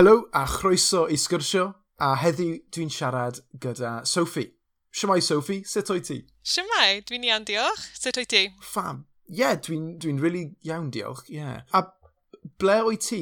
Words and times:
helo 0.00 0.30
a 0.32 0.46
chroeso 0.46 1.02
i 1.12 1.16
sgyrsio, 1.20 1.66
a 2.00 2.14
heddiw 2.16 2.54
dwi'n 2.72 2.88
siarad 2.88 3.42
gyda 3.60 3.98
Sophie. 4.08 4.48
Siamai 4.96 5.20
Sophie, 5.20 5.60
sut 5.68 5.90
o'i 5.92 6.00
ti? 6.00 6.16
Siamai, 6.40 7.02
dwi'n 7.04 7.26
iawn 7.28 7.44
diolch. 7.44 7.82
Sut 8.00 8.16
o'i 8.16 8.24
ti? 8.24 8.46
Fab. 8.64 9.02
Ie, 9.28 9.42
yeah, 9.42 9.58
dwi'n 9.60 9.98
dwi 10.00 10.16
really 10.22 10.46
iawn 10.64 10.88
diolch, 10.94 11.28
ie. 11.28 11.42
Yeah. 11.42 11.60
A 11.76 11.84
ble 12.56 12.78
o'i 12.88 12.96
ti 12.96 13.20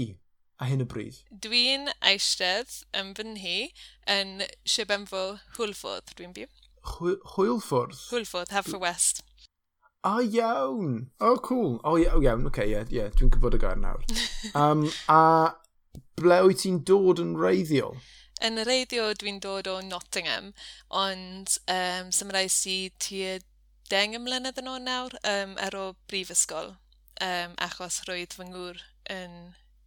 a 0.63 0.71
hyn 0.71 0.87
y 0.87 0.89
bryd? 0.95 1.19
Dwi'n 1.35 1.91
eistedd 1.99 2.79
yn 2.95 3.11
fy 3.19 3.27
nhi 3.33 3.59
yn 4.15 4.47
Sibenfo 4.63 5.27
Hwlfwrdd 5.59 6.15
dwi'n 6.15 6.39
byw. 6.39 6.47
Hwylfwrdd? 6.95 8.05
Hwylfwrdd, 8.07 8.55
Haffa 8.55 8.79
West. 8.79 9.25
A 10.07 10.21
iawn! 10.23 11.09
O, 11.19 11.33
oh, 11.33 11.39
cool. 11.43 11.81
O, 11.83 11.97
oh, 11.97 11.99
iawn, 11.99 12.47
oce, 12.47 12.55
okay, 12.55 12.71
ie, 12.71 12.79
yeah, 12.79 12.93
yeah. 13.03 13.15
dwi'n 13.19 13.35
gwybod 13.35 13.59
y 13.59 13.67
gair 13.67 13.83
nawr. 13.83 14.07
Um, 14.55 14.87
a 15.11 15.57
ble 16.23 16.41
wyt 16.47 16.65
ti'n 16.65 16.83
dod 16.89 17.23
yn 17.23 17.37
reiddiol? 17.39 17.99
Yn 18.45 18.61
y 18.61 18.65
reiddio 18.67 19.09
dwi'n 19.19 19.41
dod 19.43 19.67
o 19.71 19.79
Nottingham, 19.83 20.53
ond 20.95 21.57
um, 21.75 22.13
symrais 22.15 22.61
i 22.71 22.79
tua 23.03 23.39
deng 23.91 24.15
ymlynedd 24.19 24.61
yn 24.63 24.71
ôl 24.71 24.85
nawr 24.85 25.17
um, 25.27 25.57
ar 25.65 25.75
o 25.79 25.87
brifysgol, 26.11 26.77
um, 27.25 27.57
achos 27.65 28.03
roedd 28.09 28.37
fy 28.37 28.47
ngŵr 28.51 28.85
yn 29.11 29.35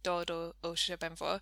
dod 0.04 0.30
o, 0.34 0.40
o 0.66 0.74
Sir 0.74 0.98
Benfo. 1.00 1.38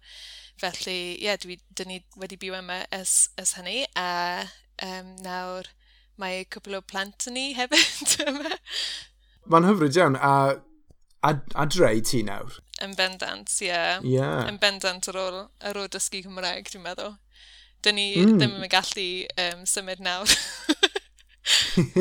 Felly, 0.60 1.16
ie, 1.16 1.26
yeah, 1.26 1.58
dyn 1.76 1.90
ni 1.90 2.00
wedi 2.20 2.38
byw 2.40 2.58
yma 2.60 2.82
ys, 2.94 3.30
ys 3.40 3.56
hynny, 3.58 3.84
a 3.98 4.46
um, 4.84 5.14
nawr 5.24 5.70
mae 6.20 6.44
cwpl 6.52 6.78
o 6.78 6.82
plant 6.84 7.28
yn 7.30 7.38
ni 7.38 7.46
hefyd 7.56 8.16
yma. 8.28 8.58
Mae'n 9.50 9.68
hyfryd 9.70 9.96
iawn, 9.98 10.18
a, 10.20 10.34
a, 11.26 11.34
a 11.56 11.66
dreu 11.66 12.04
ti 12.04 12.22
nawr? 12.26 12.60
yn 12.84 12.94
bendant, 12.98 13.50
ie. 13.60 13.68
Yeah. 13.68 14.04
Yeah. 14.06 14.44
Yn 14.48 14.60
bendant 14.62 15.08
ar 15.10 15.18
ôl, 15.20 15.40
ar 15.60 15.80
ôl 15.80 15.90
dysgu 15.92 16.22
Cymraeg, 16.24 16.70
dwi'n 16.72 16.84
meddwl. 16.84 17.16
Dyn 17.84 17.96
ni 17.96 18.08
mm. 18.20 18.36
ddim 18.38 18.56
yn 18.60 18.72
gallu 18.72 19.08
um, 19.46 19.64
symud 19.68 20.02
nawr. 20.04 20.34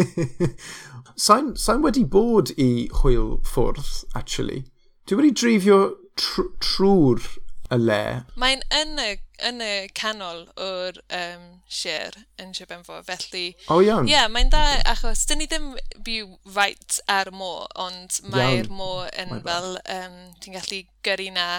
sa'n, 1.25 1.53
sa 1.59 1.77
wedi 1.80 2.03
bod 2.03 2.52
i 2.59 2.88
hwyl 3.02 3.38
ffwrdd, 3.47 3.94
actually. 4.19 4.63
Dwi 5.07 5.22
wedi 5.22 5.35
drifio 5.41 5.80
tr 6.19 6.50
trwy'r 6.63 7.23
y 7.70 7.78
le. 7.78 8.02
Mae'n 8.42 8.64
yn 8.73 9.02
y, 9.02 9.09
yn 9.45 9.62
y 9.64 9.73
canol 9.98 10.45
o'r 10.59 11.00
um, 11.16 11.45
sier 11.70 12.16
yn 12.42 12.53
Sir 12.58 12.70
Benfo, 12.70 13.00
felly... 13.06 13.45
O 13.67 13.78
oh, 13.78 13.84
iawn. 13.86 14.09
Ie, 14.09 14.16
yeah, 14.16 14.30
mae'n 14.31 14.52
da, 14.53 14.64
achos 14.89 15.25
dyn 15.30 15.44
ni 15.44 15.50
ddim 15.50 15.72
byw 16.06 16.34
right 16.56 17.00
ar 17.12 17.30
y 17.31 17.36
môr, 17.36 17.67
ond 17.80 18.20
mae'r 18.34 18.72
môr 18.73 19.12
yn 19.14 19.36
mae 19.36 19.45
fel, 19.45 19.78
um, 19.95 20.17
ti'n 20.42 20.58
gallu 20.58 20.81
gyrru 21.06 21.30
na 21.36 21.50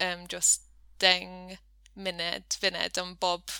um, 0.00 0.24
just 0.32 0.66
deng 1.02 1.58
munud, 1.94 2.58
funed 2.60 2.98
am 2.98 3.14
bob 3.20 3.52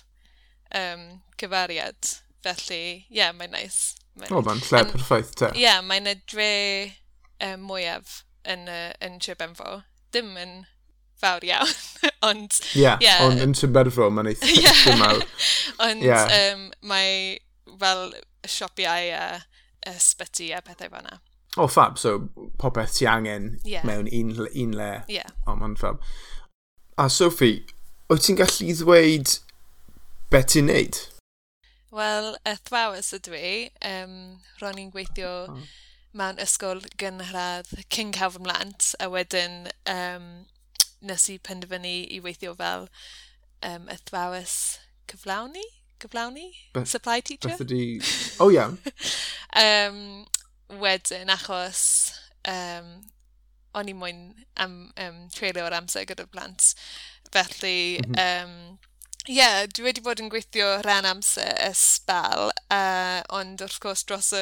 um, 0.75 1.07
cyfariad. 1.41 2.17
Felly, 2.43 2.83
ie, 3.07 3.21
yeah, 3.21 3.31
mae'n 3.37 3.53
nice. 3.55 3.95
O, 4.27 4.41
oh, 4.41 4.43
mae'n 4.43 4.65
lle 4.65 4.87
perffaith 4.91 5.37
te. 5.39 5.53
Ie, 5.55 5.67
yeah, 5.69 5.79
mae'n 5.85 6.11
y 6.11 6.17
dre 6.27 6.53
um, 7.45 7.69
mwyaf 7.69 8.23
yn, 8.49 8.67
uh, 8.67 8.91
yn 9.05 9.21
Sir 9.23 9.39
Benfo. 9.39 9.83
Dim 10.13 10.35
yn 10.41 10.63
fawr 11.23 11.47
iawn. 11.47 11.73
ond, 12.29 12.59
yeah, 12.79 12.99
yeah, 13.03 13.23
ond 13.27 13.43
yn 13.43 13.55
Tymberfro, 13.57 14.11
mae'n 14.11 14.33
eitha 14.33 14.51
yeah. 14.59 14.99
mawr. 15.01 15.25
ond 15.87 16.05
yeah. 16.07 16.31
um, 16.53 16.69
mae 16.91 17.39
fel 17.79 18.11
siopiau 18.47 19.13
a 19.17 19.27
ysbyty 19.93 20.53
a 20.57 20.63
pethau 20.63 20.91
fanna. 20.91 21.21
O, 21.57 21.65
oh, 21.65 21.69
fab, 21.69 21.99
so 21.99 22.29
popeth 22.59 22.95
ti 22.97 23.07
angen 23.07 23.59
yeah. 23.65 23.85
mewn 23.85 24.09
un, 24.09 24.33
un 24.49 24.73
le. 24.73 24.93
Yeah. 25.09 25.29
O, 25.47 25.53
oh, 25.53 25.57
mae'n 25.61 25.77
fab. 25.77 26.01
A 26.97 27.09
Sophie, 27.13 27.67
wyt 28.09 28.25
ti'n 28.25 28.39
gallu 28.41 28.73
ddweud 28.79 29.35
beth 30.33 30.53
ti'n 30.55 30.71
neud? 30.71 31.01
Wel, 31.93 32.33
y 32.49 32.55
thwawys 32.65 33.13
ydw 33.19 33.37
i. 33.37 33.55
Um, 33.85 34.15
ro'n 34.63 34.81
i'n 34.81 34.93
gweithio 34.95 35.33
oh. 35.53 35.61
mewn 36.17 36.41
ysgol 36.41 36.81
gynradd 37.01 37.69
King 37.93 38.15
Cafon 38.17 38.47
Mlant, 38.47 38.95
a 38.97 39.11
wedyn 39.13 39.67
um, 39.93 40.31
nes 41.03 41.29
i 41.33 41.39
penderfynu 41.39 41.95
i 42.17 42.21
weithio 42.25 42.55
fel 42.59 42.89
um, 43.69 43.89
athrawes 43.93 44.57
cyflawni? 45.11 45.65
Cyflawni? 46.03 46.49
Be 46.75 46.85
Supply 46.87 47.21
teacher? 47.21 47.53
Beth 47.53 47.67
ydi... 47.67 48.01
O 48.39 48.47
oh, 48.47 48.53
iawn. 48.55 48.79
Um, 49.53 50.25
wedyn, 50.81 51.29
achos 51.29 51.81
um, 52.49 52.87
o'n 53.77 53.91
i 53.91 53.93
mwyn 53.93 54.23
am, 54.65 54.79
um, 54.97 55.19
treulio'r 55.35 55.77
amser 55.77 56.07
gyda'r 56.09 56.31
blant. 56.33 56.71
Felly, 57.33 58.01
mm 58.01 58.15
-hmm. 58.15 58.47
um, 58.47 58.79
Ie, 59.23 59.37
yeah, 59.37 59.61
dwi 59.71 59.85
wedi 59.87 60.03
bod 60.03 60.19
yn 60.19 60.27
gweithio 60.33 60.81
rhan 60.83 61.07
amser 61.07 61.53
ysbal, 61.69 62.49
uh, 62.75 63.21
ond 63.39 63.61
wrth 63.63 63.77
gwrs 63.85 64.03
dros 64.09 64.33
y 64.35 64.41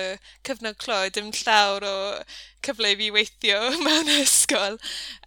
cyfnod 0.48 0.78
clo, 0.80 1.02
dim 1.12 1.28
llawr 1.36 1.84
o 1.84 1.98
cyfle 2.64 2.94
i 2.94 2.96
fi 2.96 3.10
weithio 3.12 3.58
mewn 3.84 4.08
ysgol, 4.14 4.80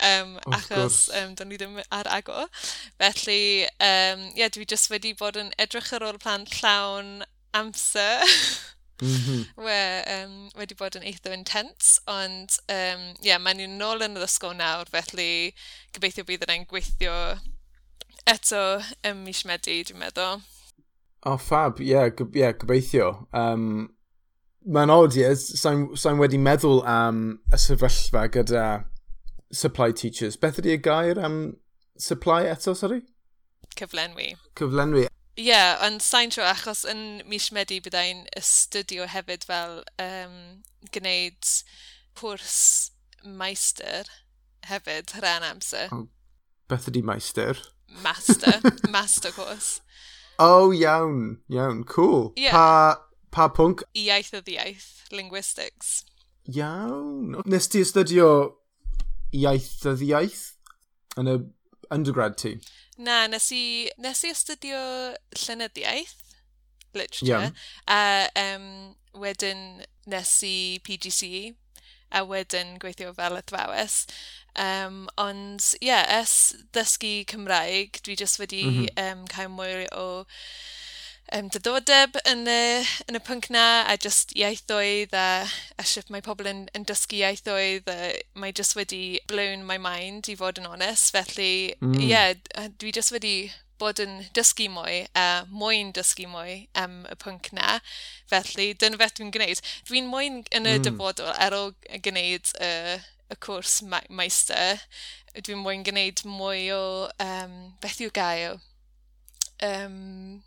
um, 0.10 0.34
achos 0.58 1.04
um, 1.22 1.38
do'n 1.38 1.54
i 1.54 1.62
ddim 1.62 1.78
ar 1.84 2.10
agor. 2.18 2.50
Felly, 2.98 3.70
um, 3.78 4.26
yeah, 4.34 4.50
dwi 4.50 4.66
jyst 4.74 4.90
wedi 4.90 5.14
bod 5.22 5.38
yn 5.38 5.54
edrych 5.62 5.94
ar 5.94 6.10
ôl 6.10 6.18
plan 6.26 6.50
llawn 6.58 7.20
amser. 7.54 8.26
Mm 9.04 9.18
-hmm. 9.22 9.48
we, 9.70 9.80
um, 10.18 10.38
wedi 10.58 10.82
bod 10.82 10.98
yn 10.98 11.06
eitha 11.06 11.38
intense, 11.38 12.00
ond 12.10 12.58
um, 12.74 13.10
yeah, 13.22 13.38
mae'n 13.38 13.62
ni'n 13.62 13.78
nôl 13.78 14.02
yn 14.02 14.18
yr 14.18 14.26
ysgol 14.26 14.58
nawr, 14.58 14.90
felly 14.90 15.52
gobeithio 15.94 16.26
bydd 16.26 16.50
yna'n 16.50 16.66
gweithio 16.66 17.20
eto 18.30 18.82
ym 19.08 19.24
mis 19.28 19.44
Medi, 19.48 19.82
dwi'n 19.88 20.00
meddwl. 20.00 20.42
O, 21.24 21.34
oh, 21.34 21.38
fab, 21.40 21.80
ie, 21.80 21.94
yeah, 21.94 22.10
go, 22.10 22.28
yeah, 22.36 22.52
gobeithio. 22.52 23.28
Um, 23.34 23.90
Mae'n 24.64 24.92
od, 24.94 25.16
ie, 25.20 25.28
sa'n 25.36 26.20
wedi 26.22 26.38
meddwl 26.40 26.86
am 26.88 27.18
y 27.52 27.58
sefyllfa 27.60 28.30
gyda 28.32 28.68
supply 29.52 29.92
teachers. 29.92 30.38
Beth 30.40 30.62
ydy 30.62 30.78
y 30.78 30.80
gair 30.80 31.20
am 31.20 31.58
supply 32.00 32.48
eto, 32.48 32.72
sori? 32.78 33.02
Cyflenwi. 33.76 34.30
Cyflenwi. 34.56 35.10
Ie, 35.36 35.50
yeah, 35.50 35.76
ond 35.84 36.04
sa'n 36.06 36.32
tro 36.32 36.46
achos 36.48 36.86
yn 36.88 37.24
mis 37.28 37.50
Medi 37.52 37.82
byddai'n 37.84 38.24
ystudio 38.40 39.08
hefyd 39.10 39.44
fel 39.50 39.82
um, 40.00 40.40
gwneud 40.96 41.54
cwrs 42.20 42.58
meister 43.26 44.08
hefyd 44.70 45.16
rhan 45.20 45.48
amser. 45.48 45.92
Oh, 45.92 46.08
beth 46.72 46.88
ydy 46.92 47.04
meister? 47.04 47.60
master, 48.02 48.62
master 48.90 49.32
course. 49.32 49.82
Oh, 50.40 50.72
iawn, 50.72 51.38
iawn, 51.50 51.84
cool. 51.84 52.34
Yeah. 52.36 52.52
Pa, 52.52 53.02
pa 53.32 53.50
pwnc? 53.50 53.84
Iaith 53.96 54.34
o 54.34 54.42
iaith, 54.42 55.06
linguistics. 55.12 56.04
Iawn. 56.50 57.42
Nes 57.46 57.68
ti 57.68 57.84
astudio 57.86 58.30
iaith 59.34 59.86
o 59.86 59.96
iaith 59.96 60.44
yn 61.22 61.30
y 61.30 61.38
undergrad 61.94 62.38
ti? 62.42 62.58
Na, 62.98 63.24
nes 63.28 63.52
i, 63.54 63.90
nes 64.02 64.24
i 64.26 64.34
astudio 64.34 64.82
llenyddiaeth, 65.38 66.36
literature. 66.94 67.28
Yeah. 67.28 67.50
A 67.88 68.30
um, 68.56 68.96
wedyn 69.14 69.84
nes 70.10 70.32
i 70.44 70.56
PGCE 70.86 71.54
a 72.14 72.24
wedyn 72.30 72.78
gweithio 72.84 73.14
fel 73.18 73.40
athrawes. 73.40 74.04
Um, 74.60 75.08
ond 75.18 75.74
ie, 75.80 75.90
yeah, 75.90 76.06
es 76.22 76.54
dysgu 76.78 77.24
Cymraeg, 77.30 77.98
dwi 78.06 78.18
jyst 78.20 78.38
wedi 78.42 78.64
mm 78.68 78.76
-hmm. 78.78 79.04
um, 79.06 79.26
cael 79.34 79.50
mwy 79.50 79.88
o 79.98 80.06
um, 81.34 81.50
diddordeb 81.50 82.18
yn 82.30 82.46
y, 82.50 82.84
yn 83.10 83.18
y 83.18 83.22
pwnc 83.26 83.50
na 83.54 83.66
a 83.90 83.96
jyst 83.98 84.36
iaithoedd 84.38 85.16
a, 85.18 85.28
a 85.80 85.86
sut 85.88 86.12
mae 86.14 86.24
pobl 86.26 86.50
yn, 86.50 86.66
yn 86.78 86.86
dysgu 86.90 87.22
iaithoedd 87.22 87.90
a 87.90 87.98
mae 88.40 88.54
jyst 88.56 88.78
wedi 88.78 89.04
blown 89.32 89.66
my 89.70 89.80
mind 89.82 90.30
i 90.30 90.38
fod 90.40 90.62
yn 90.62 90.70
onest 90.70 91.14
felly 91.16 91.74
mm. 91.80 91.98
ie 91.98 92.06
mm. 92.06 92.10
yeah, 92.12 92.70
dwi 92.78 92.94
jyst 92.96 93.16
wedi 93.16 93.36
bod 93.82 94.02
yn 94.04 94.20
dysgu 94.38 94.68
mwy, 94.72 95.04
uh, 95.18 95.44
mwyn 95.52 95.92
dysgu 95.96 96.28
mwy 96.32 96.68
am 96.80 97.00
um, 97.02 97.08
y 97.12 97.18
pwnc 97.22 97.50
na. 97.58 97.80
Felly, 98.32 98.72
dyna 98.80 99.00
beth 99.02 99.18
dwi'n 99.18 99.34
gwneud. 99.34 99.62
Dwi'n 99.90 100.10
mwyn 100.12 100.42
yn 100.54 100.70
y 100.70 100.78
mm. 100.78 100.86
dyfodol 100.88 101.34
ar 101.34 101.58
ôl 101.58 101.74
gwneud 102.06 102.54
uh, 102.60 102.96
y 103.34 103.40
cwrs 103.44 103.82
ma 103.90 104.02
meister. 104.10 104.84
Dwi'n 105.40 105.64
mwyn 105.64 105.86
gwneud 105.88 106.24
mwy 106.30 106.70
o, 106.76 106.84
um, 107.24 107.58
beth 107.84 108.02
yw 108.04 108.14
gael? 108.14 108.62
Um, 109.64 110.44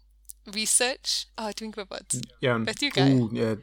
research? 0.55 1.27
O, 1.37 1.49
oh, 1.49 1.55
dwi'n 1.57 1.75
gwybod. 1.75 2.21
Iawn. 2.45 2.67
Beth 2.69 2.85
yw 2.87 2.95
gael? 2.95 3.17
Ooh, 3.17 3.31
yeah. 3.35 3.57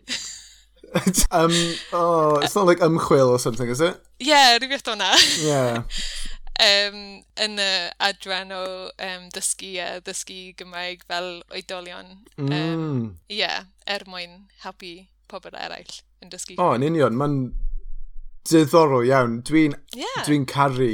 um, 1.31 1.53
oh, 1.93 2.39
it's 2.43 2.55
not 2.55 2.65
like 2.65 2.79
ymchwil 2.79 3.29
or 3.29 3.39
something, 3.39 3.69
is 3.69 3.81
it? 3.81 3.99
Yeah, 4.19 4.57
rhywbeth 4.59 4.87
o'na. 4.87 5.15
yeah. 5.41 5.83
um, 6.61 6.99
yn 7.41 7.59
y 7.61 7.69
adran 8.03 8.53
o 8.55 8.63
um, 8.91 9.27
dysgu 9.33 9.73
a 9.81 9.89
dysgu 10.05 10.53
Gymraeg 10.59 11.05
fel 11.09 11.41
oedolion. 11.49 12.17
Mm. 12.37 12.47
Ie, 12.47 12.61
mm. 12.61 12.85
um, 12.85 13.17
yeah, 13.29 13.65
er 13.87 14.05
mwyn 14.09 14.43
helpu 14.63 14.95
pobl 15.31 15.57
eraill 15.57 15.99
yn 16.23 16.33
dysgu. 16.33 16.57
O, 16.59 16.71
oh, 16.71 16.77
yn 16.77 16.87
union, 16.91 17.17
mae'n 17.19 17.37
diddorol 18.49 19.07
iawn. 19.07 19.41
Dwi'n 19.47 19.77
yeah. 19.97 20.23
dwi 20.27 20.41
caru 20.49 20.89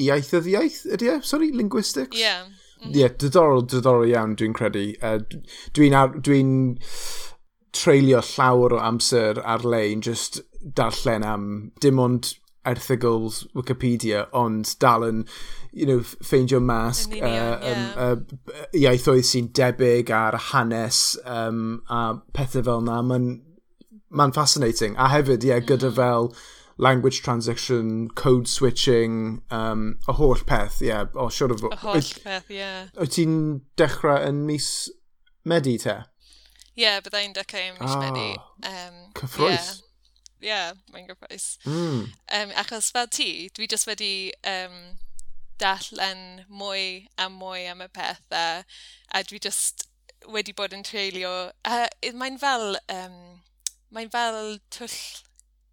iaithyddiaeth, 0.00 0.82
ydy 0.96 1.14
e? 1.14 1.20
Sorry, 1.26 1.50
linguistics? 1.56 2.16
Ie. 2.16 2.26
Yeah. 2.26 2.50
Mm. 2.80 2.94
yeah, 2.96 3.12
diddorol, 3.20 3.66
diddorol 3.68 4.08
iawn, 4.08 4.36
dwi'n 4.40 4.54
credu. 4.56 4.86
Uh, 5.04 5.18
dwi'n 5.76 5.96
dwi 6.24 6.42
treulio 7.76 8.22
llawer 8.24 8.74
o 8.76 8.80
amser 8.82 9.40
ar-lein, 9.44 10.00
just 10.02 10.40
darllen 10.60 11.24
am 11.24 11.44
dim 11.80 12.00
ond 12.02 12.34
erthygls 12.70 13.44
Wikipedia, 13.56 14.26
ond 14.36 14.74
dal 14.82 15.06
yn 15.06 15.24
you 15.72 15.86
know, 15.86 16.00
ffeindio 16.00 16.60
mas 16.62 17.06
uh, 17.06 17.60
um, 17.62 17.84
uh, 17.96 18.16
iaithoedd 18.74 19.26
sy'n 19.26 19.50
debyg 19.54 20.10
ar 20.14 20.38
hanes 20.50 21.18
um, 21.24 21.82
a 21.90 22.16
pethau 22.34 22.64
fel 22.66 22.82
na. 22.86 23.00
Mae'n 23.06 23.28
ma 24.10 24.30
fascinating. 24.34 24.96
A 24.98 25.10
hefyd, 25.12 25.46
ie, 25.46 25.52
yeah, 25.52 25.60
gyda 25.62 25.92
mm. 25.92 25.96
fel 25.98 26.32
language 26.80 27.22
transition, 27.22 28.08
code 28.08 28.48
switching, 28.48 29.42
um, 29.50 29.98
y 30.08 30.14
holl 30.16 30.42
peth, 30.46 30.80
ie. 30.82 30.88
Yeah, 30.90 31.10
o, 31.14 31.26
oh, 31.26 31.34
siwr 31.34 31.54
o 31.54 31.58
fod. 31.60 31.76
Y 31.76 31.82
holl 31.84 32.14
peth, 32.24 32.50
ie. 32.50 32.58
Yeah. 32.58 32.88
Wyt 32.98 33.14
ti'n 33.18 33.36
dechrau 33.78 34.24
yn 34.26 34.42
mis 34.48 34.70
Medi 35.48 35.76
te? 35.80 36.00
Ie, 36.74 36.82
yeah, 36.86 36.98
byddai'n 37.04 37.36
dechrau 37.36 37.70
yn 37.70 37.78
mis 37.78 37.94
ah, 37.94 38.02
Medi. 38.02 38.26
Um, 38.66 38.98
cyffroes. 39.20 39.54
Yeah 39.54 39.86
yeah, 40.40 40.72
mae'n 40.92 41.06
gyffroes. 41.10 41.52
Mm. 41.66 42.08
Um, 42.38 42.56
achos 42.62 42.90
fel 42.94 43.08
ti, 43.12 43.50
dwi 43.56 43.68
just 43.70 43.88
wedi 43.90 44.32
um, 44.46 44.98
darllen 45.60 46.44
mwy 46.48 47.06
a 47.20 47.28
mwy 47.32 47.66
am 47.70 47.84
y 47.84 47.88
peth 47.92 48.24
a 48.32 49.22
dwi 49.28 49.40
just 49.42 49.86
wedi 50.28 50.54
bod 50.56 50.74
yn 50.76 50.84
treulio. 50.86 51.50
Uh, 51.64 51.86
mae'n 52.16 52.38
fel, 52.40 52.76
um, 52.92 53.16
mae'n 53.94 54.12
fel 54.12 54.58
twll 54.72 54.96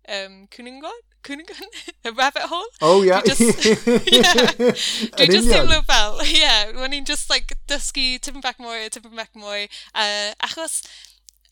um, 0.08 0.48
cwningon? 0.54 1.04
Cwningon? 1.28 1.72
a 2.06 2.12
rabbit 2.20 2.44
hole? 2.44 2.70
Oh, 2.82 3.02
yeah. 3.04 3.22
Dwi 3.22 3.36
just, 3.36 3.66
yeah. 4.12 4.34
dwi 5.18 5.30
just 5.32 5.50
teimlo 5.52 5.82
fel, 5.88 6.22
yeah, 6.32 6.72
when 6.78 6.96
i'n 6.96 7.08
just 7.08 7.30
like 7.30 7.56
dysgu 7.68 8.20
tipyn 8.20 8.44
bach 8.44 8.60
mwy, 8.64 8.88
tipyn 8.94 9.16
bach 9.16 9.34
mwy. 9.36 9.68
Uh, 9.94 10.32
achos, 10.48 10.82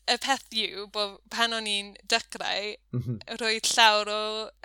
y 0.06 0.16
peth 0.22 0.46
yw 0.54 0.86
bod 0.94 1.18
pan 1.34 1.54
o'n 1.56 1.66
i'n 1.70 1.92
dechrau, 2.12 2.74
mm 2.94 3.02
-hmm. 3.02 3.38
roedd 3.40 3.70
llawer 3.74 4.10
o 4.12 4.22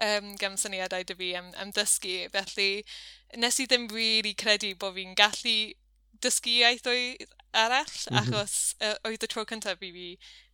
um, 0.07 0.33
gamsyniadau 0.41 1.05
dy 1.07 1.17
fi 1.17 1.29
am, 1.39 1.51
am 1.63 1.73
dysgu, 1.77 2.17
felly 2.35 2.71
nes 3.41 3.59
i 3.59 3.67
ddim 3.67 3.87
really 3.95 4.33
credu 4.43 4.73
bod 4.75 4.97
fi'n 4.97 5.15
gallu 5.17 5.55
dysgu 6.21 6.57
iaith 6.59 6.89
oedd 6.91 7.25
arall, 7.63 7.95
mm 8.09 8.17
-hmm. 8.17 8.21
achos 8.21 8.75
uh, 8.85 8.95
oedd 9.09 9.25
y 9.25 9.31
tro 9.33 9.45
cyntaf 9.45 9.81
i 9.81 9.91
fi 9.97 10.07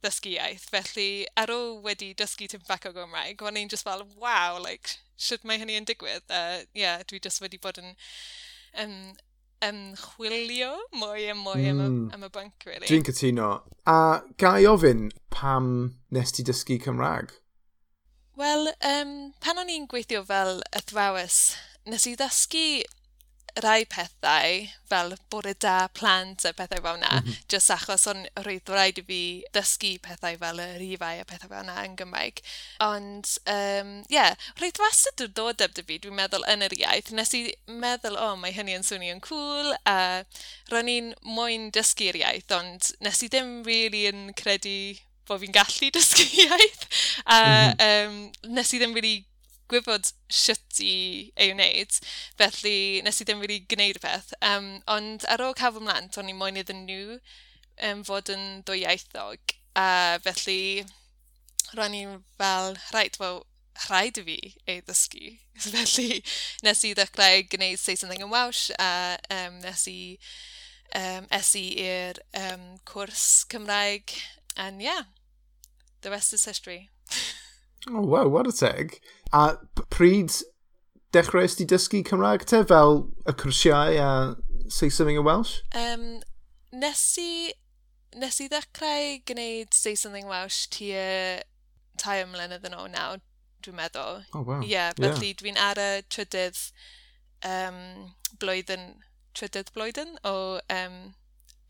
ddysgu 0.06 0.34
iaith, 0.38 0.70
felly 0.72 1.10
ar 1.44 1.52
ôl 1.58 1.82
wedi 1.84 2.14
dysgu 2.22 2.48
tym 2.48 2.64
bach 2.70 2.88
o 2.90 2.94
Gymraeg, 2.96 3.44
o'n 3.44 3.60
i'n 3.60 3.74
just 3.74 3.84
fel, 3.84 4.08
wow, 4.24 4.58
like, 4.64 4.98
sut 5.16 5.44
mae 5.44 5.60
hynny 5.60 5.78
yn 5.82 5.90
digwydd? 5.90 6.32
A 6.32 6.42
uh, 6.42 6.66
yeah, 6.74 7.04
dwi 7.04 7.20
just 7.20 7.44
wedi 7.44 7.60
bod 7.60 7.82
yn 7.84 7.96
um, 8.84 9.16
ymchwilio 9.66 10.74
mwy 10.94 11.30
a 11.32 11.36
mwy 11.36 11.64
mm. 11.64 11.70
am, 11.70 11.80
y, 11.82 11.88
hmm. 11.88 12.12
am 12.14 12.24
y 12.28 12.30
bunk, 12.30 12.66
really. 12.66 12.88
Dwi'n 12.88 13.06
cytuno. 13.08 13.50
A 13.90 14.22
gai 14.38 14.68
ofyn 14.70 15.08
pam 15.34 15.70
nes 16.14 16.34
ti 16.36 16.46
dysgu 16.46 16.78
Cymraeg? 16.84 17.34
Wel, 18.38 18.70
um, 18.86 19.14
pan 19.42 19.58
o'n 19.58 19.72
i'n 19.74 19.88
gweithio 19.90 20.22
fel 20.28 20.62
athrawes, 20.78 21.56
nes 21.90 22.06
i 22.06 22.14
ddysgu 22.20 22.68
rai 23.64 23.86
pethau, 23.90 24.68
fel 24.88 25.14
bod 25.32 25.48
y 25.50 25.54
da 25.60 25.88
plant 25.94 26.46
a 26.48 26.54
pethau 26.56 26.82
fel 26.84 27.00
yna, 27.00 27.12
mm 27.20 27.26
-hmm. 27.26 27.40
jyst 27.52 27.74
achos 27.76 28.08
o'n 28.12 28.26
roedd 28.46 28.72
rhaid 28.72 29.02
i 29.02 29.04
fi 29.10 29.22
dysgu 29.56 29.94
pethau 30.04 30.38
fel 30.44 30.62
y 30.64 30.68
rifau 30.82 31.22
a 31.22 31.26
pethau 31.28 31.52
fel 31.52 31.64
yna 31.64 31.78
yn 31.86 31.96
Gymraeg. 32.00 32.42
Ond, 32.88 33.34
ie, 33.46 33.58
um, 33.82 33.94
yeah, 34.14 34.36
roedd 34.62 34.82
wastad 34.84 35.26
yn 35.28 35.34
dod 35.34 35.64
dy 35.64 35.84
fi, 35.84 36.00
dwi'n 36.00 36.20
meddwl, 36.20 36.48
yn 36.54 36.66
yr 36.68 36.78
iaith. 36.80 37.12
Nes 37.12 37.34
i 37.34 37.44
meddwl, 37.68 38.18
o, 38.18 38.32
oh, 38.32 38.40
mae 38.40 38.56
hynny 38.56 38.78
yn 38.78 38.88
swnio'n 38.88 39.24
cool, 39.26 39.74
a 39.86 40.24
ro'n 40.72 40.94
i'n 40.94 41.14
moyn 41.22 41.72
dysgu'r 41.76 42.22
iaith, 42.24 42.52
ond 42.52 42.94
nes 43.04 43.24
i 43.24 43.32
ddim 43.32 43.62
really 43.68 44.08
yn 44.12 44.32
credu 44.38 44.98
bod 45.28 45.42
fi'n 45.44 45.56
gallu 45.56 45.92
dysgu 45.98 46.28
iaith. 46.46 46.88
A 47.26 47.40
mm 47.40 47.74
-hmm. 47.80 47.88
um, 47.88 48.54
nes 48.56 48.74
i 48.74 48.80
ddim 48.80 48.96
really 48.96 49.27
gwybod 49.72 50.12
sut 50.32 50.82
i 50.84 51.32
ei 51.36 51.52
wneud, 51.54 51.98
felly 52.40 53.02
nes 53.06 53.22
i 53.22 53.28
ddim 53.28 53.44
wedi 53.44 53.60
gwneud 53.72 54.00
y 54.00 54.04
peth. 54.04 54.34
Um, 54.46 54.70
ond 54.92 55.28
ar 55.32 55.44
ôl 55.46 55.56
cael 55.58 55.76
fy 55.76 55.84
mlant, 55.86 56.18
o'n 56.20 56.32
i 56.32 56.36
moyn 56.38 56.60
iddyn 56.62 56.86
nhw 56.88 57.20
um, 57.90 58.04
fod 58.08 58.32
yn 58.34 58.64
dwyieithog. 58.68 59.56
A 59.78 60.18
felly, 60.26 60.86
ro'n 61.78 61.98
i'n 61.98 62.20
fel, 62.40 62.78
rhaid, 62.94 63.20
wel, 63.22 63.44
rhaid 63.88 64.18
i 64.22 64.26
fi 64.30 64.38
ei 64.66 64.82
ddysgu. 64.86 65.36
felly, 65.68 66.22
nes 66.66 66.84
i 66.88 66.94
ddechrau 66.98 67.44
gwneud 67.52 67.82
Saesneg 67.82 68.24
yn 68.24 68.34
Welsh, 68.34 68.70
a 68.82 69.18
um, 69.34 69.60
nes 69.66 69.88
i 69.92 70.00
um, 70.96 71.28
esu 71.38 71.64
i'r 71.84 72.22
um, 72.48 72.68
cwrs 72.88 73.46
Cymraeg. 73.52 74.16
And 74.58 74.82
yeah, 74.82 75.04
the 76.02 76.10
rest 76.10 76.34
is 76.34 76.46
history. 76.46 76.90
oh, 77.90 78.02
wow, 78.02 78.28
what 78.28 78.48
a 78.48 78.52
teg. 78.52 79.00
A 79.34 79.58
pryd 79.92 80.32
dechrau 81.16 81.44
ysdi 81.48 81.66
dysgu 81.68 82.04
Cymraeg 82.08 82.46
te, 82.48 82.62
fel 82.68 83.02
y 83.28 83.34
cwrsiau 83.42 83.98
a 84.02 84.10
Saesneg 84.72 85.20
a 85.20 85.24
Welsh? 85.24 85.62
Um, 85.76 86.20
nes 86.72 87.04
i, 87.22 87.32
nes 88.20 88.40
i 88.44 88.48
ddechrau 88.52 89.18
gwneud 89.28 89.76
Saesneg 89.76 90.28
Welsh 90.30 90.68
tua 90.74 91.42
tai 92.00 92.22
ymlynedd 92.24 92.68
yn 92.70 92.78
ôl 92.78 92.92
nawr, 92.94 93.20
dwi'n 93.66 93.78
meddwl. 93.80 94.24
Oh, 94.34 94.44
wow. 94.46 94.62
Ie, 94.62 94.72
yeah, 94.76 94.94
felly 95.00 95.32
yeah. 95.32 95.40
dwi'n 95.42 95.60
ar 95.60 95.82
y 95.82 95.90
trydydd 96.14 96.62
um, 97.48 97.82
blwyddyn, 98.40 98.90
trydydd 99.38 99.74
blwyddyn 99.76 100.18
o, 100.28 100.36
um, 100.74 100.98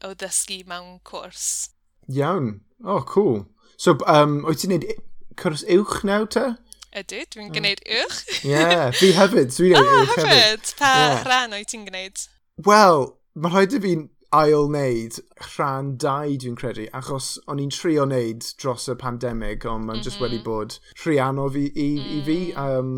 o 0.05 0.13
ddysgu 0.13 0.61
mewn 0.69 0.97
cwrs. 1.07 1.71
Iawn. 2.11 2.59
Oh, 2.83 3.01
cool. 3.01 3.45
So, 3.77 3.97
um, 4.05 4.41
wyt 4.47 4.61
ti'n 4.63 4.75
gwneud 4.75 5.03
cwrs 5.39 5.65
uwch 5.73 6.01
nawr 6.07 6.29
te? 6.33 6.47
Ydy, 6.95 7.23
dwi'n 7.33 7.49
mm. 7.49 7.53
gwneud 7.55 7.81
uwch. 7.99 8.19
Ie, 8.41 8.51
yeah, 8.53 8.91
fi 8.95 9.11
hefyd, 9.17 9.51
dwi'n 9.53 9.73
gwneud 9.75 9.95
uwch 10.01 10.13
hefyd. 10.15 10.29
hefyd, 10.31 10.75
pa 10.79 10.91
yeah. 10.95 11.23
rhan 11.27 11.55
o'i 11.57 11.65
ti'n 11.67 11.87
gwneud? 11.87 12.27
Wel, 12.67 13.09
mae 13.35 13.53
rhaid 13.53 13.75
i 13.75 13.81
fi'n 13.83 14.05
ail 14.37 14.67
wneud 14.67 15.19
rhan 15.53 15.93
dau 16.03 16.35
dwi'n 16.41 16.57
credu, 16.59 16.87
achos 16.99 17.33
o'n 17.47 17.61
i'n 17.63 17.71
trio 17.73 18.05
wneud 18.07 18.47
dros 18.61 18.87
y 18.91 18.97
pandemig, 18.99 19.65
ond 19.65 19.85
mae'n 19.85 19.97
mm 19.97 20.01
-hmm. 20.01 20.07
just 20.07 20.21
wedi 20.23 20.39
mhm. 20.39 20.45
bod 20.47 20.79
rhiannof 21.03 21.55
i, 21.55 21.67
i, 21.75 21.89
mm. 21.99 22.13
i 22.17 22.21
fi. 22.27 22.39
Um, 22.55 22.93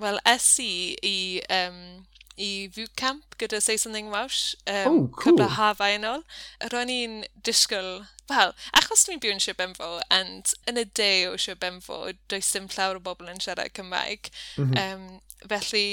Wel, 0.00 0.20
es 0.24 0.48
i 0.64 0.96
i 1.04 1.16
um, 1.52 1.80
i 2.40 2.70
Bootcamp 2.74 3.36
gyda 3.40 3.60
Say 3.62 3.76
Something 3.76 4.10
Welsh 4.10 4.54
um, 4.66 4.86
oh, 4.86 5.08
cool. 5.16 5.36
Cybla 5.36 5.48
hafau 5.56 5.96
yn 5.98 6.06
ôl. 6.08 6.24
Ro'n 6.72 6.92
i'n 6.92 7.16
disgwyl, 7.46 8.06
wel, 8.32 8.54
achos 8.80 9.04
dwi'n 9.06 9.20
byw 9.22 9.34
yn 9.36 9.42
Sir 9.44 9.58
Benfo, 9.58 9.90
and 10.10 10.54
yn 10.70 10.80
y 10.80 10.86
de 10.96 11.10
o 11.28 11.36
Sir 11.36 11.58
Benfo, 11.60 12.02
does 12.32 12.50
dim 12.54 12.70
llawer 12.72 13.00
o 13.00 13.04
bobl 13.04 13.30
yn 13.32 13.42
siarad 13.44 13.74
Cymraeg. 13.76 14.32
Mm 14.56 14.72
-hmm. 14.72 14.80
um, 14.80 15.48
felly, 15.50 15.86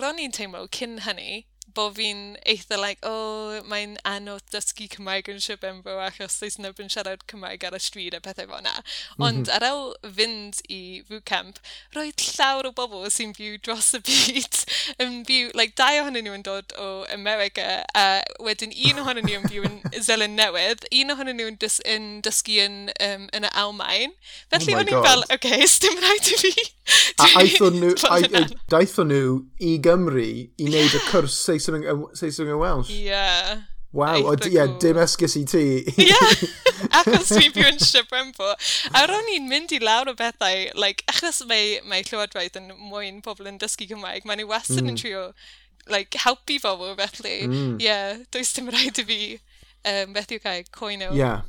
ro'n 0.00 0.22
i'n 0.22 0.36
teimlo 0.36 0.66
cyn 0.76 1.02
hynny, 1.06 1.44
bod 1.74 1.96
fi'n 1.96 2.36
eitha 2.48 2.78
like, 2.80 3.06
o, 3.06 3.12
oh, 3.12 3.60
mae'n 3.70 3.96
anodd 4.08 4.46
dysgu 4.54 4.88
Cymraeg 4.94 5.30
yn 5.32 5.40
Sir 5.42 5.58
Benfro 5.60 5.98
achos 6.02 6.38
does 6.40 6.58
neb 6.62 6.80
yn 6.82 6.90
siarad 6.92 7.24
Cymraeg 7.30 7.64
ar 7.66 7.76
y 7.76 7.80
stryd 7.82 8.16
a 8.16 8.20
pethau 8.24 8.48
fel 8.50 8.62
yna. 8.62 8.74
Mhm. 8.80 9.24
Ond 9.26 9.38
mm 9.38 9.44
-hmm. 9.44 9.54
ar 9.56 9.66
ôl 9.70 10.16
fynd 10.18 10.60
i 10.68 10.80
bootcamp, 11.08 11.60
roedd 11.96 12.26
llawer 12.36 12.70
o 12.70 12.72
bobl 12.76 13.06
sy'n 13.10 13.34
byw 13.36 13.58
dros 13.64 13.92
y 13.98 14.02
byd 14.06 14.60
yn 15.04 15.20
byw, 15.28 15.50
like, 15.58 15.76
dau 15.80 16.00
ohonyn 16.02 16.26
nhw 16.26 16.36
yn 16.38 16.46
dod 16.46 16.74
o 16.78 16.90
America 17.14 17.84
a 17.94 18.06
wedyn 18.42 18.74
un 18.90 19.02
ohonyn 19.04 19.28
nhw 19.28 19.40
yn 19.42 19.48
byw 19.50 19.68
yn 19.68 19.78
Zelen 20.06 20.36
Newydd, 20.38 20.86
un 20.90 21.14
ohonyn 21.14 21.38
nhw 21.40 21.50
yn, 21.52 21.60
dys 21.60 21.80
yn 21.84 22.10
dysgu 22.26 22.60
yn, 22.64 22.78
um, 23.06 23.28
yn 23.36 23.48
y 23.48 23.54
Almain. 23.62 24.16
Felly 24.52 24.74
oh 24.74 24.82
o'n 24.82 24.92
i'n 24.92 25.06
fel, 25.06 25.24
oce, 25.26 25.38
okay, 25.38 25.66
sdim 25.70 25.98
rhaid 26.00 26.32
i 26.34 26.40
fi. 26.44 26.54
a 27.20 27.26
aethon 27.42 27.78
nhw, 27.80 27.94
daethon 28.72 29.10
nhw 29.12 29.34
i 29.62 29.76
Gymru 29.84 30.26
i 30.26 30.68
wneud 30.68 30.96
y 30.96 31.02
cwrs 31.08 31.38
something, 31.60 31.86
uh, 31.86 32.14
say 32.14 32.30
something 32.30 32.54
in 32.54 32.58
Welsh? 32.58 32.90
Yeah. 32.90 33.62
Wow, 33.92 34.22
o, 34.30 34.34
ie, 34.46 34.66
dim 34.78 34.98
esgus 35.02 35.34
i 35.34 35.42
ti. 35.50 35.62
Ie, 35.98 36.18
achos 37.00 37.32
dwi'n 37.32 37.54
byw 37.56 37.70
yn 37.72 37.80
Siabrenbo. 37.82 38.52
A 38.94 39.02
ro'n 39.10 39.32
i'n 39.34 39.48
mynd 39.50 39.74
i 39.74 39.80
lawr 39.82 40.12
o 40.12 40.14
bethau, 40.18 40.68
like, 40.78 41.02
achos 41.10 41.42
mae, 41.50 41.80
mae 41.90 42.04
Llywodraeth 42.06 42.58
yn 42.60 42.70
mwyn 42.90 43.18
pobl 43.24 43.50
yn 43.50 43.58
dysgu 43.58 43.88
Cymraeg, 43.90 44.28
mae'n 44.28 44.44
i 44.44 44.46
wastad 44.46 44.84
mm. 44.84 44.92
yn 44.92 45.00
trio 45.00 45.24
like, 45.90 46.22
helpu 46.22 46.60
bobl, 46.62 46.94
felly, 47.00 47.40
mm. 47.48 47.56
ie, 47.56 47.64
mm. 47.64 47.80
yeah, 47.82 48.22
does 48.30 48.54
dim 48.54 48.70
rhaid 48.70 49.02
i 49.02 49.06
fi 49.08 49.20
um, 49.90 50.14
beth 50.14 50.36
yw 50.36 50.44
cael 50.44 50.70
coen 50.76 51.02
Ie. 51.08 51.10
Yeah. 51.18 51.42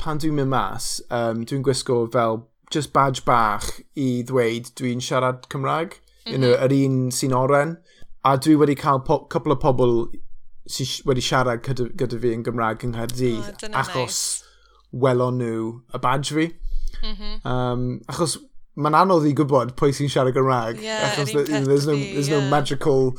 Pan 0.00 0.20
dwi'n 0.20 0.36
mynd 0.36 0.52
mas, 0.52 0.98
um, 1.08 1.46
dwi'n 1.48 1.64
gwisgo 1.64 2.02
fel 2.12 2.42
just 2.74 2.92
badge 2.92 3.24
bach 3.24 3.70
i 3.96 4.20
ddweud 4.26 4.74
dwi'n 4.76 5.00
siarad 5.04 5.48
Cymraeg. 5.48 5.96
Mm 6.24 6.32
-hmm. 6.32 6.32
you 6.32 6.38
know, 6.38 6.52
mm-hmm. 6.56 6.64
yr 6.64 6.76
un 6.84 7.10
sy'n 7.12 7.36
oren. 7.36 7.76
A 8.24 8.36
dwi 8.40 8.56
wedi 8.56 8.76
cael 8.80 9.02
cwpl 9.04 9.52
o 9.52 9.58
pobl 9.60 9.94
sydd 10.70 11.04
wedi 11.08 11.22
siarad 11.24 11.62
gyda, 11.66 11.90
gyda 12.00 12.20
fi 12.22 12.32
yn 12.32 12.44
Gymraeg 12.46 12.84
yng 12.86 12.94
Nghaerdydd 12.94 13.68
oh, 13.68 13.78
achos 13.82 14.18
nice. 14.18 14.52
welon 15.04 15.40
nhw 15.42 15.70
y 15.92 16.00
badge 16.00 16.36
fi. 16.38 16.46
Mm 17.02 17.14
-hmm. 17.14 17.34
um, 17.52 17.86
achos 18.08 18.38
mae'n 18.74 18.96
anodd 18.98 19.26
i 19.28 19.34
gwybod 19.36 19.74
pwy 19.78 19.92
sy'n 19.92 20.12
siarad 20.12 20.36
Gymraeg. 20.36 20.80
Yeah, 20.82 21.10
achos 21.10 21.34
the, 21.34 21.44
there's, 21.68 21.86
no, 21.86 21.96
there's 21.96 22.32
yeah. 22.32 22.40
no 22.40 22.50
magical 22.50 23.12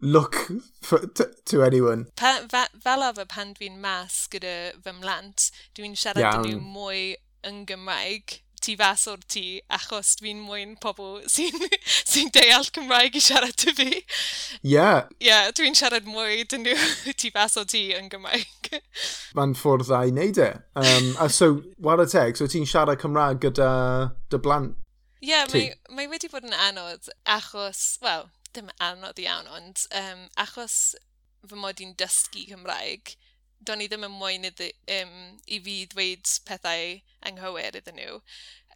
look 0.00 0.36
for, 0.82 1.06
to 1.06 1.30
to 1.44 1.62
anyone. 1.62 2.06
Pa, 2.16 2.40
fa, 2.50 2.66
fel 2.82 3.06
arfer 3.06 3.28
pan 3.30 3.54
dwi'n 3.54 3.78
mas 3.82 4.26
gyda 4.32 4.74
fy 4.82 4.98
mlant, 4.98 5.50
dwi'n 5.78 5.94
siarad 5.94 6.26
yeah, 6.26 6.42
nhw 6.42 6.60
mwy 6.60 7.14
yn 7.46 7.64
Gymraeg 7.70 8.40
tu 8.64 8.74
fas 8.80 9.06
o'r 9.10 9.20
tŷ 9.34 9.44
achos 9.78 10.14
dwi'n 10.20 10.40
mwyn 10.44 10.74
pobl 10.82 11.20
sy'n 11.30 11.68
sy 12.12 12.26
deall 12.34 12.68
Cymraeg 12.74 13.18
i 13.18 13.22
siarad 13.22 13.56
dy 13.62 13.74
fi. 13.78 13.88
Ie. 13.92 14.72
Yeah. 14.74 15.06
Ie, 15.18 15.28
yeah, 15.30 15.50
dwi'n 15.54 15.78
siarad 15.78 16.08
mwy 16.08 16.42
dyn 16.48 16.66
nhw 16.66 17.14
tu 17.20 17.32
fas 17.34 17.58
o'r 17.60 17.68
tŷ 17.68 17.84
yn 18.00 18.10
Gymraeg. 18.12 18.72
Mae'n 19.38 19.56
ffordd 19.58 19.88
dda 19.88 20.02
i 20.08 20.12
wneud 20.14 20.42
e. 20.44 20.50
Um, 20.78 21.14
a 21.22 21.30
so, 21.32 21.54
war 21.84 22.02
y 22.02 22.08
teg, 22.10 22.38
so 22.38 22.50
ti'n 22.50 22.68
siarad 22.68 23.00
Cymraeg 23.02 23.42
gyda 23.46 23.70
dy 24.32 24.42
blant 24.44 24.76
Ie, 25.18 25.32
yeah, 25.32 25.48
mae, 25.50 25.72
mae 25.90 26.06
wedi 26.06 26.28
bod 26.30 26.44
yn 26.46 26.54
anodd 26.54 27.08
achos, 27.26 27.96
wel, 28.04 28.28
dim 28.54 28.68
anodd 28.78 29.18
iawn, 29.18 29.48
ond 29.50 29.80
um, 29.98 30.20
achos 30.38 30.94
fy 31.48 31.58
mod 31.58 31.82
i'n 31.82 31.96
dysgu 31.98 32.44
Cymraeg, 32.52 33.16
do'n 33.68 33.84
i 33.84 33.88
ddim 33.90 34.06
yn 34.08 34.16
moyn 34.16 34.48
iddi, 34.48 34.70
um, 34.98 35.14
i 35.46 35.60
fi 35.64 35.76
ddweud 35.92 36.34
pethau 36.48 36.98
anghywir 37.28 37.78
iddyn 37.78 37.98
nhw. 38.00 38.18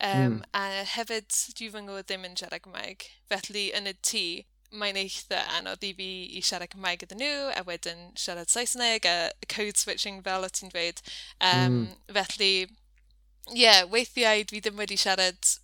Um, 0.03 0.39
mm. 0.39 0.39
A 0.59 0.85
hefyd, 0.95 1.31
dwi 1.59 1.71
fy 1.73 1.85
ngwyd 1.85 2.09
ddim 2.09 2.27
yn 2.29 2.39
siarad 2.39 2.65
Cymraeg. 2.65 3.07
Felly, 3.33 3.69
yn 3.79 3.91
y 3.91 3.95
tŷ, 4.05 4.25
mae'n 4.73 4.99
eitha 4.99 5.43
anodd 5.59 5.85
i 5.85 5.93
fi 5.97 6.11
i 6.39 6.43
siarad 6.45 6.73
Cymraeg 6.73 7.05
iddyn 7.07 7.23
nhw, 7.23 7.51
a 7.55 7.65
wedyn 7.69 8.07
siarad 8.19 8.53
Saesneg, 8.53 9.09
a 9.09 9.33
code 9.53 9.81
switching 9.81 10.23
fel 10.27 10.47
o 10.47 10.51
ti'n 10.53 10.73
dweud. 10.73 11.03
Um, 11.41 11.77
mm. 11.83 12.17
Felly, 12.19 12.55
ie, 13.51 13.59
yeah, 13.65 13.83
weithiau 13.89 14.47
dwi 14.49 14.63
ddim 14.63 14.81
wedi 14.81 14.99
siarad 15.01 15.55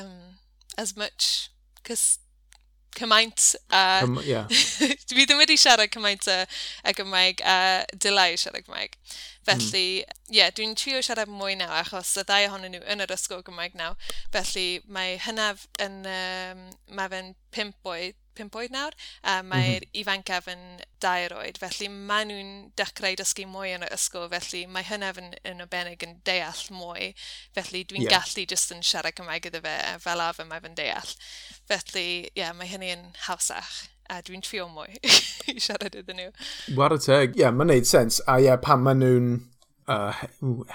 um, 0.00 0.38
as 0.78 0.96
much, 0.96 1.50
cys 1.86 2.18
cymaint. 2.98 3.54
A... 3.70 4.02
Um, 4.04 4.18
yeah. 4.26 4.46
dwi 5.10 5.24
ddim 5.24 5.40
wedi 5.42 5.58
siarad 5.60 5.92
cymaint 5.94 6.28
e, 6.28 6.38
y, 6.44 6.90
y 6.90 6.96
Gymraeg 6.98 7.42
a 7.46 7.58
dylai 7.94 8.32
siarad 8.36 8.66
Gymraeg. 8.66 8.98
Felly, 9.48 9.64
hmm. 9.64 9.80
ie, 9.80 10.04
mm. 10.04 10.34
yeah, 10.36 10.52
dwi'n 10.52 10.74
trio 10.76 11.00
siarad 11.04 11.30
mwy 11.32 11.56
nawr 11.56 11.78
achos 11.80 12.12
y 12.20 12.26
ddau 12.28 12.50
ohonyn 12.50 12.74
nhw 12.76 12.84
yn 12.92 13.04
yr 13.04 13.14
ysgol 13.14 13.44
Gymraeg 13.46 13.78
naw. 13.78 13.94
Felly 14.34 14.68
mae 14.92 15.16
hynaf 15.24 15.68
yn, 15.84 16.02
um, 16.12 16.64
mae 16.92 17.12
fe'n 17.14 17.34
pimp 17.54 17.88
oed 17.88 18.17
pimp 18.38 18.56
oed 18.58 18.72
nawr. 18.74 18.96
a 19.22 19.40
Mae'r 19.42 19.82
mm 19.82 19.88
-hmm. 19.88 20.00
ifancaf 20.02 20.48
yn 20.52 20.64
dair 21.02 21.34
oed, 21.36 21.60
felly 21.62 21.90
maen 21.92 22.32
nhw'n 22.32 22.54
dechrau 22.78 23.18
dysgu 23.18 23.46
mwy 23.50 23.74
yn 23.76 23.86
yr 23.86 23.94
ysgol, 23.98 24.28
felly 24.32 24.64
mae 24.70 24.86
hynaf 24.88 25.20
yn, 25.22 25.34
yn 25.48 25.62
obenig 25.64 26.02
yn 26.06 26.16
deall 26.28 26.64
mwy, 26.74 27.12
felly 27.58 27.84
dwi'n 27.84 28.06
yeah. 28.06 28.16
gallu 28.16 28.46
jyst 28.48 28.74
yn 28.74 28.82
siarad 28.86 29.18
Cymraeg 29.18 29.50
iddo 29.50 29.62
fe, 29.64 29.76
fel 30.02 30.24
arfer 30.24 30.48
mae 30.48 30.64
fe'n 30.64 30.78
deall. 30.78 31.14
Felly, 31.70 32.08
ie, 32.08 32.34
yeah, 32.42 32.56
mae 32.56 32.70
hynny 32.70 32.94
yn 32.96 33.06
hawsach 33.28 33.86
a 34.08 34.22
dwi'n 34.24 34.42
trio 34.44 34.66
mwy 34.72 34.96
i 35.52 35.58
siarad 35.60 35.96
iddyn 35.98 36.22
nhw. 36.22 36.32
War 36.78 36.96
y 36.96 37.00
teg, 37.04 37.36
ie, 37.36 37.44
yeah, 37.44 37.54
mae'n 37.54 37.74
neud 37.74 37.88
sens. 37.88 38.22
A 38.26 38.38
ie, 38.40 38.48
yeah, 38.48 38.60
pan 38.62 38.84
maen 38.84 39.02
nhw'n 39.04 39.32
uh, 39.88 40.12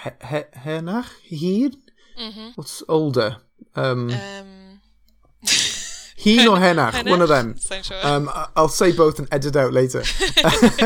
he, 0.04 0.14
he, 0.30 0.44
henach, 0.66 1.14
hyd? 1.30 1.80
Mm 2.18 2.32
-hmm. 2.32 2.54
What's 2.56 2.84
older? 2.88 3.38
Um, 3.76 4.10
um... 4.10 4.82
He 6.24 6.48
or 6.48 6.56
Henach, 6.56 6.92
Henach, 6.92 7.10
one 7.10 7.22
of 7.22 7.28
them. 7.28 7.58
Sure. 7.60 7.98
Um, 8.02 8.30
I'll 8.56 8.70
say 8.70 8.94
both 8.94 9.20
and 9.20 9.28
edit 9.30 9.58
out 9.58 9.74
later. 9.74 10.04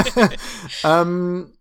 um, 0.84 1.54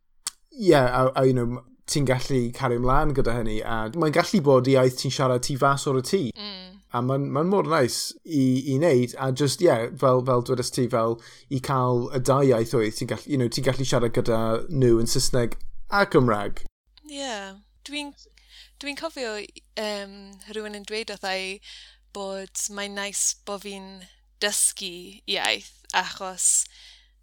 yeah, 0.51 1.11
a, 1.15 1.21
a, 1.21 1.27
you 1.27 1.35
know, 1.35 1.63
ti'n 1.87 2.07
gallu 2.09 2.39
cario 2.57 2.81
ymlaen 2.81 3.13
gyda 3.15 3.35
hynny, 3.37 3.59
a 3.61 3.91
mae'n 3.93 4.15
gallu 4.17 4.41
bod 4.47 4.71
i 4.73 4.79
aeth 4.81 4.97
ti'n 5.03 5.13
siarad 5.13 5.45
ti 5.45 5.59
fas 5.61 5.85
o'r 5.91 6.01
tŷ. 6.01 6.23
Mm. 6.33 6.63
A 6.97 7.03
mae'n 7.05 7.27
ma 7.35 7.43
mor 7.45 7.69
nice 7.69 8.15
i, 8.25 8.41
i 8.73 8.79
wneud, 8.79 9.13
a 9.21 9.29
just, 9.43 9.61
yeah, 9.61 9.91
fel, 10.01 10.25
fel 10.25 10.47
dwedais 10.49 10.73
ti, 10.73 10.87
fel 10.89 11.19
i 11.53 11.61
cael 11.69 12.07
y 12.17 12.23
dau 12.31 12.49
iaith 12.49 12.73
oedd, 12.79 12.97
ti'n 12.97 13.13
gallu, 13.13 13.29
you 13.35 13.41
know, 13.43 13.53
ti 13.53 13.65
gallu 13.67 13.85
siarad 13.85 14.17
gyda 14.17 14.41
nhw 14.73 15.03
yn 15.03 15.13
Saesneg 15.13 15.59
a 15.93 16.07
Cymraeg. 16.09 16.65
Ie, 17.05 17.21
yeah. 17.21 17.53
dwi'n 17.87 18.15
dwi, 18.81 18.97
cofio 18.99 19.37
um, 19.85 20.17
rhywun 20.49 20.81
yn 20.81 20.89
dweud 20.89 21.13
oedd 21.13 21.29
bod 22.17 22.67
mae'n 22.77 22.97
nais 22.99 23.29
bod 23.47 23.65
fi'n 23.69 23.91
dysgu 24.43 24.95
iaith 25.37 25.73
achos 25.97 26.51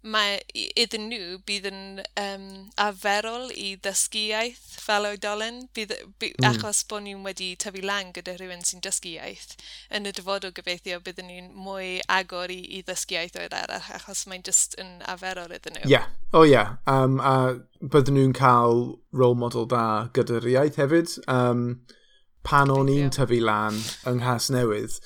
mae 0.04 0.36
iddyn 0.52 1.06
nhw 1.08 1.38
bydd 1.48 1.66
yn 1.70 2.00
um, 2.20 2.48
arferol 2.84 3.46
i 3.56 3.70
ddysgu 3.80 4.26
iaith 4.34 4.74
fel 4.84 5.08
oedolyn 5.08 5.62
bydd, 5.76 5.94
by, 6.20 6.28
mm. 6.34 6.46
achos 6.50 6.82
bod 6.90 7.06
nhw'n 7.06 7.24
wedi 7.24 7.48
tyfu 7.60 7.80
lan 7.84 8.12
gyda 8.16 8.34
rhywun 8.36 8.66
sy'n 8.68 8.84
dysgu 8.84 9.14
iaith 9.14 9.54
yn 9.96 10.10
y 10.10 10.12
dyfodol 10.16 10.52
gobeithio 10.56 11.00
byddwn 11.06 11.30
nhw'n 11.30 11.48
mwy 11.56 11.88
agor 12.18 12.52
i, 12.52 12.60
i 12.76 12.82
ddysgu 12.84 13.16
iaith 13.16 13.40
oed 13.40 13.56
arall 13.56 13.88
achos 13.96 14.26
mae'n 14.28 14.44
just 14.44 14.76
yn 14.82 14.98
arferol 15.08 15.56
iddyn 15.56 15.78
nhw. 15.78 15.88
Ie, 15.88 15.96
yeah. 15.96 16.12
o 16.34 16.42
oh, 16.42 16.44
ie. 16.44 16.52
Yeah. 16.52 16.76
Um, 16.84 17.16
a 17.24 17.56
byddwn 17.80 18.20
nhw'n 18.20 18.36
cael 18.36 18.84
role 19.16 19.40
model 19.40 19.70
da 19.72 19.84
gyda'r 20.16 20.52
iaith 20.52 20.80
hefyd. 20.84 21.16
Um, 21.32 21.68
pan 22.44 22.72
o'n 22.72 22.90
i'n 22.92 23.12
tyfu 23.14 23.40
lan 23.42 23.80
yng 24.08 24.20
Nghas 24.20 24.50
Newydd, 24.52 24.98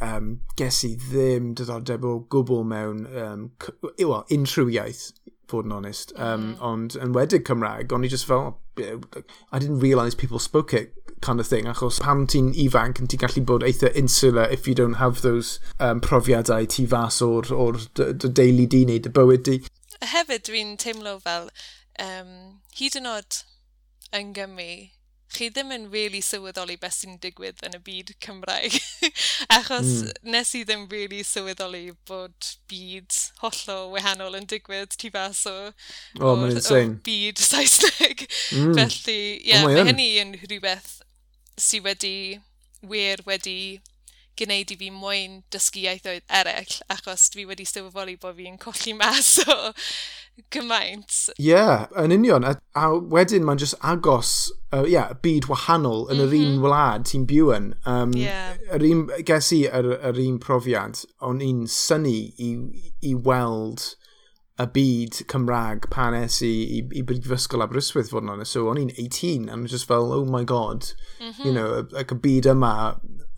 um, 0.00 0.30
ges 0.56 0.84
i 0.86 0.94
ddim 0.98 1.52
diddordeb 1.58 2.06
o 2.06 2.14
gwbl 2.32 2.64
mewn 2.66 3.04
um, 3.10 3.50
well, 3.98 4.24
unrhyw 4.30 4.70
iaith, 4.76 5.10
fod 5.50 5.68
yn 5.68 5.76
onest. 5.80 6.14
Um, 6.16 6.52
mm. 6.52 6.56
Ond 6.66 6.96
yn 7.00 7.14
wedig 7.16 7.44
Cymraeg, 7.48 7.92
o'n 7.92 8.06
i 8.06 8.12
just 8.12 8.28
fel, 8.28 8.54
I 8.80 9.58
didn't 9.58 9.80
realise 9.80 10.14
people 10.14 10.38
spoke 10.38 10.72
it 10.72 10.94
kind 11.20 11.40
of 11.40 11.46
thing, 11.46 11.66
achos 11.68 12.00
pan 12.00 12.24
ti'n 12.30 12.52
ifanc 12.64 13.02
yn 13.02 13.10
ti'n 13.10 13.20
gallu 13.20 13.42
bod 13.44 13.66
eitha 13.66 13.90
insular 13.98 14.46
if 14.50 14.68
you 14.68 14.74
don't 14.74 15.00
have 15.00 15.20
those 15.20 15.58
um, 15.78 16.00
profiadau 16.00 16.68
ti 16.68 16.86
fas 16.86 17.20
o'r, 17.26 17.50
or 17.52 17.76
dy 17.98 18.30
deulu 18.40 18.68
di 18.76 18.84
neu 18.88 19.02
dy 19.04 19.12
bywyd 19.18 19.44
di. 19.48 19.58
Hefyd 20.14 20.46
dwi'n 20.48 20.78
teimlo 20.80 21.18
fel, 21.20 21.50
um, 22.00 22.32
hyd 22.78 22.96
yn 23.02 23.10
oed 23.10 23.42
yn 24.16 24.32
Gymru, 24.38 24.72
chi 25.34 25.48
ddim 25.52 25.70
yn 25.74 25.86
really 25.92 26.20
sylweddoli 26.24 26.76
beth 26.80 26.96
sy'n 26.98 27.18
digwydd 27.22 27.62
yn 27.66 27.76
y 27.78 27.80
byd 27.86 28.14
Cymraeg. 28.24 28.76
Achos 29.58 29.90
mm. 29.90 30.30
nes 30.34 30.54
i 30.58 30.62
ddim 30.66 30.86
really 30.92 31.22
sylweddoli 31.26 31.84
bod 32.08 32.50
byd 32.70 33.18
hollol 33.44 33.92
wahanol 33.94 34.38
yn 34.38 34.48
digwydd 34.50 34.96
tu 35.00 35.12
fas 35.14 35.44
o, 35.50 35.56
oh, 36.20 36.34
o, 36.34 36.50
o 36.50 36.82
byd 37.06 37.42
Saesneg. 37.50 38.26
Mm. 38.56 38.74
Felly, 38.78 39.20
ie, 39.38 39.52
yeah, 39.52 39.64
oh, 39.64 39.70
mae 39.70 39.86
hynny 39.90 40.10
yn 40.24 40.34
rhywbeth 40.42 40.98
sydd 41.60 41.86
wedi 41.86 42.16
wir 42.80 43.20
wedi 43.26 43.80
gwneud 44.40 44.72
i 44.74 44.78
fi 44.80 44.90
mwyn 44.94 45.40
dysgu 45.52 45.84
ieithoedd 45.84 46.24
eraill, 46.40 46.78
achos 46.92 47.28
dwi 47.34 47.46
wedi 47.48 47.66
sylweddoli 47.68 48.16
bod 48.20 48.38
fi'n 48.38 48.58
colli 48.60 48.94
mas 48.96 49.36
o 49.44 49.58
gymaint. 50.52 51.12
Ie, 51.36 51.50
yeah, 51.50 51.86
yn 52.00 52.14
union. 52.16 52.46
A, 52.48 52.56
a 52.78 52.88
wedyn 53.12 53.44
mae'n 53.46 53.60
just 53.60 53.78
agos 53.84 54.50
uh, 54.72 54.84
yeah, 54.88 55.12
byd 55.22 55.50
wahanol 55.50 56.06
yn 56.08 56.18
mm 56.18 56.24
-hmm. 56.24 56.26
yr 56.26 56.36
un 56.40 56.52
mhm. 56.56 56.66
wlad 56.66 57.06
ti'n 57.10 57.28
byw 57.30 57.54
yn. 57.56 57.70
Um, 57.84 58.16
yeah. 58.16 58.58
yr 58.72 58.86
un, 58.90 59.06
ges 59.28 59.52
i 59.56 59.64
yr, 59.68 59.92
yr 60.10 60.20
un 60.26 60.38
profiad, 60.42 61.04
o'n 61.20 61.44
i'n 61.44 61.66
syni 61.70 62.18
i, 62.38 62.52
i 63.12 63.14
weld 63.14 63.92
y 64.60 64.66
byd 64.74 65.22
Cymraeg 65.30 65.88
pan 65.92 66.14
es 66.14 66.40
i, 66.44 66.52
i, 66.78 66.80
i 67.00 67.02
Brifysgol 67.06 67.64
Aberystwyth 67.64 68.10
fod 68.12 68.26
yn 68.26 68.34
honest. 68.34 68.56
So 68.56 68.66
o'n 68.68 68.80
i'n 68.80 68.92
18 68.96 69.48
and 69.48 69.68
just 69.72 69.88
fel, 69.88 70.12
oh 70.12 70.24
my 70.24 70.44
god, 70.44 70.92
mm 71.20 71.32
-hmm. 71.32 71.46
you 71.46 71.52
know, 71.52 71.86
like 71.96 72.12
y 72.14 72.18
byd 72.26 72.50
yma 72.52 72.74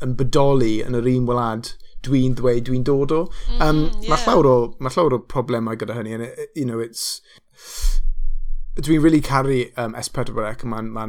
yn 0.05 0.17
bodoli 0.19 0.75
yn 0.87 0.99
yr 0.99 1.09
un 1.15 1.29
wlad 1.31 1.73
dwi'n 2.07 2.37
dweud 2.39 2.67
dwi'n 2.69 2.87
dod 2.87 3.15
o. 3.15 3.21
Mm, 3.51 3.61
um, 3.67 3.83
yeah. 4.01 4.13
Mae 4.13 4.25
llawer 4.25 4.49
o, 4.51 4.57
mae 4.83 4.95
llawer 4.95 5.19
o 5.19 5.21
problemau 5.35 5.79
gyda 5.79 5.99
hynny, 5.99 6.15
and 6.19 6.29
it, 6.29 6.51
you 6.55 6.65
know, 6.65 6.81
it's... 6.81 7.21
Dwi'n 8.79 9.03
really 9.05 9.21
caru 9.21 9.67
um, 9.77 9.95
S4C, 9.95 10.33
ac 10.49 10.65
mae'n 10.65 10.91
ma 10.93 11.07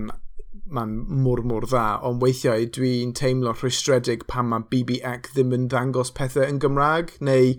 ma'n 0.74 0.94
mor 1.24 1.42
mor 1.46 1.68
dda, 1.70 2.00
ond 2.08 2.22
weithiau 2.24 2.66
dwi'n 2.76 3.14
teimlo 3.18 3.54
rhwystredig 3.54 4.26
pan 4.32 4.48
mae 4.50 4.66
BBEC 4.72 5.30
ddim 5.34 5.54
yn 5.56 5.68
ddangos 5.70 6.12
pethau 6.18 6.48
yn 6.50 6.60
Gymraeg, 6.64 7.14
neu 7.22 7.54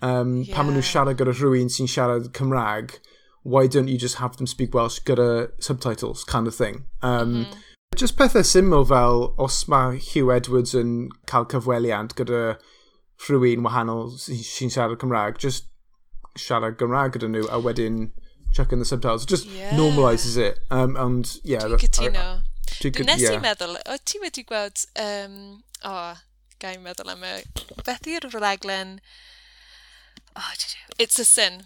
um, 0.00 0.36
yeah. 0.42 0.54
pan 0.54 0.68
maen 0.68 0.78
nhw'n 0.78 0.86
siarad 0.86 1.18
gyda 1.18 1.34
rhywun 1.34 1.72
sy'n 1.72 1.90
siarad 1.90 2.30
Cymraeg, 2.36 2.98
why 3.42 3.66
don't 3.66 3.88
you 3.88 3.98
just 3.98 4.20
have 4.22 4.36
them 4.38 4.46
speak 4.46 4.74
Welsh 4.74 5.00
gyda 5.08 5.50
subtitles 5.60 6.24
kind 6.24 6.46
of 6.46 6.54
thing. 6.54 6.84
Um, 7.02 7.34
mm 7.34 7.44
-hmm. 7.44 7.73
Just 7.94 8.16
pethau 8.18 8.42
syml 8.42 8.86
fel 8.88 9.34
os 9.38 9.60
mae 9.70 9.98
Hugh 9.98 10.32
Edwards 10.34 10.74
yn 10.78 10.94
cael 11.30 11.46
cyfweliant 11.52 12.14
gyda 12.18 12.56
rhywun 13.26 13.62
wahanol 13.66 14.10
sy'n 14.18 14.72
siarad 14.74 14.98
Cymraeg, 15.02 15.38
just 15.38 15.68
siarad 16.38 16.78
Gymraeg 16.80 17.14
gyda 17.14 17.30
nhw 17.30 17.46
a 17.54 17.60
wedyn 17.62 18.08
chuck 18.54 18.72
in 18.72 18.78
the 18.78 18.84
subtitles. 18.84 19.26
Just 19.26 19.46
yeah. 19.46 19.70
normalises 19.76 20.36
it. 20.36 20.58
Um, 20.70 20.96
and, 20.96 21.38
yeah, 21.42 21.66
Dwi'n 21.68 21.84
cytuno. 21.84 22.26
Dwi'n 22.80 23.06
nes 23.06 23.22
yeah. 23.22 23.36
i 23.36 23.42
meddwl, 23.42 23.76
o 23.90 23.98
ti 24.04 24.20
wedi 24.22 24.44
gweld, 24.48 24.86
um, 25.00 25.36
o, 25.84 25.92
oh, 25.92 26.22
gael 26.62 26.80
meddwl 26.82 27.12
am 27.12 27.26
y, 27.26 27.36
beth 27.86 28.08
yw'r 28.10 28.30
raglen, 28.40 28.98
oh, 30.34 30.52
it's 30.98 31.18
a 31.18 31.26
sin. 31.28 31.62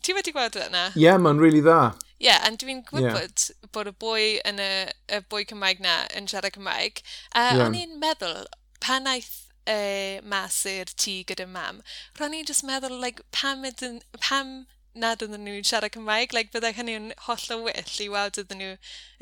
Ti 0.00 0.16
wedi 0.16 0.32
gweld 0.36 0.56
yna? 0.60 0.90
Ie, 0.94 1.04
yeah, 1.08 1.20
mae'n 1.20 1.42
really 1.42 1.60
dda. 1.64 1.92
Ie, 2.20 2.26
yeah, 2.28 2.42
and 2.44 2.60
dwi'n 2.60 2.82
gwybod 2.84 3.44
yeah. 3.48 3.68
bod 3.72 3.88
y 3.88 3.94
boi 3.96 4.24
yn 4.44 4.58
y, 4.60 4.72
y 5.08 5.20
boi 5.32 5.46
Cymraeg 5.48 5.80
na 5.80 6.02
yn 6.16 6.26
siarad 6.28 6.52
Cymraeg. 6.52 7.00
Uh, 7.32 7.54
yeah. 7.54 7.62
o'n 7.64 7.78
i'n 7.78 7.94
meddwl, 8.02 8.42
pan 8.84 9.08
aeth 9.08 9.46
e, 9.64 10.20
mas 10.28 10.58
i'r 10.68 10.92
tŷ 10.92 11.14
gyda 11.30 11.46
mam, 11.48 11.80
ro'n 12.20 12.36
i'n 12.36 12.48
just 12.48 12.66
meddwl, 12.66 12.98
like, 13.00 13.24
pam, 13.32 13.64
ydyn, 13.68 14.02
pam 14.20 14.52
nad 15.00 15.22
ydyn 15.24 15.46
nhw'n 15.46 15.64
siarad 15.64 15.94
Cymraeg, 15.94 16.34
like, 16.36 16.52
byddai 16.52 16.74
hynny'n 16.76 17.12
holl 17.28 17.46
o 17.54 17.58
wyll 17.64 17.96
i 18.04 18.10
weld 18.12 18.42
ydyn 18.42 18.60
nhw 18.60 18.74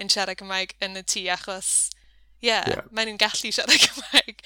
yn 0.02 0.11
siarad 0.11 0.40
Cymraeg 0.40 0.75
yn 0.85 0.99
y 0.99 1.05
tŷ, 1.05 1.25
achos, 1.37 1.71
ie, 2.40 2.49
yeah, 2.50 2.67
yeah. 2.71 2.90
maen 2.90 3.11
nhw'n 3.11 3.21
gallu 3.21 3.52
siarad 3.55 3.78
Cymraeg. 3.87 4.43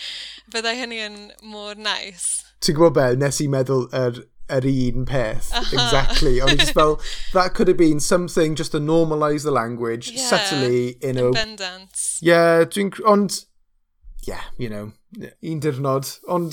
Byddai 0.53 0.77
hynny 0.81 1.01
yn 1.07 1.19
mor 1.55 1.79
nice. 1.79 2.45
Ti'n 2.63 2.77
gwybod 2.77 2.99
be, 2.99 3.09
nes 3.21 3.41
i 3.45 3.49
meddwl 3.53 3.89
yr 3.89 4.21
er 4.21 4.23
yr 4.51 4.67
un 4.67 5.07
peth, 5.07 5.51
uh 5.55 5.63
-huh. 5.63 5.73
exactly. 5.73 6.41
O'n 6.41 6.51
i 6.51 6.57
just 6.57 6.75
fel, 6.75 6.99
that 7.33 7.55
could 7.55 7.69
have 7.69 7.79
been 7.79 8.01
something 8.01 8.57
just 8.59 8.73
to 8.73 8.81
normalise 8.81 9.45
the 9.45 9.51
language, 9.51 10.11
yeah, 10.11 10.29
subtly, 10.29 10.99
you 11.03 11.13
know. 11.13 11.31
Bendant. 11.33 12.19
Yeah, 12.21 12.65
dwi'n... 12.65 12.93
Ond, 13.05 13.47
yeah, 14.27 14.45
you 14.59 14.69
know, 14.69 14.93
un 15.43 15.61
dirnod, 15.61 16.19
ond... 16.27 16.53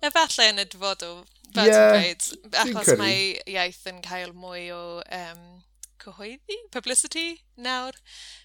Efallai 0.00 0.50
yn 0.52 0.62
y 0.62 0.64
dyfodol, 0.64 1.24
fel 1.54 1.66
yeah, 1.66 1.90
dweud, 1.92 2.52
achos 2.62 2.94
mae 2.96 3.40
iaith 3.46 3.84
yn 3.90 4.00
cael 4.04 4.32
mwy 4.32 4.70
o 4.72 5.02
um, 5.04 5.42
cyhoeddi, 6.00 6.56
publicity 6.72 7.42
nawr. 7.56 7.96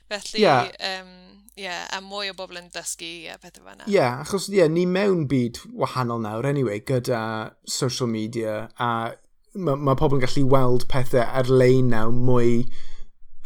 Felly, 0.10 0.42
yeah. 0.42 0.70
um, 0.80 1.12
yeah, 1.58 1.88
a 1.96 2.02
mwy 2.04 2.30
o 2.30 2.36
bobl 2.38 2.60
yn 2.60 2.70
dysgu 2.74 3.12
a 3.34 3.38
pethau 3.42 3.66
fanna. 3.66 3.86
Ie, 3.88 3.96
yeah, 3.98 4.20
achos 4.22 4.50
yeah, 4.54 4.70
ni 4.70 4.86
mewn 4.86 5.26
byd 5.32 5.62
wahanol 5.74 6.22
nawr, 6.22 6.46
anyway, 6.46 6.80
gyda 6.80 7.54
social 7.66 8.12
media, 8.12 8.68
a 8.78 9.16
mae 9.56 9.80
ma 9.88 9.96
pobl 9.98 10.20
yn 10.20 10.26
gallu 10.26 10.46
weld 10.52 10.86
pethau 10.92 11.24
ar-lein 11.24 11.90
naw 11.94 12.12
mwy 12.14 12.66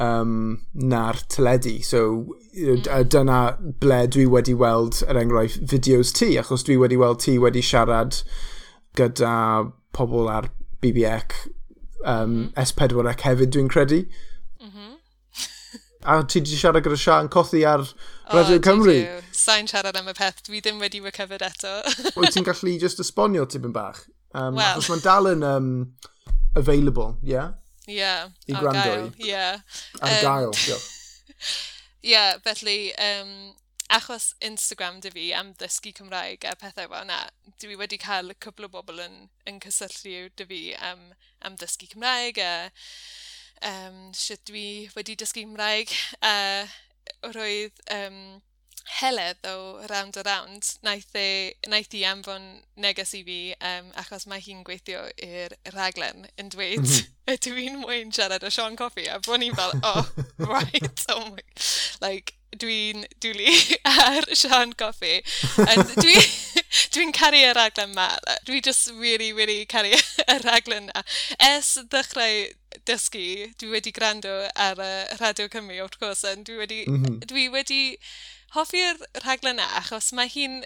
um, 0.03 0.59
na'r 0.73 1.21
teledu. 1.31 1.77
So, 1.85 2.35
mm. 2.57 2.87
dyna 3.13 3.41
ble 3.81 4.01
dwi 4.11 4.25
wedi 4.33 4.55
weld, 4.57 5.03
er 5.07 5.19
enghraifft, 5.21 5.67
fideos 5.71 6.13
ti, 6.15 6.33
achos 6.41 6.65
dwi 6.67 6.79
wedi 6.81 6.97
weld 6.99 7.21
ti 7.23 7.37
wedi 7.41 7.63
siarad 7.65 8.23
gyda 8.97 9.35
pobl 9.95 10.31
ar 10.31 10.49
BBEC, 10.83 11.37
um, 12.03 12.33
mm. 12.33 12.49
S4C 12.57 13.27
hefyd, 13.27 13.53
dwi'n 13.55 13.71
credu. 13.71 14.03
A 16.07 16.21
ti 16.23 16.39
wedi 16.39 16.55
siarad 16.55 16.83
gyda 16.83 16.97
Sian 16.97 17.27
Cothi 17.27 17.65
ar 17.67 17.81
Radio 18.31 18.55
oh, 18.55 18.63
Cymru? 18.63 18.95
Sa'n 19.35 19.67
siarad 19.67 19.97
am 19.99 20.07
y 20.07 20.13
peth, 20.15 20.39
dwi 20.47 20.61
ddim 20.63 20.79
wedi 20.79 21.01
recovered 21.03 21.43
eto. 21.43 21.73
Wyt 22.19 22.37
ti'n 22.37 22.47
gallu 22.47 22.77
just 22.79 23.01
esbonio 23.03 23.43
tipyn 23.43 23.73
bach? 23.75 24.05
Um, 24.31 24.55
well. 24.55 24.77
Achos 24.77 24.87
mae'n 24.93 25.03
dal 25.03 25.27
yn 25.33 25.43
um, 25.43 25.67
available, 26.55 27.17
ie? 27.19 27.33
Yeah? 27.33 27.51
Ie. 27.89 27.97
Yeah, 27.97 28.29
I 28.47 28.55
gwrando 28.55 28.93
i. 28.95 29.27
Ie. 29.27 29.43
Ar 29.99 30.15
gael, 30.23 30.55
ie. 30.69 30.79
Ie, 32.13 32.23
felly, 32.45 32.77
um, 33.03 33.33
achos 33.91 34.29
Instagram 34.45 35.01
dy 35.03 35.11
fi 35.11 35.25
am 35.35 35.51
ddysgu 35.59 35.91
Cymraeg 35.97 36.47
a 36.47 36.53
pethau 36.61 36.87
fel 36.87 37.01
yna, 37.01 37.25
dwi 37.59 37.75
wedi 37.75 37.99
cael 37.99 38.31
cwbl 38.39 38.69
o 38.69 38.71
bobl 38.77 39.03
yn, 39.03 39.25
yn 39.49 39.59
cysylltu 39.65 40.29
dy 40.39 40.47
fi 40.47 40.61
am, 40.91 41.09
am 41.43 41.59
ddysgu 41.59 41.91
Cymraeg 41.91 42.39
a 42.39 42.53
um, 43.67 44.09
sut 44.13 44.43
dwi 44.49 44.89
wedi 44.95 45.17
dysgu 45.19 45.43
Cymraeg. 45.43 45.95
a 46.21 46.35
roedd 47.33 47.83
um, 47.95 48.39
Heledd 48.89 49.45
o 49.45 49.85
Round 49.89 50.17
a 50.17 50.23
Round 50.25 50.65
naeth, 50.81 51.13
e, 51.15 51.53
naeth 51.69 51.93
i 51.93 52.01
anfon 52.09 52.47
neges 52.81 53.13
i 53.13 53.21
fi 53.27 53.39
um, 53.71 53.91
achos 54.01 54.25
mae 54.29 54.41
hi'n 54.41 54.63
gweithio 54.65 55.03
i'r 55.25 55.53
raglen 55.75 56.27
yn 56.41 56.51
dweud 56.55 56.85
mm 56.85 57.15
ydw 57.29 57.59
i'n 57.61 57.75
mwyn 57.83 58.09
siarad 58.15 58.41
o 58.41 58.49
Sean 58.49 58.73
Coffey 58.73 59.05
a 59.05 59.19
bod 59.21 59.37
ni'n 59.41 59.53
fel 59.53 59.75
oh 59.85 60.07
right 60.49 61.03
oh 61.13 61.27
my 61.27 61.43
like 62.01 62.33
dwi'n 62.57 63.05
dwlu 63.21 63.53
ar 63.91 64.25
Sean 64.33 64.73
Coffey 64.73 65.19
and 65.67 65.93
dwi 65.99 66.15
Dwi'n 66.93 67.13
caru 67.15 67.39
y 67.41 67.51
raglen 67.57 67.93
yma. 67.93 68.07
Dwi 68.47 68.61
just 68.65 68.91
really, 68.93 69.31
really 69.33 69.65
caru 69.65 69.93
y 70.33 70.39
raglen 70.45 70.89
yna. 70.89 71.03
Es 71.49 71.75
ddechrau 71.89 72.47
dysgu, 72.89 73.49
dwi 73.59 73.71
wedi 73.75 73.93
gwrando 73.95 74.33
ar 74.55 74.81
y 74.83 74.91
Radio 75.21 75.49
Cymru, 75.51 75.79
wrth 75.85 75.99
gwrs, 76.01 76.25
dwi 76.45 76.59
wedi, 76.61 76.83
mm 76.87 76.99
-hmm. 77.03 77.21
dwi 77.29 77.47
wedi 77.53 77.81
hoffi'r 78.55 79.01
rhaglen 79.23 79.57
yna 79.57 79.69
achos 79.81 80.11
mae 80.17 80.29
hi'n 80.29 80.61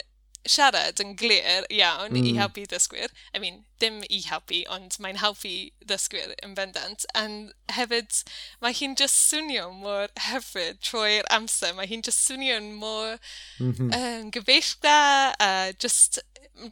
siarad 0.48 1.00
yn 1.02 1.14
glir 1.18 1.66
iawn 1.72 2.12
mm. 2.12 2.26
i 2.28 2.34
helpu 2.38 2.64
ddysgwyr. 2.68 3.12
I 3.34 3.40
mean, 3.42 3.62
dim 3.82 4.02
i 4.08 4.20
helpu, 4.26 4.62
ond 4.72 4.96
mae'n 5.02 5.20
helpu 5.22 5.54
ddysgwyr 5.84 6.34
yn 6.44 6.54
bendant. 6.58 7.06
And 7.14 7.52
hefyd, 7.74 8.20
mae 8.64 8.76
hi'n 8.76 8.96
just 9.00 9.26
swnio 9.30 9.70
mor 9.72 10.12
hyfryd 10.28 10.80
trwy'r 10.84 11.28
amser. 11.34 11.74
Mae 11.76 11.90
hi'n 11.90 12.04
just 12.06 12.24
swnio'n 12.28 12.72
mor 12.80 13.16
mm 13.58 13.72
-hmm. 13.72 13.92
um, 13.98 14.30
gyfeillda 14.34 14.96
a 15.40 15.50
just 15.78 16.20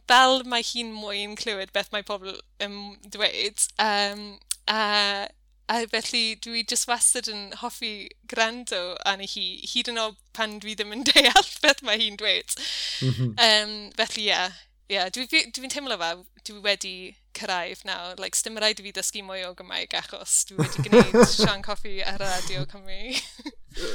fel 0.07 0.43
mae 0.47 0.63
hi'n 0.63 0.93
mwyn 0.95 1.37
clywed 1.39 1.73
beth 1.75 1.91
mae 1.91 2.05
pobl 2.07 2.37
yn 2.63 2.77
dweud. 3.15 3.69
Um, 3.83 4.27
a 4.71 4.81
uh, 4.81 5.31
A 5.71 5.85
felly 5.87 6.35
dwi 6.43 6.65
jyst 6.67 6.89
wastad 6.89 7.29
yn 7.31 7.53
hoffi 7.61 8.09
gwrando 8.27 8.81
arni 9.07 9.29
hi, 9.31 9.45
hyd 9.71 9.89
yn 9.93 10.01
oed 10.01 10.19
pan 10.35 10.57
dwi 10.63 10.75
ddim 10.75 10.91
yn 10.95 11.05
deall 11.09 11.49
beth 11.63 11.83
mae 11.87 12.01
hi'n 12.01 12.19
dweud. 12.19 12.55
Mm 13.01 13.13
-hmm. 13.13 13.33
um, 13.47 13.75
felly 13.99 14.25
ie, 14.25 14.31
yeah, 14.31 14.61
yeah, 14.91 15.11
dwi'n 15.13 15.29
dwi, 15.31 15.43
dwi 15.55 15.71
teimlo 15.71 15.97
fa, 16.01 16.15
dwi 16.43 16.59
wedi 16.65 16.95
cyrraedd 17.37 17.85
nawr. 17.87 18.19
Like, 18.19 18.37
stym 18.37 18.59
rhaid 18.59 18.81
i 18.81 18.87
fi 18.87 18.93
ddysgu 18.95 19.23
mwy 19.25 19.45
o 19.47 19.53
Gymraeg 19.57 19.95
achos 19.97 20.41
dwi 20.49 20.59
wedi 20.61 20.87
gwneud 20.87 21.23
Sian 21.31 21.63
Coffi 21.65 22.01
ar 22.03 22.21
y 22.21 22.31
Radio 22.33 22.65
Cymru. 22.69 23.15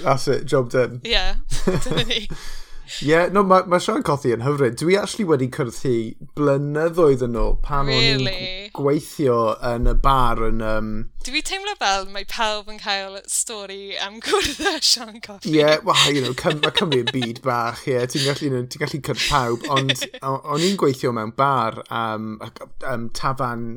That's 0.02 0.28
it, 0.28 0.46
job 0.46 0.72
done. 0.72 1.00
yeah, 1.04 1.44
dyna 1.84 2.08
ni. 2.08 2.24
Yeah, 3.04 3.28
no, 3.32 3.42
mae 3.46 3.66
ma 3.68 3.78
Sean 3.82 4.02
Cothi 4.06 4.32
yn 4.34 4.42
hyfryd. 4.44 4.78
Dwi 4.80 4.96
actually 5.00 5.26
wedi 5.28 5.48
cyrthu 5.54 5.92
blynyddoedd 6.38 7.24
yn 7.26 7.36
ôl 7.38 7.56
pan 7.64 7.90
really? 7.90 8.32
o'n 8.32 8.72
gweithio 8.78 9.38
yn 9.70 9.90
y 9.90 9.94
bar 10.04 10.42
yn... 10.48 10.62
Um... 10.64 10.90
Dwi 11.26 11.42
teimlo 11.44 11.74
fel 11.80 12.08
mae 12.14 12.26
pawb 12.28 12.70
yn 12.72 12.80
cael 12.82 13.20
stori 13.30 13.92
am 14.04 14.18
gwrdd 14.24 14.64
â 14.70 14.74
Sean 14.80 15.20
Cothi. 15.24 15.52
Ie, 15.52 15.60
yeah, 15.60 15.78
well, 15.84 16.12
you 16.12 16.24
know, 16.24 16.34
cym, 16.38 16.62
mae 16.64 16.74
Cymru 16.78 17.02
yn 17.04 17.12
byd 17.12 17.42
bach, 17.44 17.84
ie. 17.86 17.96
Yeah. 17.96 18.08
Ti'n 18.10 18.26
gallu, 18.26 18.48
you 18.48 18.54
know, 18.56 18.66
ti 18.66 18.82
gallu 18.82 19.02
cyrth 19.10 19.28
pawb, 19.28 19.68
ond 19.74 20.06
o'n 20.32 20.66
i'n 20.66 20.80
gweithio 20.80 21.14
mewn 21.16 21.34
bar 21.38 21.82
um, 21.90 22.36
um, 22.88 23.08
tafan 23.16 23.68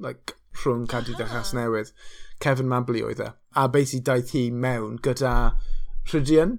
like, 0.00 0.36
rhwng 0.62 0.86
Cadwyd 0.90 1.20
ah. 1.22 1.38
a 1.40 1.44
Newydd. 1.56 1.92
Kevin 2.40 2.68
Mably 2.68 3.02
oedd 3.04 3.20
e. 3.20 3.30
A 3.56 3.68
beth 3.68 3.94
i 3.94 4.00
daeth 4.04 4.32
hi 4.32 4.48
mewn 4.50 4.98
gyda 5.04 5.34
Rhydian 6.08 6.58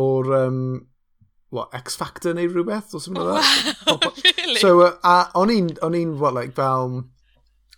o'r 0.00 0.32
um, 0.34 0.62
what, 1.50 1.74
X 1.74 1.96
Factor 1.96 2.32
neu 2.34 2.48
rhywbeth, 2.48 2.94
or 2.94 3.00
something 3.00 3.22
like 3.22 3.42
that. 3.42 3.76
Wow, 3.86 4.12
really? 4.24 4.56
So, 4.56 4.80
uh, 4.82 4.96
a 5.02 5.30
o'n 5.34 5.50
i'n, 5.50 5.70
o'n 5.82 5.96
i'n, 5.98 6.18
what, 6.18 6.34
like, 6.34 6.54
fel, 6.54 7.04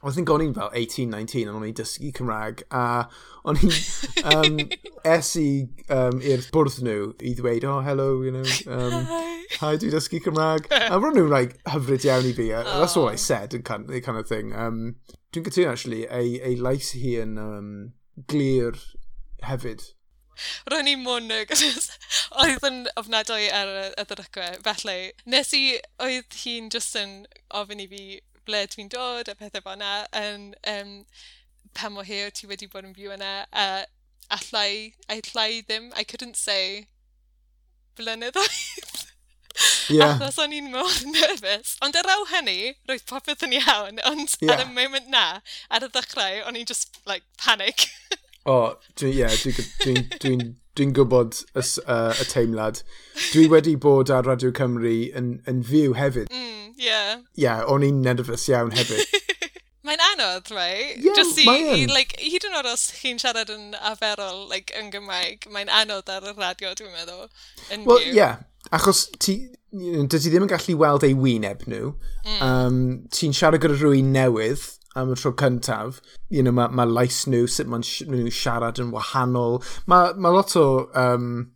I 0.03 0.11
think 0.11 0.31
o'n 0.31 0.45
i'n 0.45 0.55
fel 0.55 0.71
18, 0.75 1.11
19, 1.11 1.49
and 1.49 1.57
o'n 1.57 1.65
i'n 1.69 1.77
dysgu 1.79 2.13
Cymraeg, 2.17 2.65
a 2.71 3.09
o'n 3.49 3.61
i'n 3.63 3.73
um, 4.35 4.59
es 5.15 5.33
i 5.41 5.47
um, 5.89 6.21
i'r 6.21 6.45
bwrdd 6.53 6.83
nhw 6.85 7.09
i 7.25 7.33
ddweud, 7.39 7.67
oh, 7.69 7.81
hello, 7.87 8.11
you 8.27 8.35
know, 8.35 8.45
um, 8.69 9.09
hi, 9.63 9.73
dwi'n 9.81 9.97
dysgu 9.97 10.21
Cymraeg. 10.27 10.69
A 10.83 10.99
ro'n 10.99 11.17
nhw'n 11.17 11.33
like, 11.33 11.57
hyfryd 11.73 12.07
iawn 12.09 12.29
i 12.29 12.37
fi, 12.37 12.51
oh. 12.59 12.69
that's 12.77 12.99
all 13.01 13.09
I 13.09 13.17
oh. 13.17 13.25
said, 13.25 13.57
kind, 13.65 13.89
kind 14.05 14.21
of 14.21 14.29
thing. 14.29 14.53
Um, 14.53 14.85
dwi'n 15.33 15.49
gytuno, 15.49 15.73
actually, 15.73 16.05
ei, 16.13 16.37
ei 16.45 16.61
lais 16.61 16.93
hi 16.99 17.17
yn 17.25 17.39
um, 17.41 17.73
glir 18.29 18.77
hefyd, 19.49 19.89
Ro'n 20.73 20.91
i'n 20.91 21.03
mwyn 21.05 21.29
nhw, 21.31 21.61
oedd 22.45 22.67
yn 22.69 22.83
ofnadwy 23.01 23.49
ar 23.55 23.71
y, 23.71 23.87
y 24.01 24.07
ddyrygwe. 24.11 24.49
Felly, 24.67 24.99
nes 25.35 25.53
i, 25.59 25.63
oedd 26.03 26.39
hi'n 26.43 26.71
just 26.73 26.97
yn 26.99 27.23
ofyn 27.61 27.83
i 27.85 27.89
fi 27.91 28.05
ble 28.49 28.65
dwi'n 28.73 28.91
dod 28.93 29.31
a 29.31 29.37
pethau 29.39 29.65
fel 29.65 29.77
yna, 29.79 29.93
yn 30.19 30.49
um, 30.73 30.95
pam 31.79 31.99
o 32.01 32.07
hir 32.07 32.33
ti 32.35 32.49
wedi 32.51 32.71
bod 32.71 32.89
yn 32.89 32.97
byw 32.97 33.15
yna, 33.17 33.35
a 33.53 33.67
allai, 34.33 34.95
I 35.09 35.21
allai 35.21 35.63
ddim, 35.63 35.93
I 35.97 36.05
couldn't 36.05 36.37
say 36.37 36.89
blynyddoedd. 37.99 39.09
Yeah. 39.93 40.15
Achos 40.17 40.39
o'n 40.41 40.55
i'n 40.57 40.71
mor 40.73 40.93
nervous. 41.17 41.77
Ond 41.85 41.97
ar 41.99 42.09
awl 42.15 42.29
hynny, 42.31 42.73
roedd 42.89 43.05
popeth 43.09 43.45
yn 43.47 43.57
iawn, 43.59 44.01
ond 44.09 44.37
yeah. 44.41 44.55
ar 44.55 44.65
y 44.65 44.69
moment 44.73 45.11
na, 45.13 45.27
ar 45.69 45.85
y 45.85 45.91
ddechrau, 45.93 46.41
o'n 46.49 46.59
i'n 46.59 46.69
just, 46.69 47.01
like, 47.09 47.27
panic. 47.43 47.89
O, 48.45 48.55
oh, 48.55 48.69
dwi'n 48.99 49.15
yeah, 49.15 49.35
dwi, 49.39 49.53
dwi, 49.55 49.93
dwi, 50.19 50.37
dwi, 50.75 50.87
gwybod 50.97 51.37
y, 51.55 51.63
uh, 51.87 52.11
y 52.19 52.25
teimlad. 52.27 52.81
Dwi 53.31 53.45
wedi 53.53 53.77
bod 53.79 54.11
ar 54.11 54.27
Radio 54.27 54.51
Cymru 54.57 54.95
yn, 55.15 55.37
yn 55.47 55.61
fyw 55.69 55.95
hefyd. 55.95 56.33
Mm, 56.33 56.73
yeah. 56.81 57.21
Yeah, 57.39 57.63
o'n 57.71 57.87
i'n 57.87 58.03
nerfus 58.03 58.49
iawn 58.51 58.75
hefyd. 58.75 59.07
mae'n 59.87 60.03
anodd, 60.09 60.51
right? 60.51 60.99
Yeah, 60.99 61.15
Just 61.15 61.39
i, 61.39 61.47
i, 61.47 61.87
like, 61.91 62.19
hyd 62.19 62.49
yn 62.49 62.59
oed 62.59 62.71
os 62.73 62.89
chi'n 62.99 63.23
siarad 63.23 63.51
yn 63.53 63.77
aferol 63.79 64.47
like, 64.51 64.75
yn 64.79 64.91
Gymraeg, 64.91 65.47
mae'n 65.53 65.71
anodd 65.83 66.11
ar 66.11 66.27
y 66.31 66.35
radio, 66.37 66.75
dwi'n 66.79 66.95
meddwl, 66.95 67.27
yn 67.71 67.87
well, 67.87 68.03
byw. 68.03 68.15
yeah, 68.17 68.43
achos 68.75 69.05
ti, 69.23 69.39
dydy 69.73 70.29
ddim 70.29 70.47
yn 70.47 70.53
gallu 70.53 70.79
weld 70.83 71.07
ei 71.07 71.15
wyneb 71.19 71.67
nhw. 71.71 71.95
Mm. 72.27 72.39
Um, 72.47 72.81
ti'n 73.15 73.35
siarad 73.39 73.63
gyda 73.63 73.79
rhywun 73.79 74.15
newydd, 74.15 74.67
am 74.99 75.13
y 75.13 75.17
tro 75.19 75.33
cyntaf. 75.39 76.01
You 76.29 76.43
know, 76.43 76.55
mae 76.57 76.73
ma 76.73 76.87
lais 76.89 77.25
nhw, 77.29 77.47
sut 77.49 77.71
maen 77.71 77.85
nhw 77.85 78.33
siarad 78.33 78.81
yn 78.83 78.93
wahanol. 78.95 79.61
Mae 79.91 80.15
ma 80.17 80.33
lot 80.35 80.57
o 80.61 80.67
um, 80.99 81.53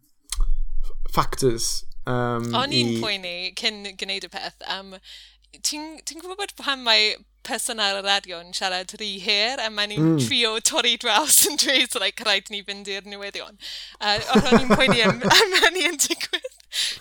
factors 1.13 1.87
um, 2.07 2.51
O'n 2.55 2.75
i'n 2.75 2.97
i... 2.97 2.99
poeni 3.03 3.37
cyn 3.59 3.83
gwneud 3.99 4.29
y 4.29 4.33
peth 4.33 4.69
Um, 4.73 4.95
Ti'n 5.65 6.03
ti 6.05 6.19
gwybod 6.19 6.37
bod 6.37 6.53
pan 6.59 6.83
mae 6.85 7.15
person 7.47 7.79
ar 7.81 7.97
y 7.97 8.03
radio 8.05 8.43
yn 8.43 8.53
siarad 8.57 8.93
rhy 8.99 9.15
her 9.25 9.63
a 9.63 9.71
mae'n 9.73 9.95
mm. 9.95 10.19
trio 10.21 10.57
torri 10.61 10.97
draws 11.01 11.39
yn 11.49 11.57
dweud 11.63 11.97
like, 12.03 12.25
rhaid 12.27 12.51
ni 12.53 12.61
fynd 12.67 12.91
i'r 12.93 13.07
newyddion. 13.09 13.57
Uh, 13.97 14.19
o'r 14.35 14.51
o'n 14.51 14.67
i'n 14.67 14.75
poeni 14.75 15.01
am, 15.07 15.23
am 15.39 15.59
hynny 15.63 15.87
yn 15.89 16.01
digwydd. 16.03 16.59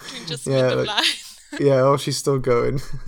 Dwi'n 0.07 0.29
just 0.29 0.47
yeah, 0.47 0.69
mynd 0.69 0.85
ymlaen. 0.85 1.09
Like 1.09 1.34
yeah, 1.59 1.81
oh, 1.81 1.97
she's 1.97 2.17
still 2.17 2.39
going. 2.39 2.81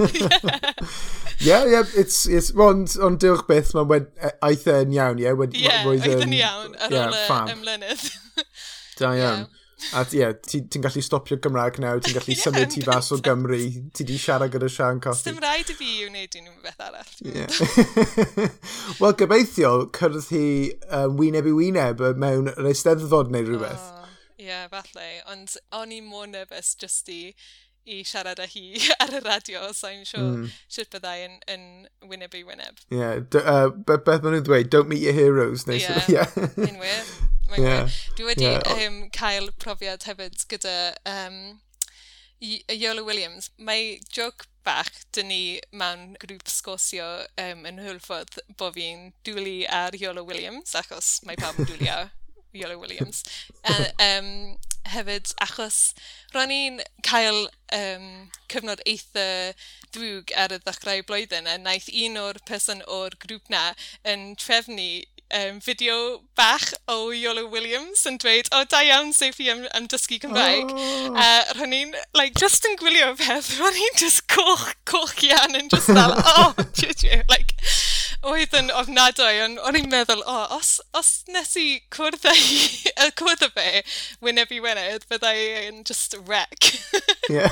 yeah, 1.40 1.66
yeah, 1.66 1.84
it's, 1.96 2.26
it's, 2.26 2.52
ond, 2.56 2.96
on 3.02 3.18
diolch 3.18 3.46
beth, 3.48 3.74
mae'n 3.78 3.92
wed, 3.92 4.10
e, 4.18 4.34
aeth 4.50 4.68
e'n 4.74 4.96
iawn, 4.96 5.22
ie? 5.22 5.28
Yeah, 5.28 5.40
yeah 5.54 5.88
oedd 5.92 6.10
yn 6.28 6.36
iawn 6.40 6.76
ar 6.88 6.98
ôl 6.98 7.22
y 7.22 7.56
ymlynydd. 7.56 8.10
Da 8.98 9.14
iawn. 9.14 9.48
Yeah. 9.48 9.64
A 9.94 10.02
ie, 10.10 10.18
yeah, 10.18 10.32
ti'n 10.42 10.64
ti 10.74 10.80
gallu 10.82 11.04
stopio 11.06 11.38
Gymraeg 11.38 11.76
nawr, 11.84 12.00
ti'n 12.02 12.16
gallu 12.18 12.34
yeah, 12.34 12.42
symud 12.42 12.72
ti 12.74 12.82
fas 12.82 13.12
o 13.14 13.20
Gymru, 13.22 13.60
ti 13.94 14.06
di 14.10 14.16
siarad 14.18 14.50
gyda 14.54 14.70
Sian 14.74 14.98
Coffi. 15.04 15.30
Dim 15.30 15.38
rhaid 15.44 15.70
i 15.70 15.76
fi 15.78 15.90
i'w 16.00 16.08
wneud 16.10 16.38
unrhyw 16.40 16.64
beth 16.66 16.82
arall. 16.82 17.12
Yeah. 17.22 17.46
Wel, 19.04 19.14
gobeithio, 19.22 19.74
cyrraedd 19.94 20.32
hi 20.34 20.48
um, 20.88 21.14
wyneb 21.22 21.52
i 21.52 21.54
wyneb 21.60 22.02
mewn 22.24 22.50
yr 22.56 22.72
eisteddfod 22.72 23.30
neu 23.36 23.46
rhywbeth. 23.46 23.86
Ie, 23.86 24.02
oh, 24.02 24.48
yeah, 24.48 24.66
falle, 24.74 25.12
ond 25.30 25.54
o'n 25.78 25.94
i 25.94 26.02
mor 26.02 26.26
nervous 26.34 26.74
just 26.82 27.14
i 27.14 27.22
i 27.88 28.02
siarad 28.08 28.42
â 28.44 28.48
hi 28.52 28.66
ar 29.04 29.14
y 29.16 29.22
radio, 29.24 29.72
so 29.72 29.88
I'm 29.88 30.04
sure 30.06 30.24
mm. 30.24 30.50
sut 30.68 30.92
byddai 30.94 31.18
yn, 31.26 31.38
yn 31.54 31.64
wyneb 32.12 32.36
i 32.36 32.44
wyneb. 32.48 32.82
Ie, 32.92 33.00
yeah. 33.00 33.22
Uh, 33.40 33.70
beth 33.88 34.10
maen 34.10 34.38
nhw'n 34.38 34.48
dweud, 34.48 34.72
don't 34.74 34.92
meet 34.92 35.06
your 35.06 35.16
heroes, 35.16 35.64
Ie, 35.68 35.80
yeah. 35.80 36.12
yeah. 36.12 36.36
Unwyr, 36.68 37.14
yeah. 37.58 37.96
Dwi 38.18 38.28
wedi 38.34 38.50
yeah. 38.50 38.76
um, 38.76 39.00
cael 39.16 39.50
profiad 39.64 40.04
hefyd 40.10 40.44
gyda 40.52 40.76
um, 41.08 41.40
Yola 42.40 43.04
Williams. 43.08 43.50
Mae 43.58 43.98
joc 44.14 44.46
bach 44.68 44.92
dyn 45.16 45.32
ni 45.32 45.42
mewn 45.72 46.18
grŵp 46.22 46.50
sgosio 46.52 47.08
um, 47.40 47.64
yn 47.70 47.80
hwlffodd 47.82 48.42
bod 48.60 48.76
fi'n 48.76 49.12
dwlu 49.28 49.62
ar 49.72 49.96
Yola 49.98 50.26
Williams, 50.28 50.76
achos 50.78 51.18
mae 51.26 51.40
pawb 51.40 51.64
yn 51.64 51.72
dwlu 51.72 51.92
ar 51.94 52.12
Yola 52.60 52.78
Williams. 52.80 53.24
A, 53.64 53.78
um, 54.10 54.58
hefyd, 54.94 55.34
achos 55.44 55.80
ro'n 56.36 56.54
i'n 56.54 56.80
cael 57.08 57.46
um, 57.76 58.08
cyfnod 58.52 58.84
eitha 58.86 59.28
drwg 59.96 60.34
ar 60.44 60.56
y 60.56 60.62
ddechrau 60.64 61.04
blwyddyn 61.08 61.50
a 61.50 61.58
naeth 61.62 61.92
un 62.06 62.18
o'r 62.22 62.42
person 62.50 62.84
o'r 63.00 63.16
grŵp 63.24 63.52
na 63.54 63.70
yn 64.08 64.34
trefnu 64.40 64.90
um, 65.34 65.60
fideo 65.60 66.22
bach 66.36 66.74
o 66.88 67.12
Iolo 67.12 67.48
Williams 67.52 68.06
yn 68.10 68.20
dweud, 68.22 68.50
o, 68.52 68.62
oh, 68.62 68.68
da 68.70 68.82
iawn, 68.86 69.14
Sophie, 69.16 69.50
am, 69.52 69.66
am 69.76 69.88
dysgu 69.92 70.20
Cymraeg. 70.24 70.72
Oh. 70.72 71.12
Uh, 71.12 71.58
ro'n 71.60 71.76
i'n, 71.76 71.96
like, 72.18 72.38
just 72.40 72.66
yn 72.68 72.78
gwylio 72.80 73.14
peth, 73.20 73.54
ro'n 73.60 73.82
i'n 73.88 74.00
just 74.00 74.28
coch, 74.32 74.70
coch 74.88 75.18
iawn 75.28 75.58
yn 75.60 75.72
just 75.74 75.92
fel, 75.92 76.16
o, 76.16 76.48
oh, 76.48 76.54
like, 77.32 77.56
Oedd 78.26 78.56
yn 78.58 78.72
ofnadwy, 78.74 79.38
ond 79.44 79.60
o'n 79.62 79.78
i'n 79.78 79.90
meddwl, 79.92 80.24
o, 80.26 80.34
oh, 80.34 80.56
os, 80.58 80.78
os 80.98 81.12
nes 81.30 81.52
i 81.62 81.68
cwrdd 81.94 82.26
â 82.26 82.34
cwrdd 83.20 83.46
â 83.46 83.50
fe, 83.54 83.84
wyneb 84.26 84.52
i 84.56 84.60
wyneb, 84.64 85.06
bydda 85.12 85.34
i 85.38 85.46
yn 85.68 85.84
just 85.88 86.18
wreck. 86.26 86.72
Ie. 87.30 87.46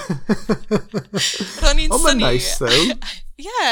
Ro'n 1.61 1.83
i'n 1.85 1.93
syni... 1.93 1.99
Ond 1.99 2.23
nice, 2.23 2.57
though. 2.57 2.97
Ie, 3.45 3.71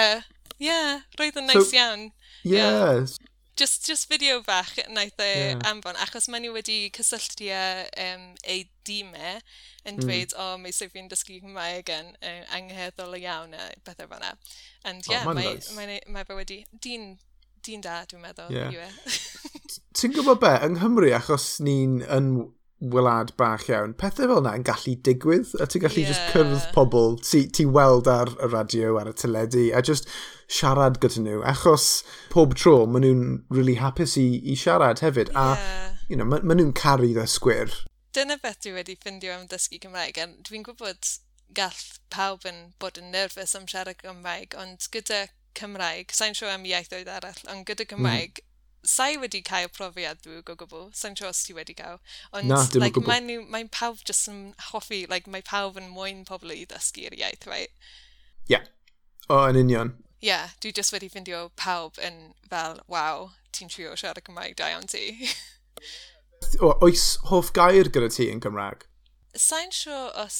ie, 0.61 0.79
roedd 1.17 1.41
yn 1.41 1.49
nice 1.49 1.65
so, 1.71 1.77
iawn. 1.79 2.09
Yeah. 2.43 3.01
yeah. 3.01 3.05
Just, 3.57 3.85
just 3.85 4.09
video 4.09 4.39
fach 4.45 4.75
naeth 4.89 5.21
e 5.21 5.29
yeah. 5.29 5.65
anfon, 5.69 5.97
achos 6.05 6.29
maen 6.29 6.45
nhw 6.45 6.55
wedi 6.55 6.87
cysylltu 6.93 7.49
um, 7.53 8.31
ei 8.49 8.67
dîmau 8.85 9.41
yn 9.83 9.97
hmm. 9.97 10.05
dweud, 10.05 10.31
mm. 10.31 10.39
o, 10.39 10.47
oh, 10.53 10.57
mae 10.61 10.75
Sophie'n 10.75 11.11
dysgu 11.11 11.41
Cymraeg 11.41 11.91
yn 11.91 12.13
uh, 12.23 12.41
angheddol 12.55 13.17
iawn 13.19 13.55
a 13.57 13.69
bethau 13.83 14.09
fel. 14.11 14.25
And 14.87 15.05
yeah, 15.09 15.27
oh, 15.27 15.35
mae, 15.35 15.53
nice. 15.53 15.71
mae, 15.75 15.99
mae 16.07 16.27
fe 16.27 16.37
wedi, 16.37 16.59
dyn, 16.83 17.13
dyn 17.65 17.83
da, 17.83 18.01
dwi'n 18.07 18.23
meddwl, 18.23 18.51
yeah. 18.53 18.73
E. 18.73 19.21
Ti'n 19.97 20.15
gwybod 20.15 20.41
be, 20.43 20.51
yng 20.65 20.79
Nghymru, 20.79 21.11
achos 21.17 21.55
ni'n 21.63 22.01
yn 22.07 22.33
wylad 22.93 23.31
bach 23.39 23.69
iawn, 23.69 23.93
pethau 23.99 24.27
fel 24.27 24.41
yna 24.41 24.55
yn 24.59 24.65
gallu 24.67 24.95
digwydd, 25.07 25.53
a 25.63 25.67
ti'n 25.67 25.83
gallu 25.85 26.03
yeah. 26.03 26.11
just 26.11 26.33
cyrdd 26.33 26.67
pobl, 26.75 27.15
ti, 27.23 27.45
ti 27.47 27.67
weld 27.67 28.09
ar 28.11 28.33
y 28.39 28.49
radio, 28.51 28.97
ar 28.99 29.11
y 29.11 29.15
teledu, 29.19 29.69
a 29.75 29.83
just 29.83 30.09
siarad 30.51 30.99
gyda 31.03 31.23
nhw, 31.23 31.39
achos 31.47 31.87
pob 32.33 32.55
tro 32.59 32.81
maen 32.85 33.07
nhw'n 33.07 33.23
really 33.55 33.77
hapus 33.79 34.17
i, 34.19 34.27
i 34.43 34.57
siarad 34.59 35.03
hefyd, 35.03 35.31
yeah. 35.31 35.55
a 35.91 36.11
you 36.11 36.19
know, 36.19 36.27
maen 36.27 36.47
ma 36.47 36.59
nhw'n 36.59 36.75
caru 36.75 37.13
ddysgwyr 37.15 37.71
dyna 38.17 38.37
beth 38.41 38.61
dwi 38.63 38.75
wedi 38.77 38.95
ffindio 38.99 39.35
am 39.35 39.47
dysgu 39.51 39.79
Cymraeg. 39.83 40.19
A 40.21 40.27
dwi'n 40.47 40.65
gwybod 40.67 41.13
gall 41.57 41.83
pawb 42.13 42.47
yn 42.49 42.61
bod 42.81 42.99
yn 43.01 43.11
nerfus 43.13 43.55
am 43.57 43.67
siarad 43.69 44.01
Cymraeg, 44.01 44.57
ond 44.59 44.87
gyda 44.93 45.27
Cymraeg, 45.57 46.13
sa'n 46.15 46.37
siw 46.37 46.49
am 46.51 46.65
ieithoedd 46.69 47.11
arall, 47.11 47.41
ond 47.49 47.65
gyda 47.69 47.85
mhm. 47.85 47.91
Cymraeg, 47.93 48.41
mm. 48.41 48.49
sa'i 48.93 49.17
wedi 49.21 49.43
cael 49.45 49.69
profiad 49.73 50.21
drwy 50.23 50.41
o 50.41 50.55
gwbl, 50.61 50.87
sa'n 50.97 51.17
siŵr 51.19 51.31
os 51.31 51.43
ti 51.47 51.57
wedi 51.57 51.75
cael. 51.77 51.99
Ond 52.33 52.49
Na, 52.49 52.61
like, 52.81 53.01
mae'n 53.07 53.29
mae 53.53 53.67
pawb 53.73 54.01
jyst 54.07 54.31
yn 54.31 54.41
hoffi, 54.71 55.03
like, 55.09 55.29
mae 55.29 55.45
pawb 55.45 55.77
yn 55.81 55.91
mwyn 55.93 56.23
pobl 56.29 56.53
i 56.55 56.63
ddysgu'r 56.69 57.17
iaith, 57.19 57.47
right? 57.49 57.73
Ie, 58.47 58.57
yeah. 58.57 58.71
o, 59.29 59.43
yn 59.49 59.61
union. 59.65 59.95
Ie, 60.23 60.31
yeah, 60.31 60.55
dwi 60.63 60.73
jyst 60.75 60.95
wedi 60.95 61.11
ffindio 61.11 61.45
pawb 61.59 61.99
yn 62.01 62.33
fel, 62.49 62.79
waw, 62.91 63.29
ti'n 63.55 63.71
trio 63.71 63.97
siarad 63.99 64.25
Cymraeg 64.25 64.57
da 64.59 64.71
iawn 64.73 64.89
ti. 64.89 65.05
o, 66.61 66.73
oes 66.85 67.17
hoff 67.29 67.53
gair 67.55 67.89
gyda 67.93 68.09
ti 68.13 68.29
yn 68.31 68.41
Cymraeg? 68.43 68.87
Sa'n 69.33 69.73
siŵr 69.73 70.11
os... 70.23 70.39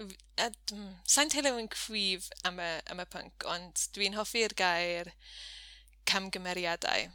Mm, 0.00 0.92
sa'n 1.04 1.32
teulu 1.32 1.56
yn 1.60 1.68
cryf 1.72 2.30
am 2.48 2.60
y, 2.62 2.70
am 2.88 3.02
y 3.02 3.06
punk, 3.12 3.44
ond 3.44 3.88
dwi'n 3.96 4.16
hoffi'r 4.16 4.54
gair 4.56 5.12
camgymeriadau. 6.08 7.10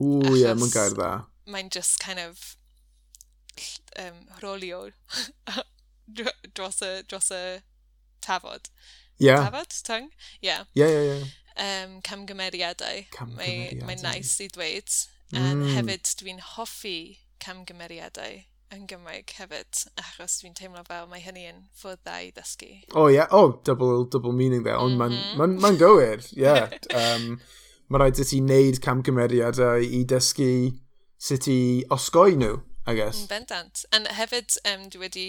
O, 0.00 0.20
ie, 0.32 0.42
yeah, 0.42 0.56
mae'n 0.56 0.72
gair 0.72 0.96
dda. 0.96 1.10
Mae'n 1.46 1.68
just 1.72 2.00
kind 2.02 2.20
of 2.22 2.56
um, 3.98 4.24
rolio 4.42 4.90
dros 6.54 6.82
y, 6.82 7.02
dros 7.08 7.30
y 7.30 7.42
tafod. 8.20 8.70
Yeah. 9.18 9.48
Tafod? 9.48 9.82
Tung? 9.84 10.10
Yeah. 10.40 10.64
Yeah, 10.74 10.88
yeah, 10.88 11.02
yeah. 11.02 11.24
Um, 11.56 12.00
camgymeriadau. 12.02 13.06
Camgymeriadau. 13.10 13.84
Mae'n 13.86 13.86
mae 13.88 14.00
nice 14.02 14.40
i 14.44 14.48
dweud. 14.52 14.96
Um, 15.34 15.64
mm. 15.64 15.70
Hefyd, 15.74 16.12
dwi'n 16.20 16.42
hoffi 16.54 16.98
camgymeriadau 17.42 18.44
yn 18.74 18.86
Gymraeg 18.90 19.30
hefyd, 19.38 19.82
achos 20.00 20.40
dwi'n 20.40 20.56
teimlo 20.58 20.82
fel 20.86 21.06
mae 21.10 21.22
hynny 21.22 21.46
yn 21.50 21.60
fod 21.76 22.00
dda 22.02 22.16
i 22.26 22.32
ddysgu. 22.34 22.70
O 22.94 23.04
oh, 23.04 23.10
ie, 23.10 23.16
yeah. 23.18 23.30
oh, 23.34 23.60
double, 23.66 24.04
double 24.10 24.34
meaning 24.34 24.64
there, 24.66 24.78
ond 24.78 24.98
mm 24.98 25.02
-hmm. 25.02 25.38
mae'n 25.38 25.54
ma, 25.58 25.70
ma 25.70 25.78
gywir, 25.78 26.24
ie. 26.34 26.42
Yeah. 26.42 26.74
um, 26.98 27.36
mae 27.88 28.02
rhaid 28.02 28.22
i 28.22 28.26
ti 28.26 28.40
wneud 28.42 28.80
camgymeriadau 28.82 29.82
i 29.86 30.02
dysgu 30.10 30.50
sut 31.28 31.46
i 31.50 31.60
osgoi 31.94 32.38
nhw, 32.38 32.58
I 32.86 32.94
guess. 32.94 33.26
Bendant. 33.30 33.84
A 33.94 34.02
hefyd, 34.14 34.58
um, 34.72 34.88
dwi 34.90 35.06
wedi 35.06 35.28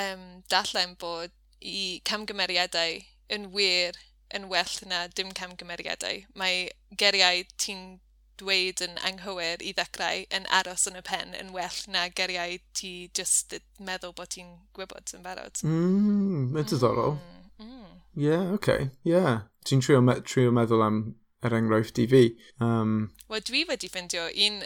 um, 0.00 0.24
darllen 0.52 0.96
bod 1.00 1.32
i 1.60 2.00
camgymeriadau 2.08 3.00
yn 3.32 3.50
wir 3.52 3.96
yn 4.34 4.48
well 4.50 4.74
na 4.88 5.06
dim 5.08 5.32
camgymeriadau. 5.36 6.24
Mae 6.34 6.68
geriau 6.98 7.44
ti'n 7.62 8.00
dweud 8.40 8.82
yn 8.84 8.98
anghywir 9.08 9.62
i 9.64 9.72
ddechrau 9.76 10.24
yn 10.38 10.48
aros 10.60 10.86
yn 10.90 10.98
y 11.00 11.04
pen 11.06 11.36
yn 11.38 11.52
well 11.56 11.82
na 11.92 12.06
geriau 12.08 12.58
ti 12.76 12.92
just 13.16 13.56
meddwl 13.78 14.14
bod 14.16 14.32
ti'n 14.34 14.56
gwybod 14.76 15.14
yn 15.16 15.24
barod. 15.26 15.62
Mm, 15.64 16.50
mae'n 16.54 16.64
mm, 16.64 16.70
diddorol. 16.72 17.16
Mm, 17.16 17.68
mm. 17.68 17.94
Yeah, 18.16 18.52
okay, 18.56 18.90
yeah. 19.04 19.46
Ti'n 19.68 19.82
trio, 19.84 20.00
me 20.00 20.20
trio 20.24 20.52
meddwl 20.54 20.84
am 20.84 21.00
er 21.46 21.56
enghraifft 21.56 21.98
i 21.98 22.06
fi. 22.10 22.22
Um... 22.60 23.10
Wel, 23.28 23.42
dwi 23.46 23.64
wedi 23.68 23.90
ffindio 23.92 24.28
un, 24.46 24.62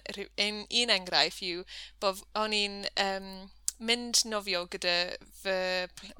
un, 0.47 0.61
un 0.83 0.93
enghraifft 0.97 1.43
yw 1.45 1.65
bod 2.03 2.23
o'n 2.39 2.55
i'n 2.57 2.85
um, 3.05 3.33
mynd 3.81 4.21
nofio 4.29 4.67
gyda 4.73 4.95
fy, 5.41 5.57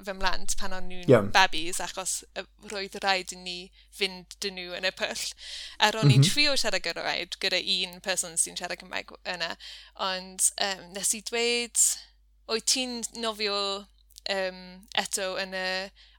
fy 0.01 0.13
mlant 0.17 0.55
pan 0.57 0.73
o'n 0.73 0.87
nhw'n 0.89 1.09
yeah. 1.11 1.27
babis 1.35 1.81
achos 1.83 2.21
roedd 2.71 2.97
rhaid 3.03 3.33
i 3.35 3.37
ni 3.37 3.57
fynd 3.97 4.37
dyn 4.41 4.57
nhw 4.57 4.77
yn 4.79 4.87
y 4.89 4.93
pwll. 4.97 5.25
A 5.77 5.91
ro'n 5.93 6.07
mm 6.07 6.15
-hmm. 6.15 6.25
i'n 6.25 6.29
trio 6.29 6.55
siarad 6.57 6.85
gyda 6.85 7.05
rhaid 7.05 7.37
gyda 7.43 7.61
un 7.77 7.99
person 8.05 8.37
sy'n 8.41 8.57
siarad 8.57 8.81
Cymraeg 8.81 9.13
yna, 9.35 9.51
ond 10.09 10.49
um, 10.67 10.87
nes 10.95 11.13
i 11.17 11.21
dweud, 11.29 11.83
oed 12.51 12.65
ti'n 12.71 13.01
nofio 13.21 13.59
um, 14.29 14.63
eto 14.97 15.35
yn 15.41 15.53
y... 15.57 15.67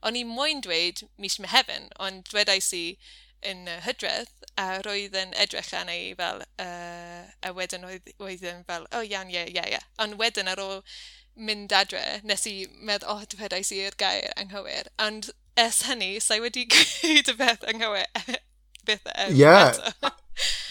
O'n 0.03 0.19
i'n 0.19 0.31
moyn 0.31 0.63
dweud 0.63 1.05
mis 1.23 1.39
mehefn, 1.43 1.91
ond 2.03 2.27
dwedais 2.31 2.73
i 2.75 2.87
yn 3.47 3.67
y 3.71 3.77
hydredd 3.83 4.31
a 4.61 4.67
roedd 4.87 5.17
yn 5.19 5.35
edrych 5.43 5.73
arna 5.75 5.95
i 5.95 6.13
fel, 6.19 6.43
uh, 6.63 7.23
a 7.43 7.53
wedyn 7.57 7.87
oedd, 7.89 8.11
oedd 8.23 8.45
yn 8.47 8.63
fel, 8.69 8.87
o 8.91 9.01
oh, 9.01 9.07
iawn, 9.07 9.31
ie, 9.33 9.45
ie, 9.51 9.65
ie. 9.75 9.81
Ond 10.03 10.19
wedyn 10.21 10.51
ar 10.53 10.63
ôl 10.63 10.83
mynd 11.37 11.73
adre, 11.73 12.21
nes 12.29 12.47
i 12.47 12.57
meddwl, 12.85 13.09
o, 13.09 13.21
oh, 13.21 13.29
dywedais 13.33 13.73
i'r 13.75 13.97
gair 14.01 14.33
anghywir. 14.37 14.91
Ond 15.03 15.31
es 15.61 15.83
hynny, 15.89 16.17
sa'i 16.21 16.43
wedi 16.45 16.67
gwneud 16.73 17.33
y 17.33 17.37
beth 17.41 17.65
anghywir 17.73 18.39
bethau. 18.87 19.31
Yeah. 19.31 19.73
Ie. 19.77 20.13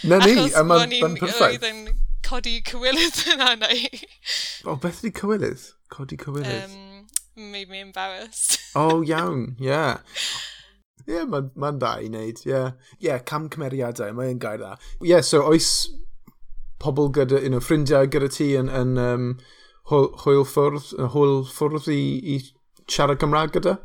Na 0.10 0.18
ni, 0.24 0.50
a 0.58 0.64
mae'n 0.66 1.18
perffaith. 1.20 1.62
Achos 1.62 1.68
o'n 1.70 1.84
codi 2.26 2.56
cywilydd 2.68 3.24
yn 3.34 3.44
anna 3.46 3.70
i. 3.74 3.90
O, 4.66 4.78
beth 4.82 5.02
ydi 5.04 5.14
cywilydd? 5.20 5.68
Codi 5.94 6.18
cywilydd? 6.22 6.70
Um, 6.70 7.52
made 7.52 7.70
me 7.70 7.82
embarrassed. 7.82 8.60
oh, 8.76 9.02
iawn, 9.02 9.56
ie. 9.60 9.70
Yeah. 9.70 10.02
Ie, 11.08 11.16
yeah, 11.16 11.26
mae'n 11.26 11.50
ma, 11.58 11.72
da 11.82 11.96
i 12.02 12.10
wneud, 12.10 12.44
ie. 12.46 12.52
Yeah. 12.54 12.78
Ie, 13.00 13.08
yeah, 13.08 13.24
cam 13.26 13.50
cymeriadau, 13.54 14.14
mae'n 14.18 14.42
gair 14.42 14.62
da. 14.62 14.76
Ie, 15.02 15.14
yeah, 15.14 15.26
so 15.26 15.44
oes 15.50 15.72
pobl 16.82 17.12
gyda, 17.14 17.42
you 17.42 17.52
know, 17.54 17.62
ffrindiau 17.62 18.10
gyda 18.10 18.30
ti 18.34 18.52
yn, 18.58 18.70
yn 18.74 18.98
um, 19.02 19.28
hwyl 19.90 20.46
ffwrdd, 20.48 20.92
hwyl 21.16 21.42
ffwrdd 21.50 21.90
i, 21.94 22.02
i 22.36 22.38
siarad 22.92 23.22
Cymraeg 23.22 23.56
gyda? 23.58 23.78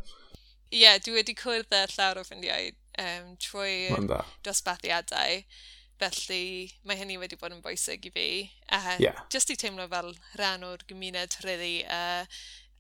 Ie, 0.71 0.83
yeah, 0.83 0.99
dwi 1.03 1.17
wedi 1.21 1.37
cwrdd 1.39 1.73
â 1.73 1.87
llawer 1.95 2.21
o 2.21 2.27
ffrindiau 2.27 2.71
um, 3.01 3.33
trwy 3.43 3.89
dosbathiadau, 4.45 5.41
Felly 5.97 6.75
mae 6.85 6.99
hynny 7.01 7.17
wedi 7.17 7.39
bod 7.41 7.55
yn 7.55 7.63
bwysig 7.65 8.05
i 8.05 8.13
fi. 8.13 8.29
Uh, 8.69 8.97
yeah. 9.01 9.23
Just 9.33 9.49
i 9.53 9.57
teimlo 9.57 9.87
fel 9.89 10.13
rhan 10.37 10.67
o'r 10.67 10.85
gymuned 10.91 11.39
rili. 11.45 11.79
Uh, 11.89 12.29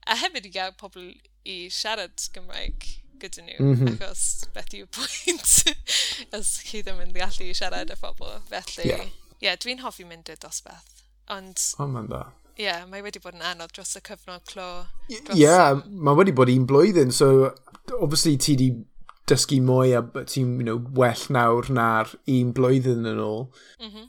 a 0.07 0.17
hefyd 0.21 0.49
i 0.51 0.53
gael 0.53 0.75
pobl 0.77 1.09
i 1.49 1.57
siarad 1.73 2.27
Gymraeg 2.35 2.85
gyda 3.23 3.45
nhw. 3.47 3.57
Mm 3.63 3.79
-hmm. 3.79 3.95
Achos 3.95 4.45
beth 4.53 4.77
yw'r 4.77 4.91
pwynt 4.93 5.55
os 6.39 6.53
chi 6.69 6.83
ddim 6.85 7.01
yn 7.07 7.17
gallu 7.17 7.49
siarad 7.57 7.95
â 7.95 7.97
phobl. 8.03 8.37
Felly, 8.51 8.85
ie, 8.85 8.93
yeah. 8.93 9.15
yeah, 9.47 9.57
dwi'n 9.65 9.81
hoffi 9.87 10.05
mynd 10.05 10.29
i'r 10.29 10.43
dosbarth. 10.43 11.07
Ond... 11.33 11.57
O, 11.79 11.87
oh, 11.87 11.89
mae'n 11.95 12.13
da. 12.13 12.27
Ie, 12.57 12.65
yeah, 12.65 12.85
mae 12.89 13.03
wedi 13.05 13.21
bod 13.21 13.35
yn 13.37 13.45
anodd 13.45 13.73
dros 13.77 13.99
y 13.99 14.01
cyfnod 14.01 14.45
clo. 14.49 14.67
Ie, 15.13 15.19
yeah, 15.37 15.75
mae 15.93 16.17
wedi 16.17 16.33
bod 16.33 16.49
un 16.49 16.65
blwyddyn, 16.69 17.11
so 17.13 17.51
obviously 17.99 18.39
ti 18.41 18.55
di 18.57 18.71
dysgu 19.29 19.59
mwy 19.61 19.93
a 19.99 20.01
ti'n 20.25 20.55
you 20.57 20.65
know, 20.65 20.79
well 20.97 21.27
nawr 21.37 21.69
na'r 21.69 22.15
un 22.33 22.55
blwyddyn 22.57 23.09
yn 23.11 23.21
ôl. 23.21 23.49
Mm 23.83 23.91
-hmm. 23.91 24.07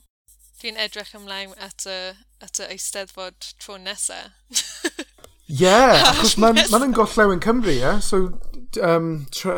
Fi'n 0.62 0.80
edrych 0.80 1.12
ymlaen 1.18 1.52
at 1.62 1.86
y, 1.92 1.98
at 2.42 2.62
y 2.64 2.70
eisteddfod 2.76 3.52
tro 3.60 3.76
nesaf. 3.82 4.32
Ie, 4.54 5.64
yeah, 5.64 6.04
achos 6.12 6.38
mae'n 6.40 6.64
ma 6.72 6.80
yn 6.86 6.96
gollew 6.96 7.34
yn 7.36 7.44
Cymru, 7.44 7.74
ie? 7.74 7.82
Yeah? 7.82 8.00
So, 8.00 8.40
um, 8.84 9.26
tra, 9.32 9.58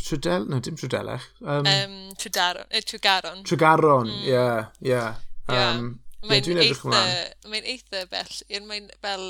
trydel, 0.00 0.48
no, 0.48 0.62
dim 0.64 0.80
trydelech. 0.80 1.28
Um, 1.42 1.68
um, 1.68 2.00
trydaron, 2.20 2.66
e, 2.70 2.80
trygaron. 2.80 3.44
Trygaron, 3.44 4.08
mm. 4.08 4.24
ie, 4.24 4.40
mm. 4.40 4.88
yeah, 4.88 5.20
ie. 5.52 5.60
Um, 5.60 5.86
Mae'n 6.24 6.46
yeah, 6.48 6.62
eitha, 6.64 7.02
mae'n 7.50 7.66
eitha 7.68 8.04
bell. 8.12 8.36
Mae'n 8.68 8.88
fel 9.04 9.26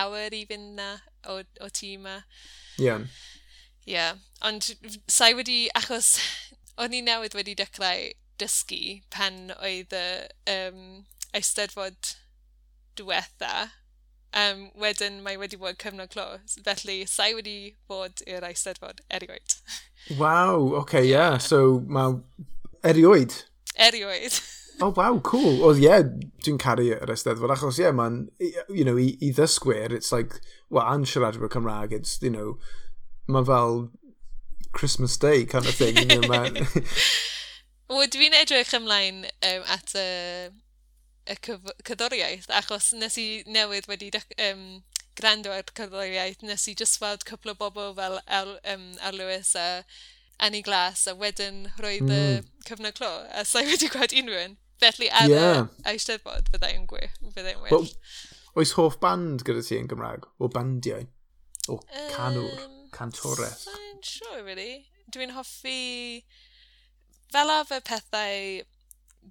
awr 0.00 0.34
i 0.36 0.44
fynd 0.48 0.74
na 0.78 0.90
o, 1.28 1.40
o 1.40 1.70
tŷ 1.70 1.94
yma. 1.98 2.18
Ie. 2.78 2.84
Yeah. 2.86 3.06
Ie. 3.86 3.94
Yeah. 3.94 4.20
Ond 4.44 4.68
sa'i 5.10 5.36
wedi, 5.36 5.64
achos 5.76 6.18
o'n 6.80 6.96
i 6.96 7.02
newydd 7.04 7.36
wedi 7.38 7.56
dechrau 7.58 8.10
dysgu 8.40 9.00
pan 9.14 9.54
oedd 9.60 9.94
y 9.94 10.04
um, 10.50 10.84
eisteddfod 11.36 12.14
diwetha. 12.98 13.70
Um, 14.34 14.66
wedyn 14.82 15.20
mae 15.22 15.38
wedi 15.38 15.54
bod 15.60 15.78
cyfnod 15.78 16.10
clo, 16.10 16.40
felly 16.66 17.04
sa'i 17.06 17.36
wedi 17.36 17.76
bod 17.90 18.24
i'r 18.26 18.42
eisteddfod 18.48 19.04
erioed. 19.06 19.54
Waw, 20.18 20.58
oce, 20.58 20.80
okay, 20.80 21.04
ie. 21.06 21.14
Yeah. 21.14 21.38
So 21.38 21.78
mae 21.86 22.18
erioed? 22.82 23.44
Erioed. 23.78 24.40
O, 24.80 24.86
oh, 24.86 24.94
wow, 24.96 25.20
cool. 25.22 25.60
Oedd, 25.62 25.78
ie, 25.78 25.86
yeah, 25.86 26.02
dwi'n 26.42 26.56
caru 26.58 26.88
yr 26.96 27.12
Eisteddfod, 27.14 27.52
achos, 27.54 27.78
ie, 27.78 27.84
yeah, 27.86 27.94
man, 27.94 28.24
you 28.40 28.82
know, 28.82 28.96
i, 28.98 29.12
i 29.22 29.30
ddysgwyr, 29.36 29.94
it's 29.94 30.10
like, 30.10 30.40
well, 30.68 30.82
a'n 30.82 31.06
siaradwyr 31.06 31.52
Cymraeg, 31.52 31.94
it's, 31.94 32.16
you 32.22 32.32
know, 32.34 32.56
mae 33.30 33.46
fel 33.46 33.88
Christmas 34.74 35.16
Day 35.16 35.44
kind 35.44 35.66
of 35.66 35.74
thing. 35.74 35.96
you 35.96 36.06
know, 36.06 36.28
man. 36.28 36.58
Wel, 37.94 38.08
dwi'n 38.10 38.34
edrych 38.34 38.72
ymlaen 38.74 39.22
um, 39.46 39.68
at 39.70 39.94
y, 39.94 40.08
y 41.30 41.36
cyddoriaeth, 41.86 42.50
achos 42.58 42.90
nes 42.98 43.18
i 43.20 43.26
newydd 43.46 43.86
wedi 43.90 44.10
um, 44.48 44.64
grando 45.14 45.52
ar 45.54 45.68
cyddoriaeth, 45.70 46.42
nes 46.42 46.66
i 46.68 46.74
just 46.74 46.98
weld 47.02 47.22
cwpl 47.28 47.52
o 47.52 47.56
bobl 47.60 47.94
fel 47.94 48.18
Al, 48.26 48.56
um, 48.72 48.90
Al 49.04 49.20
Lewis 49.20 49.54
a 49.54 49.84
Annie 50.42 50.64
Glass, 50.66 51.06
a 51.06 51.14
wedyn 51.14 51.68
roedd 51.78 52.08
mm. 52.08 52.16
y 52.18 52.66
cyfnod 52.66 52.98
clo, 52.98 53.12
a 53.30 53.46
sa'i 53.46 53.68
wedi 53.70 53.92
gweld 53.92 54.16
unrhyw 54.16 54.42
un. 54.48 54.56
Felly 54.82 55.10
ar 55.14 55.30
yeah. 55.30 55.66
y 55.84 55.94
eisteddfod 55.94 56.50
fyddai'n 56.52 56.86
gwych. 56.90 57.14
Fyddai'n 57.34 57.62
well, 57.62 57.86
oes 58.58 58.74
hoff 58.78 58.98
band 59.02 59.44
gyda 59.46 59.62
ti 59.64 59.78
yn 59.78 59.90
Gymraeg? 59.90 60.26
O 60.42 60.50
bandiau? 60.50 61.06
O 61.70 61.78
canwr? 62.14 62.50
Um, 62.64 62.80
cantores? 62.94 63.64
Sa'n 63.68 63.84
siŵr, 64.04 64.08
sure, 64.10 64.42
really. 64.46 64.86
Dwi'n 65.14 65.34
hoffi... 65.34 66.24
Fel 67.34 67.50
arfer 67.50 67.80
pethau 67.82 68.62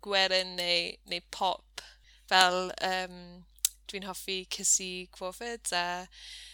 gwerin 0.03 0.55
neu, 0.57 0.91
neu 1.07 1.21
pop. 1.31 1.83
Fel 2.27 2.71
um, 2.83 3.19
dwi'n 3.87 4.07
hoffi 4.09 4.41
Cissy 4.51 5.07
Crawford 5.13 5.71
a 5.71 6.07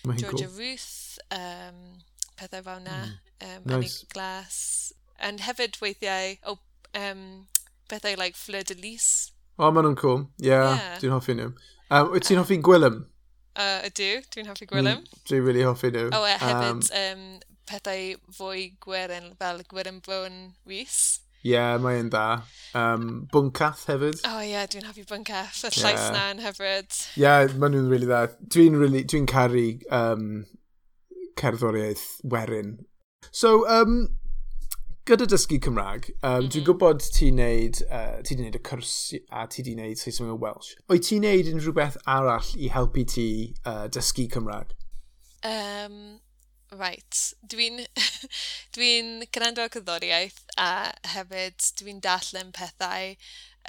Georgia 0.06 0.46
cool. 0.46 0.58
Ruth, 0.60 1.18
um, 1.32 1.80
pethau 2.38 2.66
fel 2.68 2.84
na, 2.86 3.00
mm. 3.06 3.16
um, 3.48 3.64
nice. 3.66 3.78
Annie 3.78 4.14
Glass. 4.14 4.60
And 5.18 5.42
hefyd 5.42 5.80
weithiau, 5.82 6.38
oh, 6.44 6.60
um, 6.94 7.48
bethau 7.92 8.18
like 8.18 8.38
Fleur 8.38 8.64
de 8.64 8.78
Lis. 8.80 9.32
O, 9.60 9.68
oh, 9.68 9.72
maen 9.76 9.90
nhw'n 9.90 10.00
cool. 10.00 10.26
Yeah, 10.38 10.76
yeah. 10.76 10.98
dwi'n 11.02 11.16
hoffi 11.16 11.36
nhw. 11.36 11.54
Um, 11.90 12.12
wyt 12.14 12.28
ti'n 12.30 12.40
hoffi 12.40 12.60
Gwylym? 12.64 13.02
Uh, 13.60 13.80
ydw, 13.90 14.12
dwi'n 14.32 14.48
hoffi 14.48 14.68
Gwylym. 14.70 15.02
Mm, 15.02 15.24
dwi'n 15.28 15.42
really 15.44 15.66
hoffi 15.68 15.90
nhw. 15.92 16.06
O, 16.14 16.22
oh, 16.22 16.28
e, 16.30 16.36
hefyd 16.40 16.70
um, 16.70 16.84
um, 17.02 17.58
pethau 17.70 18.14
fwy 18.38 18.70
gweren 18.86 19.34
fel 19.42 19.60
Gweren 19.72 20.00
Bwn 20.06 20.38
Rhys. 20.70 21.00
Ie, 21.40 21.54
yeah, 21.54 21.74
mae'n 21.80 22.12
da. 22.12 22.42
Um, 22.76 23.26
Bwncath 23.34 23.86
hefyd. 23.88 24.22
O 24.28 24.32
oh, 24.32 24.40
ie, 24.44 24.54
yeah, 24.54 24.68
dwi'n 24.72 24.88
hoffi 24.88 25.06
Bwncath, 25.10 25.64
y 25.68 25.74
llais 25.76 26.00
yeah. 26.00 26.14
na'n 26.16 26.42
hefyd. 26.44 26.96
Ie, 27.18 27.26
yeah, 27.26 27.58
maen 27.60 27.76
nhw'n 27.76 27.92
really 27.92 28.08
dda. 28.10 28.26
Dwi'n 28.56 28.80
really, 28.80 29.04
dwi 29.08 29.26
caru 29.30 29.66
um, 29.96 30.30
cerddoriaeth 31.40 32.08
werin. 32.24 32.78
So, 33.32 33.68
um, 33.68 34.08
gyda 35.10 35.26
dysgu 35.30 35.58
Cymraeg, 35.66 36.10
um, 36.10 36.30
mm 36.30 36.36
-hmm. 36.36 36.50
dwi'n 36.52 36.62
mhm. 36.62 36.68
gwybod 36.70 37.04
ti'n 37.16 37.40
neud, 37.42 37.82
uh, 37.90 38.22
ti 38.24 38.36
neud 38.38 38.58
y 38.60 38.62
cwrs 38.70 38.96
a 39.30 39.48
ti 39.50 39.66
di 39.66 39.76
neud 39.76 39.98
Saesneg 39.98 40.34
o 40.36 40.38
Welsh. 40.44 40.76
O'i 40.90 41.02
ti'n 41.02 41.26
neud 41.26 41.50
unrhyw 41.54 41.76
beth 41.80 41.98
arall 42.06 42.50
i 42.58 42.70
helpu 42.70 43.06
ti 43.16 43.28
uh, 43.66 43.88
dysgu 43.96 44.28
Cymraeg? 44.36 44.76
Um, 45.50 46.20
right. 46.72 47.22
Dwi'n 47.42 47.82
dwi 48.76 48.92
gwrando 49.34 49.66
ar 49.66 49.74
gyddoriaeth 49.74 50.44
a 50.62 50.72
hefyd 51.16 51.72
dwi'n 51.82 52.04
darllen 52.06 52.54
pethau 52.54 53.16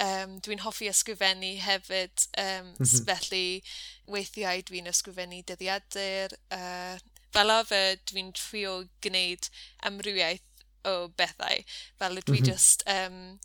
um, 0.01 0.37
dwi'n 0.45 0.61
hoffi 0.65 0.91
ysgrifennu 0.91 1.55
hefyd, 1.65 2.27
um, 2.37 2.69
mm 2.69 2.85
-hmm. 2.85 3.05
felly 3.09 3.63
weithiau 4.07 4.61
dwi'n 4.69 4.93
ysgrifennu 4.93 5.41
dyddiadur. 5.47 6.37
Uh, 6.53 7.01
fel 7.33 7.49
arfer, 7.49 7.97
dwi'n 8.11 8.33
trio 8.35 8.83
gwneud 9.01 9.47
amrywiaeth 9.87 10.47
o 10.87 10.95
bethau. 11.17 11.63
Fel 11.99 12.21
dwi 12.21 12.39
mm 12.39 12.43
-hmm. 12.43 12.51
just... 12.53 12.83
Um, 12.87 13.39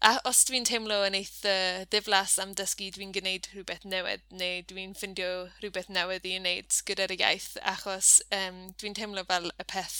a 0.00 0.14
os 0.24 0.38
dwi'n 0.48 0.64
teimlo 0.64 1.02
yn 1.04 1.16
eitha 1.18 1.54
ddiflas 1.92 2.38
am 2.40 2.54
dysgu, 2.56 2.86
dwi'n 2.94 3.12
gwneud 3.12 3.50
rhywbeth 3.52 3.84
newydd 3.84 4.22
neu 4.32 4.62
dwi'n 4.70 4.94
ffindio 4.96 5.32
rhywbeth 5.60 5.90
newydd 5.92 6.28
i 6.30 6.38
wneud 6.38 6.78
gyda'r 6.88 7.12
iaith 7.18 7.50
achos 7.74 8.14
um, 8.36 8.62
dwi'n 8.80 8.96
teimlo 8.96 9.26
fel 9.28 9.50
y 9.52 9.66
peth 9.68 9.98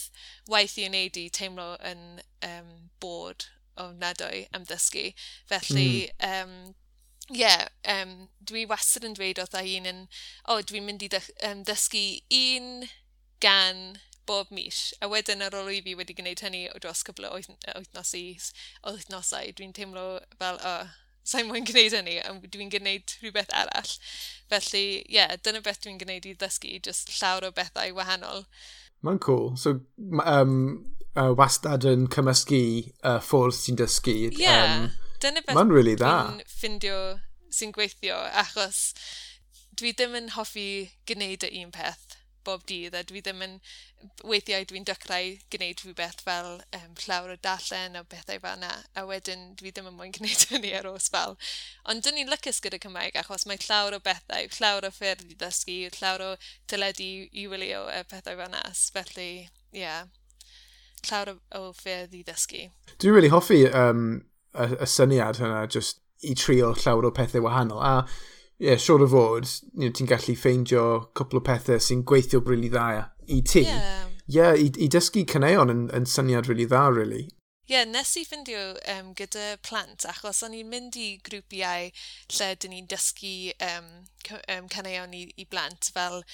waith 0.48 0.78
i 0.80 0.86
wneud 0.88 1.20
i 1.20 1.26
teimlo 1.36 1.74
yn 1.92 2.04
um, 2.48 2.70
bod 3.04 3.50
o 3.76 3.90
nadwy 4.00 4.46
am 4.56 4.64
dysgu. 4.68 5.10
Felly, 5.52 5.90
mm. 6.16 6.30
um, 6.30 6.76
Ie, 7.30 7.44
yeah, 7.44 7.68
um, 7.92 8.14
dwi 8.42 8.64
wastad 8.66 9.04
yn 9.06 9.12
dweud 9.14 9.38
oedd 9.38 9.52
un 9.60 9.84
yn, 9.86 10.00
o, 10.48 10.56
oh, 10.56 10.62
dwi'n 10.66 10.82
mynd 10.88 11.04
i 11.06 11.10
ddysgu 11.12 12.02
un 12.34 12.88
gan 13.44 14.00
bob 14.30 14.50
mis. 14.54 14.90
A 15.02 15.08
wedyn 15.10 15.42
ar 15.42 15.56
ôl 15.58 15.70
i 15.74 15.80
fi 15.84 15.96
wedi 15.98 16.14
gwneud 16.16 16.42
hynny 16.44 16.64
o 16.70 16.80
dros 16.82 17.02
cwbl 17.06 17.28
o 17.30 18.92
wythnosau, 18.94 19.54
dwi'n 19.58 19.74
teimlo 19.76 20.04
fel, 20.38 20.60
o, 20.60 20.74
oh, 20.74 20.92
sa'n 21.26 21.48
mwyn 21.48 21.66
gwneud 21.68 21.96
hynny, 21.98 22.18
a 22.22 22.34
dwi'n 22.46 22.70
gwneud 22.72 23.16
rhywbeth 23.20 23.52
arall. 23.62 23.96
Felly, 24.52 24.84
ie, 25.00 25.18
yeah, 25.18 25.34
dyna 25.44 25.62
beth 25.64 25.82
dwi'n 25.84 25.98
gwneud 26.00 26.28
i 26.30 26.36
ddysgu, 26.38 26.78
just 26.86 27.12
llawer 27.18 27.48
o 27.48 27.52
bethau 27.56 27.96
wahanol. 27.98 28.46
Mae'n 29.06 29.20
cool. 29.24 29.54
So, 29.56 29.80
um, 30.24 30.54
uh, 31.16 31.32
wastad 31.36 31.86
yn 31.88 32.06
cymysgu 32.12 32.62
uh, 33.02 33.18
ffwrdd 33.24 33.58
sy'n 33.58 33.80
dysgu. 33.80 34.16
Ie, 34.30 34.44
yeah, 34.44 34.76
um, 34.76 35.18
dyna 35.22 35.42
beth 35.42 35.58
mae'n 35.58 35.74
really 35.74 35.96
dwi'n 35.98 36.44
ffindio 36.50 37.00
sy'n 37.50 37.74
gweithio, 37.74 38.20
achos 38.44 38.92
dwi 39.80 39.94
ddim 39.96 40.16
yn 40.18 40.32
hoffi 40.36 40.90
gwneud 41.08 41.46
y 41.46 41.64
un 41.64 41.72
peth 41.74 42.09
bob 42.46 42.62
dydd 42.68 42.96
a 42.96 43.02
dwi 43.06 43.22
ddim 43.24 43.42
yn 43.46 43.56
weithiau 44.26 44.66
dwi'n 44.68 44.86
dychrau 44.88 45.34
gwneud 45.52 45.82
rhywbeth 45.82 46.22
fel 46.26 46.50
um, 46.78 46.92
llawer 47.02 47.34
o 47.34 47.38
dallen 47.46 47.98
o 48.00 48.04
bethau 48.12 48.40
fel 48.44 48.56
yna 48.58 48.70
a 48.96 49.04
wedyn 49.08 49.44
dwi 49.60 49.72
ddim 49.74 49.90
yn 49.90 49.96
mwyn 49.98 50.14
gwneud 50.16 50.46
hynny 50.52 50.72
ar 50.78 50.88
os 50.92 51.10
fel 51.14 51.36
ond 51.92 52.06
dyn 52.06 52.18
ni'n 52.18 52.32
lycus 52.32 52.62
gyda 52.64 52.80
Cymraeg 52.82 53.18
achos 53.20 53.46
mae 53.50 53.60
llawer 53.66 53.98
o 53.98 54.02
bethau 54.06 54.48
llawer 54.58 54.88
o 54.88 54.92
ffyrdd 54.96 55.26
i 55.28 55.36
ddysgu 55.42 55.78
llawer 55.98 56.26
o 56.28 56.32
tyledu 56.70 57.10
i 57.30 57.46
wylio 57.52 57.84
y 57.92 58.00
pethau 58.12 58.40
fel 58.40 58.48
yna 58.48 58.64
felly 58.96 59.30
ie 59.30 59.84
yeah, 59.84 60.08
llawer 61.08 61.34
o, 61.34 61.38
o 61.58 61.72
ffyrdd 61.76 62.16
i 62.16 62.24
ddysgu. 62.26 62.66
Dwi'n 62.98 63.14
really 63.14 63.32
hoffi 63.32 63.64
um, 63.68 64.22
y, 64.54 64.66
y 64.80 64.88
syniad 64.88 65.40
hynna 65.40 65.64
just 65.70 66.00
i 66.26 66.34
trio 66.36 66.74
llawer 66.76 67.08
o 67.08 67.12
pethau 67.16 67.44
wahanol 67.44 67.80
a 67.84 67.94
ie, 68.60 68.76
siwr 68.76 69.06
o 69.06 69.08
fod, 69.08 69.48
you 69.72 69.88
know, 69.88 69.96
ti'n 69.96 70.08
gallu 70.10 70.36
ffeindio 70.36 70.86
cwpl 71.16 71.40
o 71.40 71.44
pethau 71.46 71.80
sy'n 71.80 72.04
gweithio 72.04 72.42
rili 72.44 72.68
really 72.68 72.72
dda 72.74 72.88
i 73.32 73.40
ti. 73.40 73.64
Ie, 73.64 73.68
yeah. 73.72 74.08
yeah, 74.28 74.54
i, 74.54 74.68
i 74.76 74.88
dysgu 74.92 75.24
cyneuon 75.28 75.72
yn, 75.72 75.84
yn 75.96 76.08
syniad 76.08 76.48
rili 76.50 76.66
really 76.66 76.68
dda, 76.68 76.82
really. 76.96 77.22
Ie, 77.70 77.76
yeah, 77.76 77.86
nes 77.86 78.10
i 78.18 78.24
ffindio 78.26 78.60
um, 78.92 79.12
gyda 79.16 79.54
plant, 79.64 80.04
achos 80.10 80.42
o'n 80.42 80.56
i'n 80.58 80.68
mynd 80.68 80.96
i 80.98 81.12
grwpiau 81.24 81.88
lle 82.34 82.48
dyn 82.60 82.74
ni'n 82.74 82.88
dysgu 82.90 83.52
um, 83.62 83.86
um, 84.40 84.66
caneuon 84.72 85.14
i, 85.14 85.22
i 85.38 85.46
blant, 85.48 85.92
fel 85.94 86.24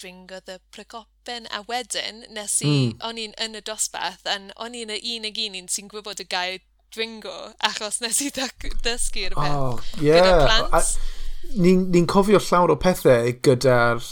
dringodd 0.00 0.48
y 0.50 0.56
precopen, 0.74 1.46
a 1.52 1.60
wedyn 1.68 2.24
nes 2.32 2.62
i, 2.64 2.72
mm. 2.72 2.96
o'n 3.06 3.20
i'n 3.20 3.36
yn 3.44 3.60
y 3.60 3.62
dosbarth, 3.68 4.24
a 4.24 4.40
o'n 4.56 4.78
i'n 4.80 4.94
y 4.96 4.98
un 5.12 5.28
ag 5.28 5.44
un 5.44 5.70
sy'n 5.70 5.92
gwybod 5.92 6.24
y 6.24 6.26
gair 6.32 6.64
dringo, 6.96 7.36
achos 7.68 8.00
nes 8.00 8.24
i 8.24 8.32
ddysgu'r 8.32 9.36
peth 9.36 9.60
oh, 9.60 9.84
yeah. 10.00 10.16
gyda 10.16 10.40
plant. 10.48 10.74
I 10.80 11.15
ni'n 11.54 11.86
ni 11.94 12.04
cofio 12.10 12.40
llawer 12.42 12.74
o 12.74 12.78
pethau 12.80 13.32
gyda'r 13.46 14.02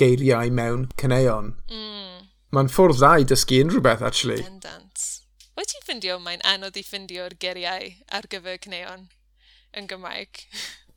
geiriau 0.00 0.50
mewn 0.56 0.88
cyneuon. 1.00 1.54
Mm. 1.70 2.26
Mae'n 2.56 2.70
ffordd 2.72 2.98
dda 2.98 3.14
i 3.20 3.26
dysgu 3.30 3.62
unrhyw 3.64 3.84
beth, 3.84 4.04
actually. 4.06 4.42
Bendant. 4.42 5.06
Wyt 5.58 5.72
ti'n 5.72 5.86
ffindio 5.86 6.18
mae'n 6.22 6.44
anodd 6.48 6.78
i 6.80 6.84
ffindio'r 6.86 7.36
geiriau 7.42 7.90
ar 8.16 8.28
gyfer 8.32 8.60
cyneuon 8.64 9.08
yn 9.76 9.90
Gymraeg? 9.90 10.46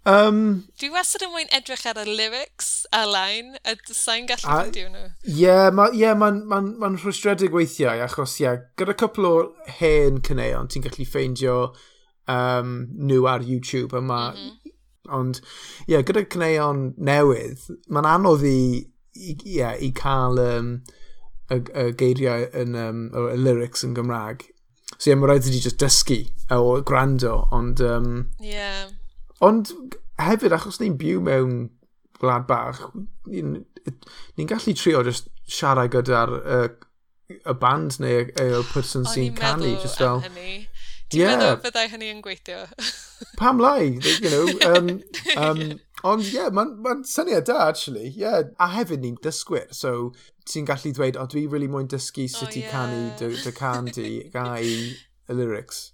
Um, 0.09 0.39
Dwi 0.79 0.89
wastad 0.91 1.23
yn 1.23 1.31
mwyn 1.31 1.51
edrych 1.55 1.85
ar 1.87 2.01
y 2.01 2.03
lyrics 2.09 2.71
a 2.95 3.05
line, 3.07 3.59
a 3.63 3.75
sa'n 3.87 4.27
gallu 4.27 4.49
ffindio 4.49 4.89
nhw. 4.91 5.05
Ie, 5.23 5.37
yeah, 5.43 5.69
mae'n 5.71 5.95
yeah, 5.99 6.17
ma, 6.17 6.31
ma, 6.33 6.59
ma, 6.63 6.89
ma 6.89 6.91
rhwystredig 6.97 7.55
weithiau, 7.55 8.01
achos 8.03 8.35
ie, 8.39 8.47
yeah, 8.47 8.65
gyda 8.79 8.97
cwpl 8.99 9.29
o 9.29 9.35
hen 9.79 10.19
cyneuon 10.27 10.71
ti'n 10.71 10.83
gallu 10.87 11.07
ffeindio 11.07 11.57
um, 12.31 12.75
nhw 12.99 13.29
ar 13.31 13.45
YouTube, 13.47 13.95
a 13.95 14.03
mae 14.03 14.33
mm 14.33 14.43
-hmm 14.43 14.72
Ond, 15.11 15.41
ie, 15.83 15.93
yeah, 15.93 16.03
gyda 16.07 16.23
cneuon 16.31 16.83
newydd, 17.03 17.65
mae'n 17.91 18.07
anodd 18.07 18.45
i, 18.47 18.59
i, 19.19 19.35
yeah, 19.57 19.75
i 19.75 19.91
cael 19.97 20.39
um, 20.39 20.73
y, 21.51 21.59
y 21.59 21.89
geiriau 21.99 22.47
yn, 22.61 22.77
um, 22.79 23.05
y 23.11 23.37
lyrics 23.39 23.83
yn 23.83 23.97
Gymraeg. 23.97 24.45
So, 24.95 25.09
ie, 25.09 25.11
yeah, 25.11 25.19
mae 25.19 25.33
rhaid 25.33 25.49
i 25.49 25.55
ti 25.55 25.63
just 25.65 25.81
dysgu 25.83 26.21
o 26.55 26.79
gwrando, 26.87 27.41
ond... 27.55 27.83
Um, 27.83 28.13
yeah. 28.43 28.87
Ond 29.43 29.73
hefyd, 30.21 30.55
achos 30.55 30.79
ni'n 30.79 30.95
byw 30.99 31.19
mewn 31.25 31.57
gwlad 32.21 32.47
bach, 32.47 32.79
ni'n 33.27 33.57
ni 34.37 34.45
gallu 34.47 34.73
trio 34.77 35.03
just 35.03 35.27
siarad 35.49 35.91
gyda'r 35.91 36.31
uh, 36.39 36.67
y 37.33 37.55
band 37.59 37.99
neu 37.99 38.23
y, 38.23 38.45
y 38.45 38.61
person 38.71 39.07
sy'n 39.09 39.35
canu. 39.35 39.67
O'n 39.67 39.73
i'n 39.73 39.81
meddwl 39.81 40.07
am 40.07 40.23
hynny. 40.29 40.55
Ti'n 41.11 41.23
yeah. 41.23 41.35
meddwl 41.35 41.59
byddai 41.65 41.85
hynny 41.91 42.11
yn 42.13 42.21
gweithio? 42.23 42.63
pam 43.37 43.59
lai, 43.59 43.99
you 44.01 44.29
know. 44.29 44.47
Um, 44.69 45.01
um, 45.37 45.79
ond 46.03 46.25
ie, 46.27 46.35
yeah, 46.35 46.51
mae'n 46.51 46.75
ma 46.83 46.95
syniad 47.07 47.47
da, 47.49 47.69
actually. 47.69 48.09
Yeah. 48.09 48.51
A 48.59 48.69
hefyd 48.75 49.03
ni'n 49.03 49.17
dysgwyr, 49.23 49.71
so 49.73 50.13
ti'n 50.49 50.67
gallu 50.67 50.93
dweud, 50.95 51.17
o, 51.17 51.23
oh, 51.23 51.31
dwi 51.31 51.45
really 51.51 51.69
mwyn 51.71 51.89
dysgu 51.91 52.27
sut 52.29 52.55
i 52.57 52.61
oh, 52.61 52.63
yeah. 52.63 52.71
canu 52.71 53.03
dy, 53.19 53.33
dy 53.43 53.53
can 53.57 53.91
di, 53.91 54.13
gai 54.33 54.63
y 54.63 55.37
lyrics. 55.37 55.91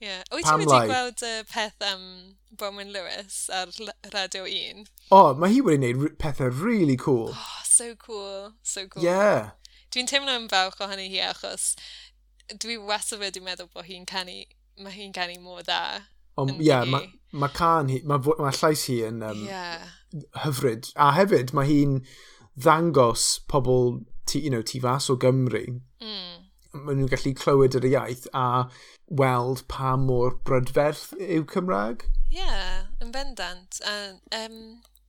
Ie. 0.00 0.08
Yeah. 0.08 0.22
Wyt 0.32 0.46
ti 0.46 0.58
wedi 0.62 0.82
gweld 0.88 1.24
y 1.26 1.32
uh, 1.40 1.48
peth 1.50 1.82
am 1.84 2.04
um, 2.04 2.12
Bronwyn 2.56 2.92
Lewis 2.94 3.42
ar 3.52 3.72
Radio 4.14 4.46
1? 4.48 4.86
O, 5.10 5.18
oh, 5.18 5.32
mae 5.34 5.52
hi 5.52 5.64
wedi 5.66 5.92
gwneud 5.92 6.16
pethau 6.22 6.50
really 6.50 6.96
cool. 6.96 7.34
Oh, 7.34 7.64
so 7.64 7.94
cool. 7.94 8.54
So 8.62 8.86
cool. 8.86 9.04
Yeah. 9.04 9.56
Dwi'n 9.90 10.06
teimlo 10.06 10.38
yn 10.38 10.48
fawch 10.48 10.78
o 10.80 10.86
hi 10.88 11.10
achos 11.26 11.74
dwi 12.58 12.78
wastad 12.78 13.20
wedi 13.22 13.42
meddwl 13.42 13.68
bod 13.74 13.86
hi'n 13.86 14.06
canu, 14.06 14.42
mae 14.80 14.94
hi'n 14.94 15.12
canu 15.14 15.38
mor 15.42 15.62
dda. 15.66 16.06
Ond 16.40 16.56
ie, 16.56 16.68
yeah, 16.70 16.84
mae 16.88 17.08
ma 17.32 17.48
can 17.54 17.90
hi, 17.92 18.00
mae 18.04 18.36
ma 18.42 18.52
llais 18.54 18.84
hi 18.90 19.00
yn 19.06 19.22
um, 19.26 19.42
yeah. 19.46 19.88
hyfryd. 20.44 20.90
A 20.96 21.12
hefyd, 21.16 21.54
mae 21.56 21.68
hi'n 21.68 21.98
ddangos 22.58 23.26
pobl 23.50 24.00
tu, 24.26 24.40
you 24.40 24.50
know, 24.50 24.62
tu 24.62 24.80
fas 24.80 25.10
o 25.10 25.16
Gymru. 25.20 25.64
Mm. 26.02 26.46
Mae 26.74 26.96
nhw'n 26.96 27.10
gallu 27.10 27.34
clywed 27.38 27.76
yr 27.78 27.88
iaith 27.90 28.26
a 28.36 28.46
weld 29.20 29.64
pa 29.70 29.96
mor 29.98 30.36
brydferth 30.46 31.10
yw 31.18 31.46
Cymraeg. 31.50 32.06
Ie, 32.30 32.38
yeah, 32.38 32.86
yn 33.02 33.10
bendant. 33.14 33.80
A, 33.86 33.96
um, 34.44 34.60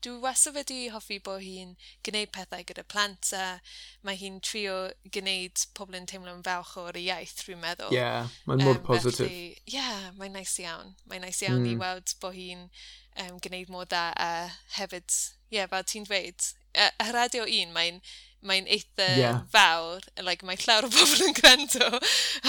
dwi 0.05 0.17
wastad 0.23 0.57
wedi 0.57 0.87
hoffi 0.93 1.19
bod 1.23 1.43
hi'n 1.43 1.75
gwneud 2.05 2.31
pethau 2.35 2.65
gyda 2.67 2.83
plant 2.93 3.31
a 3.37 3.45
mae 4.07 4.17
hi'n 4.19 4.39
trio 4.45 4.77
gwneud 5.17 5.65
pobl 5.77 5.97
yn 5.99 6.07
teimlo'n 6.09 6.41
falch 6.45 6.73
o'r 6.81 6.97
iaith, 7.01 7.43
rwy'n 7.45 7.61
meddwl. 7.61 7.93
Ie, 7.93 7.99
yeah, 7.99 8.31
mae'n 8.49 8.65
mor 8.65 8.79
um, 8.79 8.85
positif. 8.87 9.27
Ie, 9.27 9.53
yeah, 9.75 10.09
mae'n 10.17 10.35
nice 10.37 10.57
iawn. 10.63 10.95
Mae'n 11.11 11.25
nice 11.27 11.45
iawn 11.45 11.61
mm. 11.61 11.69
i 11.73 11.77
weld 11.81 12.15
bod 12.23 12.37
hi'n 12.37 12.65
um, 13.25 13.37
gwneud 13.43 13.71
mor 13.73 13.87
dda 13.89 14.07
a 14.17 14.31
hefyd, 14.79 15.07
ie, 15.51 15.59
yeah, 15.59 15.69
fel 15.71 15.87
ti'n 15.87 16.09
dweud, 16.09 16.51
y 16.71 17.11
radio 17.11 17.45
un, 17.45 17.73
mae'n 17.75 18.01
Mae'n 18.47 18.65
eitha 18.65 19.08
yeah. 19.19 19.41
fawr, 19.54 20.01
like, 20.25 20.45
mae 20.47 20.58
llawer 20.58 20.88
o 20.88 20.91
bobl 20.93 21.25
yn 21.27 21.36
gwrando 21.38 21.89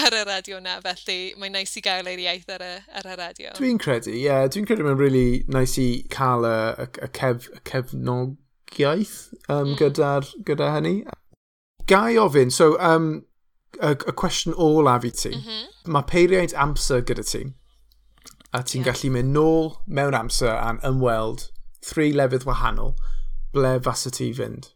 ar 0.05 0.15
y 0.17 0.21
radio 0.25 0.61
na, 0.63 0.79
felly 0.81 1.17
mae'n 1.37 1.53
nice 1.53 1.77
i 1.77 1.83
gael 1.85 2.09
yr 2.09 2.23
iaith 2.23 2.49
ar 2.55 2.63
y, 2.65 2.71
ar 2.99 3.09
y 3.11 3.17
radio. 3.19 3.51
Dwi'n 3.59 3.81
credu, 3.81 4.13
ie. 4.13 4.23
Yeah, 4.25 4.47
Dwi'n 4.49 4.65
credu 4.69 4.87
mae'n 4.87 4.97
really 4.97 5.43
nice 5.53 5.77
i 5.81 5.89
cael 6.13 6.47
y, 6.49 6.55
y, 6.85 6.87
y, 6.97 7.11
cef, 7.19 7.49
y 7.53 7.61
cefnogiaeth 7.69 9.17
um, 9.47 9.73
mm. 9.73 9.75
gyda'r 9.81 10.31
gyda 10.49 10.71
hynny. 10.77 10.95
Gai 11.89 12.17
ofyn, 12.17 12.53
so, 12.53 12.73
um, 12.81 13.11
y, 13.77 13.93
y 13.93 14.17
cwestiwn 14.17 14.57
olaf 14.57 15.05
fi 15.05 15.13
ti. 15.13 15.35
Mm 15.35 15.45
-hmm. 15.45 15.67
Mae 15.93 16.09
peiriaid 16.09 16.57
amser 16.57 17.05
gyda 17.05 17.27
ti 17.27 17.45
a 18.53 18.61
ti'n 18.61 18.83
yeah. 18.83 18.93
gallu 18.93 19.09
mynd 19.15 19.33
nôl 19.33 19.71
mewn 19.89 20.15
amser 20.17 20.53
a'n 20.53 20.79
ymweld 20.85 21.47
thri 21.83 22.11
lefydd 22.13 22.45
wahanol, 22.45 22.93
ble 23.55 23.73
fasa 23.85 24.11
ti 24.13 24.29
fynd? 24.37 24.72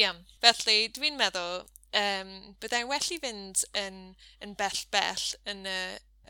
Iawn, 0.00 0.24
felly 0.40 0.88
dwi'n 0.96 1.18
meddwl 1.20 1.64
um, 1.98 2.32
byddai'n 2.62 2.88
well 2.88 3.10
i 3.12 3.18
fynd 3.22 3.64
yn, 3.76 4.00
yn 4.44 4.56
bell 4.58 4.80
bell 4.94 5.26
yn 5.52 5.66
y 5.68 5.78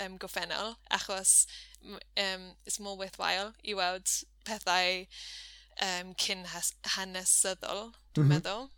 um, 0.03 0.19
goffennol, 0.19 0.77
achos 0.91 1.47
um, 1.87 2.53
it's 2.67 2.81
more 2.81 2.97
worthwhile 2.99 3.53
i 3.63 3.75
weld 3.79 4.11
pethau 4.47 5.07
um, 5.81 6.15
cyn 6.19 6.47
hanesyddol, 6.97 7.93
dwi'n 8.15 8.27
mm 8.27 8.33
-hmm. 8.33 8.33
meddwl. 8.35 8.71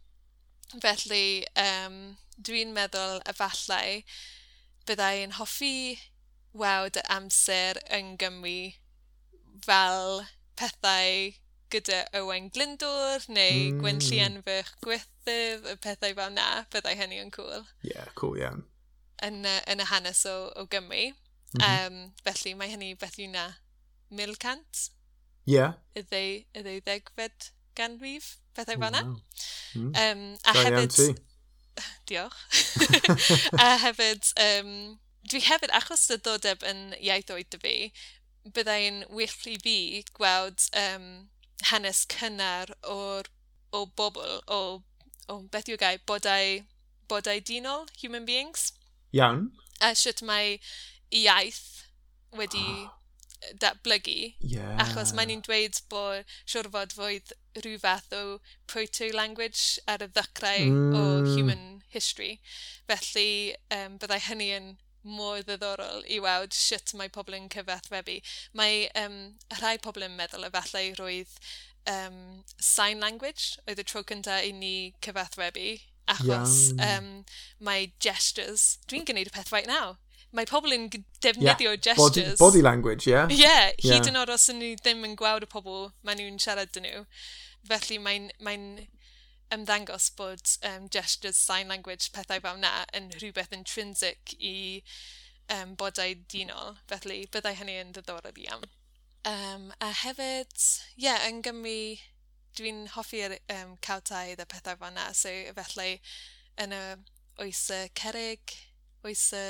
Felly, 0.82 1.44
um, 1.60 1.98
dwi'n 2.36 2.74
meddwl 2.76 3.20
efallai 3.30 4.04
byddai'n 4.88 5.38
hoffi 5.38 6.00
weld 6.54 6.98
y 7.00 7.04
amser 7.10 7.80
yn 7.94 8.14
Gymru 8.20 8.74
fel 9.64 10.24
pethau 10.58 11.32
gyda 11.74 12.04
Owen 12.20 12.50
Glyndwr 12.54 13.26
neu 13.34 13.58
mm. 13.72 13.80
Gwyn 13.82 14.00
Llienfych 14.04 14.70
Gwythydd, 14.84 15.66
y 15.72 15.76
pethau 15.82 16.14
fel 16.16 16.32
na, 16.36 16.48
byddai 16.72 16.94
hynny 17.00 17.20
yn 17.22 17.32
cool. 17.34 17.66
Ie, 17.82 17.90
yeah, 17.90 18.08
cool 18.18 18.38
iawn. 18.38 18.62
Yeah. 18.62 18.70
Yn, 19.28 19.44
yn 19.72 19.82
y 19.82 19.88
hanes 19.88 20.24
o, 20.28 20.36
o 20.60 20.66
Gymru. 20.70 21.10
Mm 21.54 21.62
-hmm. 21.62 21.86
um, 21.86 22.14
felly 22.26 22.54
mae 22.58 22.70
hynny 22.72 22.94
beth 22.98 23.18
yw 23.22 23.30
na 23.32 23.44
mil 24.10 24.34
cant. 24.42 24.88
Ie. 25.46 25.58
Yeah. 25.58 25.76
Y 25.94 26.02
ddeu 26.10 26.80
ddegfed 26.86 27.50
ganrif, 27.78 28.36
pethau 28.54 28.78
fel 28.78 28.94
na. 28.94 29.04
Wow. 29.04 29.20
Mm. 29.74 29.92
Um, 30.04 30.26
a 30.42 30.52
Dai 30.52 30.64
hefyd... 30.70 31.22
Diolch. 32.08 32.38
a 33.64 33.70
hefyd, 33.82 34.28
um, 34.38 34.74
dwi 35.30 35.40
hefyd, 35.42 35.72
achos 35.74 36.06
y 36.14 36.18
ddodeb 36.22 36.62
yn 36.68 36.84
iaith 37.00 37.32
oed 37.34 37.56
y 37.58 37.60
fi, 37.62 37.76
byddai'n 38.54 39.06
well 39.10 39.48
i 39.50 39.56
fi 39.62 39.78
gweld 40.14 40.68
um, 40.78 41.08
hanes 41.70 42.04
cynnar 42.10 42.74
o'r 42.82 43.30
o 43.74 43.84
bobl 43.86 44.40
o, 44.46 44.82
o 45.28 45.38
beth 45.50 45.70
yw 45.70 45.78
gael 45.80 46.02
bodau, 46.06 46.60
bodau 47.10 47.40
dinol, 47.40 47.86
human 48.00 48.26
beings. 48.28 48.72
Iawn. 49.14 49.48
A 49.82 49.94
sut 49.98 50.22
mae 50.22 50.58
iaith 51.14 51.86
wedi 52.34 52.62
oh. 52.62 52.92
datblygu. 53.60 54.34
Yeah. 54.40 54.76
Achos 54.82 55.14
mae 55.14 55.28
ni'n 55.30 55.42
dweud 55.46 55.80
bod 55.90 56.30
siwrfod 56.44 56.94
fod 56.96 57.34
rhyw 57.60 57.78
fath 57.82 58.14
o 58.16 58.24
proto-language 58.70 59.82
ar 59.90 60.02
y 60.06 60.10
ddycrau 60.10 60.70
mm. 60.70 60.94
o 60.98 61.04
human 61.34 61.66
history. 61.94 62.40
Felly 62.90 63.54
um, 63.74 63.98
byddai 64.02 64.22
hynny 64.28 64.50
yn 64.56 64.74
mor 65.04 65.42
ddiddorol 65.44 66.04
i 66.10 66.18
weld 66.24 66.56
sut 66.56 66.94
mae 66.98 67.12
pobl 67.12 67.36
yn 67.36 67.48
cyfathrebu. 67.52 68.18
Mae 68.56 68.86
um, 69.04 69.18
rhai 69.60 69.76
pobl 69.84 70.06
yn 70.06 70.16
meddwl 70.18 70.48
efallai 70.48 70.86
roedd 70.98 71.32
um, 71.90 72.44
sign 72.58 73.00
language 73.04 73.58
oedd 73.68 73.82
y 73.82 73.86
tro 73.88 74.04
cyntaf 74.08 74.44
i 74.44 74.54
ni 74.56 74.76
cyfathrebu 75.04 75.74
achos 76.10 76.56
yeah. 76.74 76.98
um, 76.98 77.12
mae 77.64 77.92
gestures, 78.02 78.78
dwi'n 78.90 79.06
gwneud 79.08 79.30
y 79.30 79.34
peth 79.34 79.52
right 79.54 79.68
now, 79.68 79.96
mae 80.36 80.48
pobl 80.48 80.74
yn 80.74 80.88
defnyddio 80.92 81.72
yeah. 81.72 81.80
gestures. 81.80 82.00
Body, 82.00 82.26
body 82.40 82.62
language, 82.64 83.06
ie? 83.08 83.14
Yeah? 83.14 83.30
Yeah, 83.32 83.70
hyd 83.78 83.94
yeah. 84.02 84.10
yn 84.10 84.20
oed 84.20 84.34
os 84.34 84.48
ydyn 84.50 84.60
nhw 84.60 84.82
ddim 84.82 85.06
yn 85.08 85.16
gweld 85.20 85.46
y 85.46 85.50
pobl 85.50 85.88
maen 86.04 86.20
nhw'n 86.20 86.40
siarad 86.42 86.72
dyn 86.74 86.88
nhw. 86.88 87.04
Felly 87.70 88.00
mae'n 88.04 88.28
mae 88.44 88.88
ymddangos 89.52 90.10
bod 90.16 90.56
um, 90.64 90.88
gestures 90.88 91.36
sign 91.36 91.68
language 91.68 92.12
pethau 92.12 92.40
fel 92.40 92.58
na 92.62 92.84
yn 92.96 93.10
rhywbeth 93.18 93.52
intrinsic 93.52 94.34
i 94.38 94.56
um, 95.52 95.74
bodau 95.76 96.16
dynol, 96.32 96.78
felly 96.90 97.24
byddai 97.32 97.54
hynny 97.58 97.76
yn 97.82 97.92
ddiddorol 97.94 98.42
iawn. 98.46 98.66
Um, 99.24 99.70
a 99.80 99.90
hefyd, 100.02 100.52
ie, 100.96 101.06
yeah, 101.06 101.24
yn 101.28 101.40
Gymru, 101.44 101.96
dwi'n 102.58 102.84
hoffi'r 102.94 103.38
um, 103.56 103.76
cawtau 103.84 104.34
y 104.34 104.48
pethau 104.48 104.78
fel 104.80 104.94
na, 104.96 105.10
so 105.16 105.32
felly 105.56 105.98
yn 106.60 106.74
y 106.76 106.82
oes 107.44 107.64
y 107.74 107.80
cerig, 107.98 108.58
oes 109.04 109.30
y... 109.36 109.46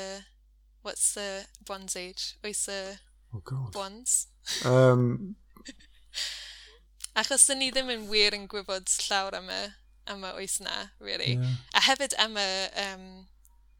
What's 0.85 1.15
the 1.15 1.47
bronze 1.65 1.95
age? 1.95 2.35
Oes 2.45 2.67
y... 2.69 2.97
Oh 3.33 3.41
god. 3.43 3.71
Bronze? 3.73 4.27
Um... 4.65 5.35
Achos 7.17 7.47
dyn 7.47 7.61
ni 7.63 7.71
ddim 7.71 7.89
yn 7.93 8.05
wir 8.11 8.35
yn 8.37 8.45
gwybod 8.51 8.91
llawer 9.07 9.37
am 9.39 9.49
y 9.49 9.59
am 10.07 10.23
y 10.23 10.33
oes 10.35 10.59
na, 10.61 10.89
really. 10.99 11.33
Yeah. 11.35 11.55
A 11.73 11.81
hefyd 11.87 12.13
am 12.19 12.37
y 12.37 12.49
um, 12.85 13.07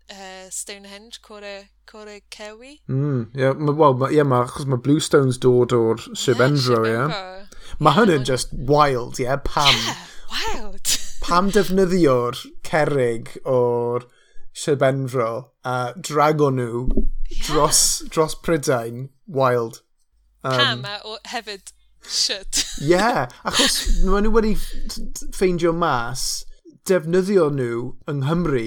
uh, 0.10 0.50
Stonehenge, 0.50 1.22
Cora, 1.22 1.70
Cora 1.86 2.20
Cewi. 2.32 2.82
Mm, 2.90 3.30
yeah, 3.34 3.52
well, 3.52 3.94
ma, 3.94 4.08
yeah, 4.08 4.24
ma, 4.24 4.46
achos 4.46 4.66
mae 4.66 4.82
Bluestones 4.82 5.40
dod 5.42 5.74
o'r 5.76 6.02
Shib 6.14 6.42
yeah, 6.42 6.86
yeah. 6.86 7.46
Mae 7.80 7.92
yeah, 7.92 8.00
hynny'n 8.00 8.26
just 8.26 8.54
wild, 8.54 9.20
yeah, 9.20 9.38
pam. 9.38 9.74
Yeah, 9.74 10.06
wild. 10.32 10.98
pam 11.26 11.50
defnyddio'r 11.52 12.44
cerig 12.64 13.38
o'r 13.46 14.08
Shib 14.56 14.84
a 14.86 15.94
drago 16.00 16.52
nhw 16.52 16.86
yeah. 17.30 17.48
dros, 17.48 18.04
dros 18.10 18.36
Prydain, 18.36 19.10
wild. 19.28 19.82
Um, 20.44 20.52
pam, 20.52 20.86
a 20.86 21.00
o, 21.04 21.18
hefyd 21.28 21.74
Shit. 22.08 22.66
Yeah, 22.82 23.28
achos 23.48 24.04
maen 24.04 24.28
nhw 24.28 24.34
wedi 24.36 24.54
ffeindio 24.60 25.72
mas 25.74 26.44
defnyddio 26.90 27.48
nhw 27.56 27.96
yng 28.12 28.24
Nghymru 28.26 28.66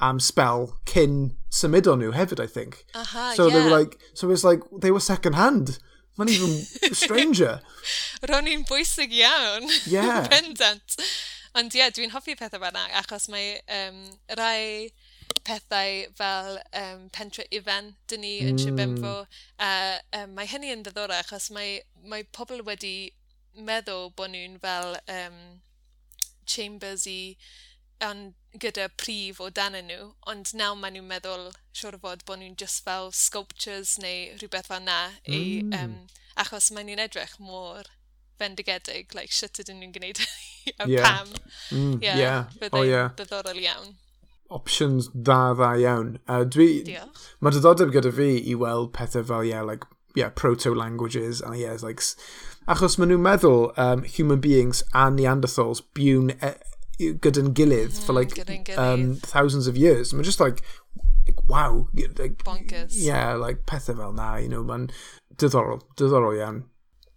am 0.00 0.20
spell 0.22 0.70
cyn 0.88 1.34
symud 1.52 1.88
o 1.90 1.96
nhw 1.98 2.12
hefyd, 2.16 2.40
I 2.40 2.46
think. 2.46 2.84
Aha, 2.94 3.32
so 3.36 3.48
yeah. 3.48 3.54
they 3.54 3.64
were 3.64 3.76
like, 3.78 3.98
so 4.14 4.30
it's 4.30 4.44
like, 4.44 4.62
they 4.72 4.90
were 4.90 5.00
second 5.00 5.34
hand. 5.34 5.78
Mae'n 6.18 6.30
even 6.30 6.94
stranger. 6.94 7.60
Ro'n 8.30 8.48
i'n 8.50 8.64
bwysig 8.68 9.12
iawn. 9.16 9.68
Yeah. 9.86 10.26
Pendant. 10.32 10.96
Ond 11.58 11.74
ie, 11.74 11.82
yeah, 11.82 11.90
dwi'n 11.94 12.12
hoffi 12.14 12.36
pethau 12.38 12.62
fanna, 12.62 12.86
achos 13.00 13.28
mae 13.32 13.56
um, 13.76 14.02
rai 14.38 14.92
pethau 15.46 16.04
fel 16.18 16.58
um, 16.82 17.06
pentre 17.16 17.46
ifan 17.54 17.94
dyn 18.10 18.24
ni 18.24 18.34
yn 18.40 18.50
mm. 18.50 18.52
yn 18.52 18.60
Sibenfo. 18.64 19.14
A 19.62 19.70
um, 20.20 20.36
mae 20.36 20.50
hynny 20.50 20.72
yn 20.74 20.84
ddiddorol 20.86 21.18
achos 21.20 21.50
mae, 21.54 21.80
mae 22.04 22.26
pobl 22.36 22.62
wedi 22.66 23.12
meddwl 23.56 24.12
bod 24.16 24.32
nhw'n 24.34 24.60
fel 24.62 24.96
um, 25.16 25.40
chambers 26.46 27.06
i 27.10 27.36
on, 28.04 28.30
gyda 28.60 28.88
prif 28.98 29.40
o 29.40 29.50
dan 29.54 29.76
nhw, 29.76 30.10
ond 30.30 30.52
nawr 30.56 30.78
maen 30.78 30.96
nhw'n 30.96 31.08
meddwl 31.10 31.50
siwr 31.76 31.98
o 31.98 32.02
fod 32.02 32.24
bod 32.26 32.40
nhw'n 32.40 32.56
just 32.60 32.84
fel 32.86 33.10
sculptures 33.14 33.96
neu 34.02 34.36
rhywbeth 34.40 34.70
fel 34.72 34.82
na, 34.86 35.00
mm. 35.26 35.34
i, 35.36 35.80
um, 35.80 35.96
achos 36.40 36.70
maen 36.74 36.88
nhw'n 36.88 37.04
edrych 37.06 37.36
mor 37.42 37.90
fendigedig, 38.40 39.12
like, 39.14 39.34
shit 39.34 39.60
ydyn 39.62 39.82
nhw'n 39.82 39.94
gwneud 39.96 40.22
a 40.80 40.88
yeah. 40.88 41.04
pam. 41.04 41.34
Mm, 41.70 41.98
yeah, 42.02 42.22
yeah. 42.24 42.54
Byddai'n 42.56 42.80
oh, 42.80 42.88
yeah. 42.88 43.12
ddiddorol 43.18 43.60
iawn 43.66 43.92
options 44.50 45.08
dda 45.14 45.40
dda 45.56 45.72
iawn. 45.84 46.12
Uh, 46.26 46.44
dwi... 46.44 46.82
Diolch. 46.86 47.24
Mae 47.40 47.54
diddordeb 47.54 47.94
gyda 47.94 48.12
fi 48.14 48.32
i 48.50 48.56
weld 48.58 48.92
pethau 48.96 49.24
fel, 49.26 49.44
yeah, 49.44 49.62
like, 49.62 49.86
yeah, 50.18 50.30
proto-languages, 50.30 51.40
and 51.40 51.58
yeah, 51.58 51.76
like... 51.82 52.02
Achos 52.70 52.98
maen 53.00 53.10
nhw'n 53.10 53.24
meddwl 53.24 53.70
um, 53.80 54.02
human 54.04 54.42
beings 54.44 54.82
a 54.92 55.08
Neanderthals 55.10 55.80
byw'n 55.96 56.34
e 56.36 56.52
gyda'n 57.00 57.54
gilydd 57.56 57.94
mm, 57.94 58.02
for 58.04 58.12
like 58.12 58.34
gilydd. 58.36 58.76
Um, 58.78 59.14
thousands 59.16 59.66
of 59.66 59.76
years. 59.76 60.12
Mae'n 60.12 60.28
just 60.28 60.40
like, 60.40 60.60
like 61.26 61.40
wow. 61.48 61.88
Like, 61.94 62.44
Bonkers. 62.44 62.92
Yeah, 62.92 63.34
like 63.34 63.64
pethau 63.66 63.96
fel 63.96 64.12
na, 64.12 64.36
you 64.36 64.48
know, 64.48 64.62
mae'n 64.62 64.90
diddorol, 65.36 65.80
diddorol 65.96 66.36
iawn. 66.38 66.64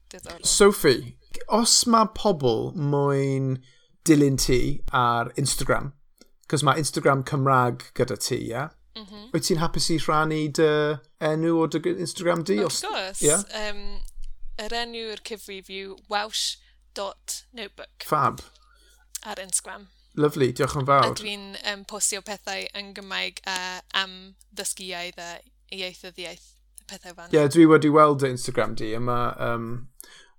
Diddorol. 0.09 0.45
Sophie, 0.45 1.17
os 1.49 1.75
mae 1.91 2.07
pobl 2.15 2.71
moyn 2.77 3.57
dilyn 4.07 4.39
ti 4.39 4.61
ar 4.93 5.31
Instagram, 5.39 5.91
Cos 6.53 6.61
mae 6.65 6.77
Instagram 6.77 7.23
Cymraeg 7.25 7.87
gyda 7.97 8.17
ti, 8.21 8.37
ie? 8.37 8.49
Yeah? 8.51 8.69
Mm 8.93 9.05
-hmm. 9.05 9.29
Wyt 9.33 9.47
ti'n 9.47 9.57
hapus 9.57 9.89
i 9.89 9.97
rhannu 9.97 10.41
dy 10.59 10.69
enw 11.29 11.53
o 11.63 11.65
dy 11.67 11.81
Instagram 11.93 12.43
di? 12.45 12.59
Of 12.61 12.77
course. 12.81 13.25
Yeah? 13.25 13.41
Um, 13.57 13.81
yr 14.61 14.75
enw 14.83 14.99
yw'r 14.99 15.23
cyfrif 15.25 15.71
yw 15.73 15.95
welsh.notebook. 16.13 18.05
Fab. 18.05 18.43
Ar 19.25 19.41
Instagram. 19.41 19.87
Lovely, 20.13 20.51
diolch 20.53 20.77
yn 20.77 20.85
fawr. 20.85 21.09
A 21.09 21.15
dwi'n 21.17 21.47
um, 21.71 21.87
postio 21.89 22.21
pethau 22.21 22.67
yn 22.77 22.93
Gymraeg 22.93 23.41
uh, 23.49 23.81
am 23.97 24.35
ddysgu 24.53 24.91
iaith 24.91 25.17
a 25.17 25.31
iaith 25.73 26.05
o. 26.05 26.13
Pethau 26.85 27.15
fan. 27.15 27.31
Ie, 27.31 27.39
yeah, 27.39 27.49
dwi 27.49 27.65
wedi 27.65 27.89
weld 27.89 28.21
y 28.21 28.29
Instagram 28.35 28.77
di, 28.77 28.93
a 28.93 29.01
mae... 29.01 29.33
Um, 29.41 29.89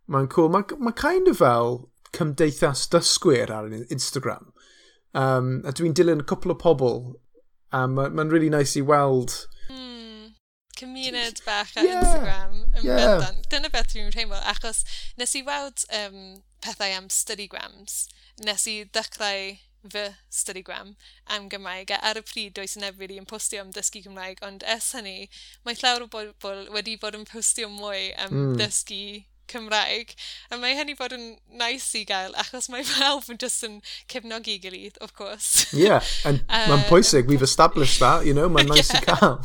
Mae'n 0.06 0.28
cool. 0.28 0.50
Mae 0.52 0.76
ma 0.84 0.92
kind 0.92 1.28
of 1.28 1.38
fel 1.40 1.78
cymdeithas 2.14 2.84
dysgwyr 2.92 3.50
ar 3.50 3.70
Instagram. 3.72 4.50
Um, 5.14 5.60
a 5.64 5.72
dwi'n 5.72 5.94
dilyn 5.94 6.24
cwpl 6.26 6.54
o 6.54 6.58
pobl, 6.58 7.02
a 7.70 7.84
mae'n 7.90 8.16
ma 8.16 8.26
really 8.30 8.50
nice 8.50 8.78
i 8.78 8.82
weld... 8.82 9.36
Mm, 9.70 10.32
cymuned 10.78 11.42
bach 11.46 11.74
ar 11.78 11.86
yeah, 11.86 12.00
Instagram. 12.02 12.56
Yeah. 12.82 13.28
Dyna 13.50 13.70
beth 13.70 13.92
dwi'n 13.92 14.10
teimlo, 14.14 14.40
achos 14.54 14.82
nes 15.20 15.36
i 15.38 15.44
weld 15.46 15.86
um, 16.00 16.18
pethau 16.64 16.96
am 16.96 17.06
studygrams, 17.12 18.04
nes 18.42 18.66
i 18.70 18.80
ddechrau 18.90 19.54
fy 19.92 20.04
studygram 20.32 20.94
am 21.26 21.48
Gymraeg 21.52 21.92
a 21.92 21.98
ar 22.08 22.18
y 22.20 22.22
pryd 22.24 22.54
does 22.56 22.76
yna 22.78 22.90
really 22.96 23.18
yn 23.20 23.28
postio 23.28 23.60
am 23.62 23.72
dysgu 23.74 24.02
Cymraeg 24.04 24.40
ond 24.46 24.64
es 24.74 24.90
hynny 24.96 25.28
mae 25.66 25.76
llawer 25.76 26.06
o 26.06 26.08
bobl 26.14 26.64
wedi 26.74 26.96
bod 27.00 27.18
yn 27.18 27.26
postio 27.28 27.68
mwy 27.72 28.12
am 28.24 28.32
mm. 28.32 28.54
dysgu 28.60 29.24
Cymraeg. 29.51 30.14
A 30.51 30.59
mae 30.61 30.76
hynny 30.78 30.97
bod 30.99 31.14
yn 31.16 31.26
nice 31.61 31.99
i 31.99 32.05
gael, 32.09 32.34
achos 32.40 32.68
mae 32.72 32.84
fel 32.88 33.22
yn 33.32 33.40
just 33.40 33.64
yn 33.66 33.80
cefnogi 34.11 34.57
gilydd, 34.62 34.99
of 35.05 35.14
course. 35.14 35.66
Yeah, 35.72 36.03
and 36.24 36.45
uh, 36.49 36.66
mae'n 36.70 36.86
pwysig, 36.92 37.28
we've 37.30 37.45
established 37.47 38.01
that, 38.01 38.26
you 38.26 38.34
know, 38.34 38.49
mae'n 38.49 38.70
nice 38.74 38.92
yeah. 38.92 39.01
i 39.01 39.05
cael. 39.11 39.36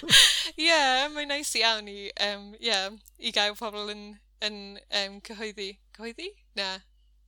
yeah, 0.68 1.08
mae'n 1.14 1.32
nice 1.34 1.56
iawn 1.60 1.90
i, 1.90 2.10
um, 2.28 2.52
yeah, 2.60 2.90
i 3.18 3.34
gael 3.34 3.56
pobl 3.58 3.92
yn, 3.92 4.06
yn 4.44 4.62
um, 5.02 5.20
cyhoeddi. 5.26 5.72
Cyhoeddi? 5.96 6.32
Na, 6.58 6.76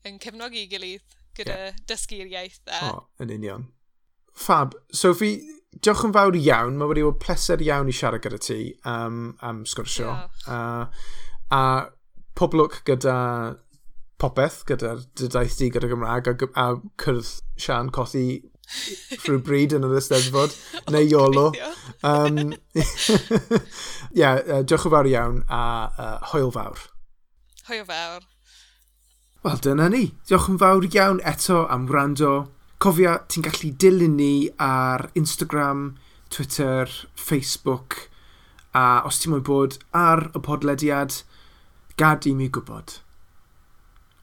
yn 0.08 0.20
cefnogi 0.22 0.66
gilydd 0.70 1.04
gyda 1.34 1.58
yeah. 1.58 1.82
dysgu'r 1.90 2.30
iaith. 2.30 2.62
A... 2.68 2.80
O, 2.86 2.94
oh, 2.94 3.04
yn 3.24 3.34
union. 3.34 3.68
Fab. 4.34 4.74
Sophie, 4.94 5.38
diolch 5.82 6.04
yn 6.06 6.14
fawr 6.14 6.38
iawn. 6.38 6.78
Mae 6.78 6.90
wedi 6.90 7.04
bod 7.06 7.20
pleser 7.22 7.62
iawn 7.64 7.90
i 7.90 7.94
siarad 7.96 8.24
gyda 8.24 8.40
ti 8.42 8.58
um, 8.90 9.34
am 9.46 9.64
sgwrsio. 9.68 10.10
Yeah. 10.10 10.46
Uh, 10.46 11.12
a 11.54 11.60
poblwc 12.38 12.80
gyda 12.88 13.18
popeth, 14.20 14.62
gyda'r 14.68 15.04
dydaeth 15.18 15.58
di 15.60 15.70
gyda 15.74 15.90
Gymraeg, 15.90 16.30
a, 16.30 16.48
a 16.60 16.66
cyrdd 17.02 17.30
Sian 17.60 17.90
cothi 17.94 18.42
rhyw 19.24 19.40
bryd 19.44 19.74
yn 19.76 19.86
yr 19.86 19.96
Eisteddfod, 19.98 20.54
oh, 20.80 20.92
neu 20.94 21.08
Iolo. 21.10 21.46
Um, 22.06 22.54
yeah, 24.16 24.40
uh, 24.40 24.62
diolch 24.62 24.86
yn 24.88 24.94
fawr 24.94 25.10
iawn 25.10 25.42
a 25.52 25.64
uh, 25.90 26.16
hoel 26.32 26.52
fawr. 26.54 26.86
Hoel 27.68 27.84
fawr. 27.88 28.24
Wel, 29.44 29.60
dyna 29.66 29.90
ni. 29.92 30.06
Diolch 30.28 30.48
yn 30.52 30.60
fawr 30.62 30.88
iawn 30.88 31.20
eto 31.28 31.64
am 31.70 31.86
wrando. 31.90 32.34
Cofia, 32.82 33.18
ti'n 33.28 33.44
gallu 33.46 33.70
dilyn 33.80 34.16
ni 34.18 34.32
ar 34.60 35.08
Instagram, 35.16 35.94
Twitter, 36.32 36.90
Facebook, 37.14 38.08
a 38.74 39.04
os 39.06 39.20
ti'n 39.20 39.34
mwyn 39.34 39.46
bod 39.46 39.78
ar 39.96 40.26
y 40.34 40.42
podlediad, 40.42 41.20
Gad 41.96 42.26
i 42.26 42.32
mi 42.34 42.48
gwybod. 42.50 42.96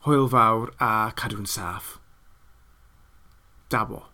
Hwyl 0.04 0.26
fawr 0.34 0.74
a 0.84 0.90
cadw'n 1.16 1.48
saff. 1.48 1.94
Dabo. 3.72 4.11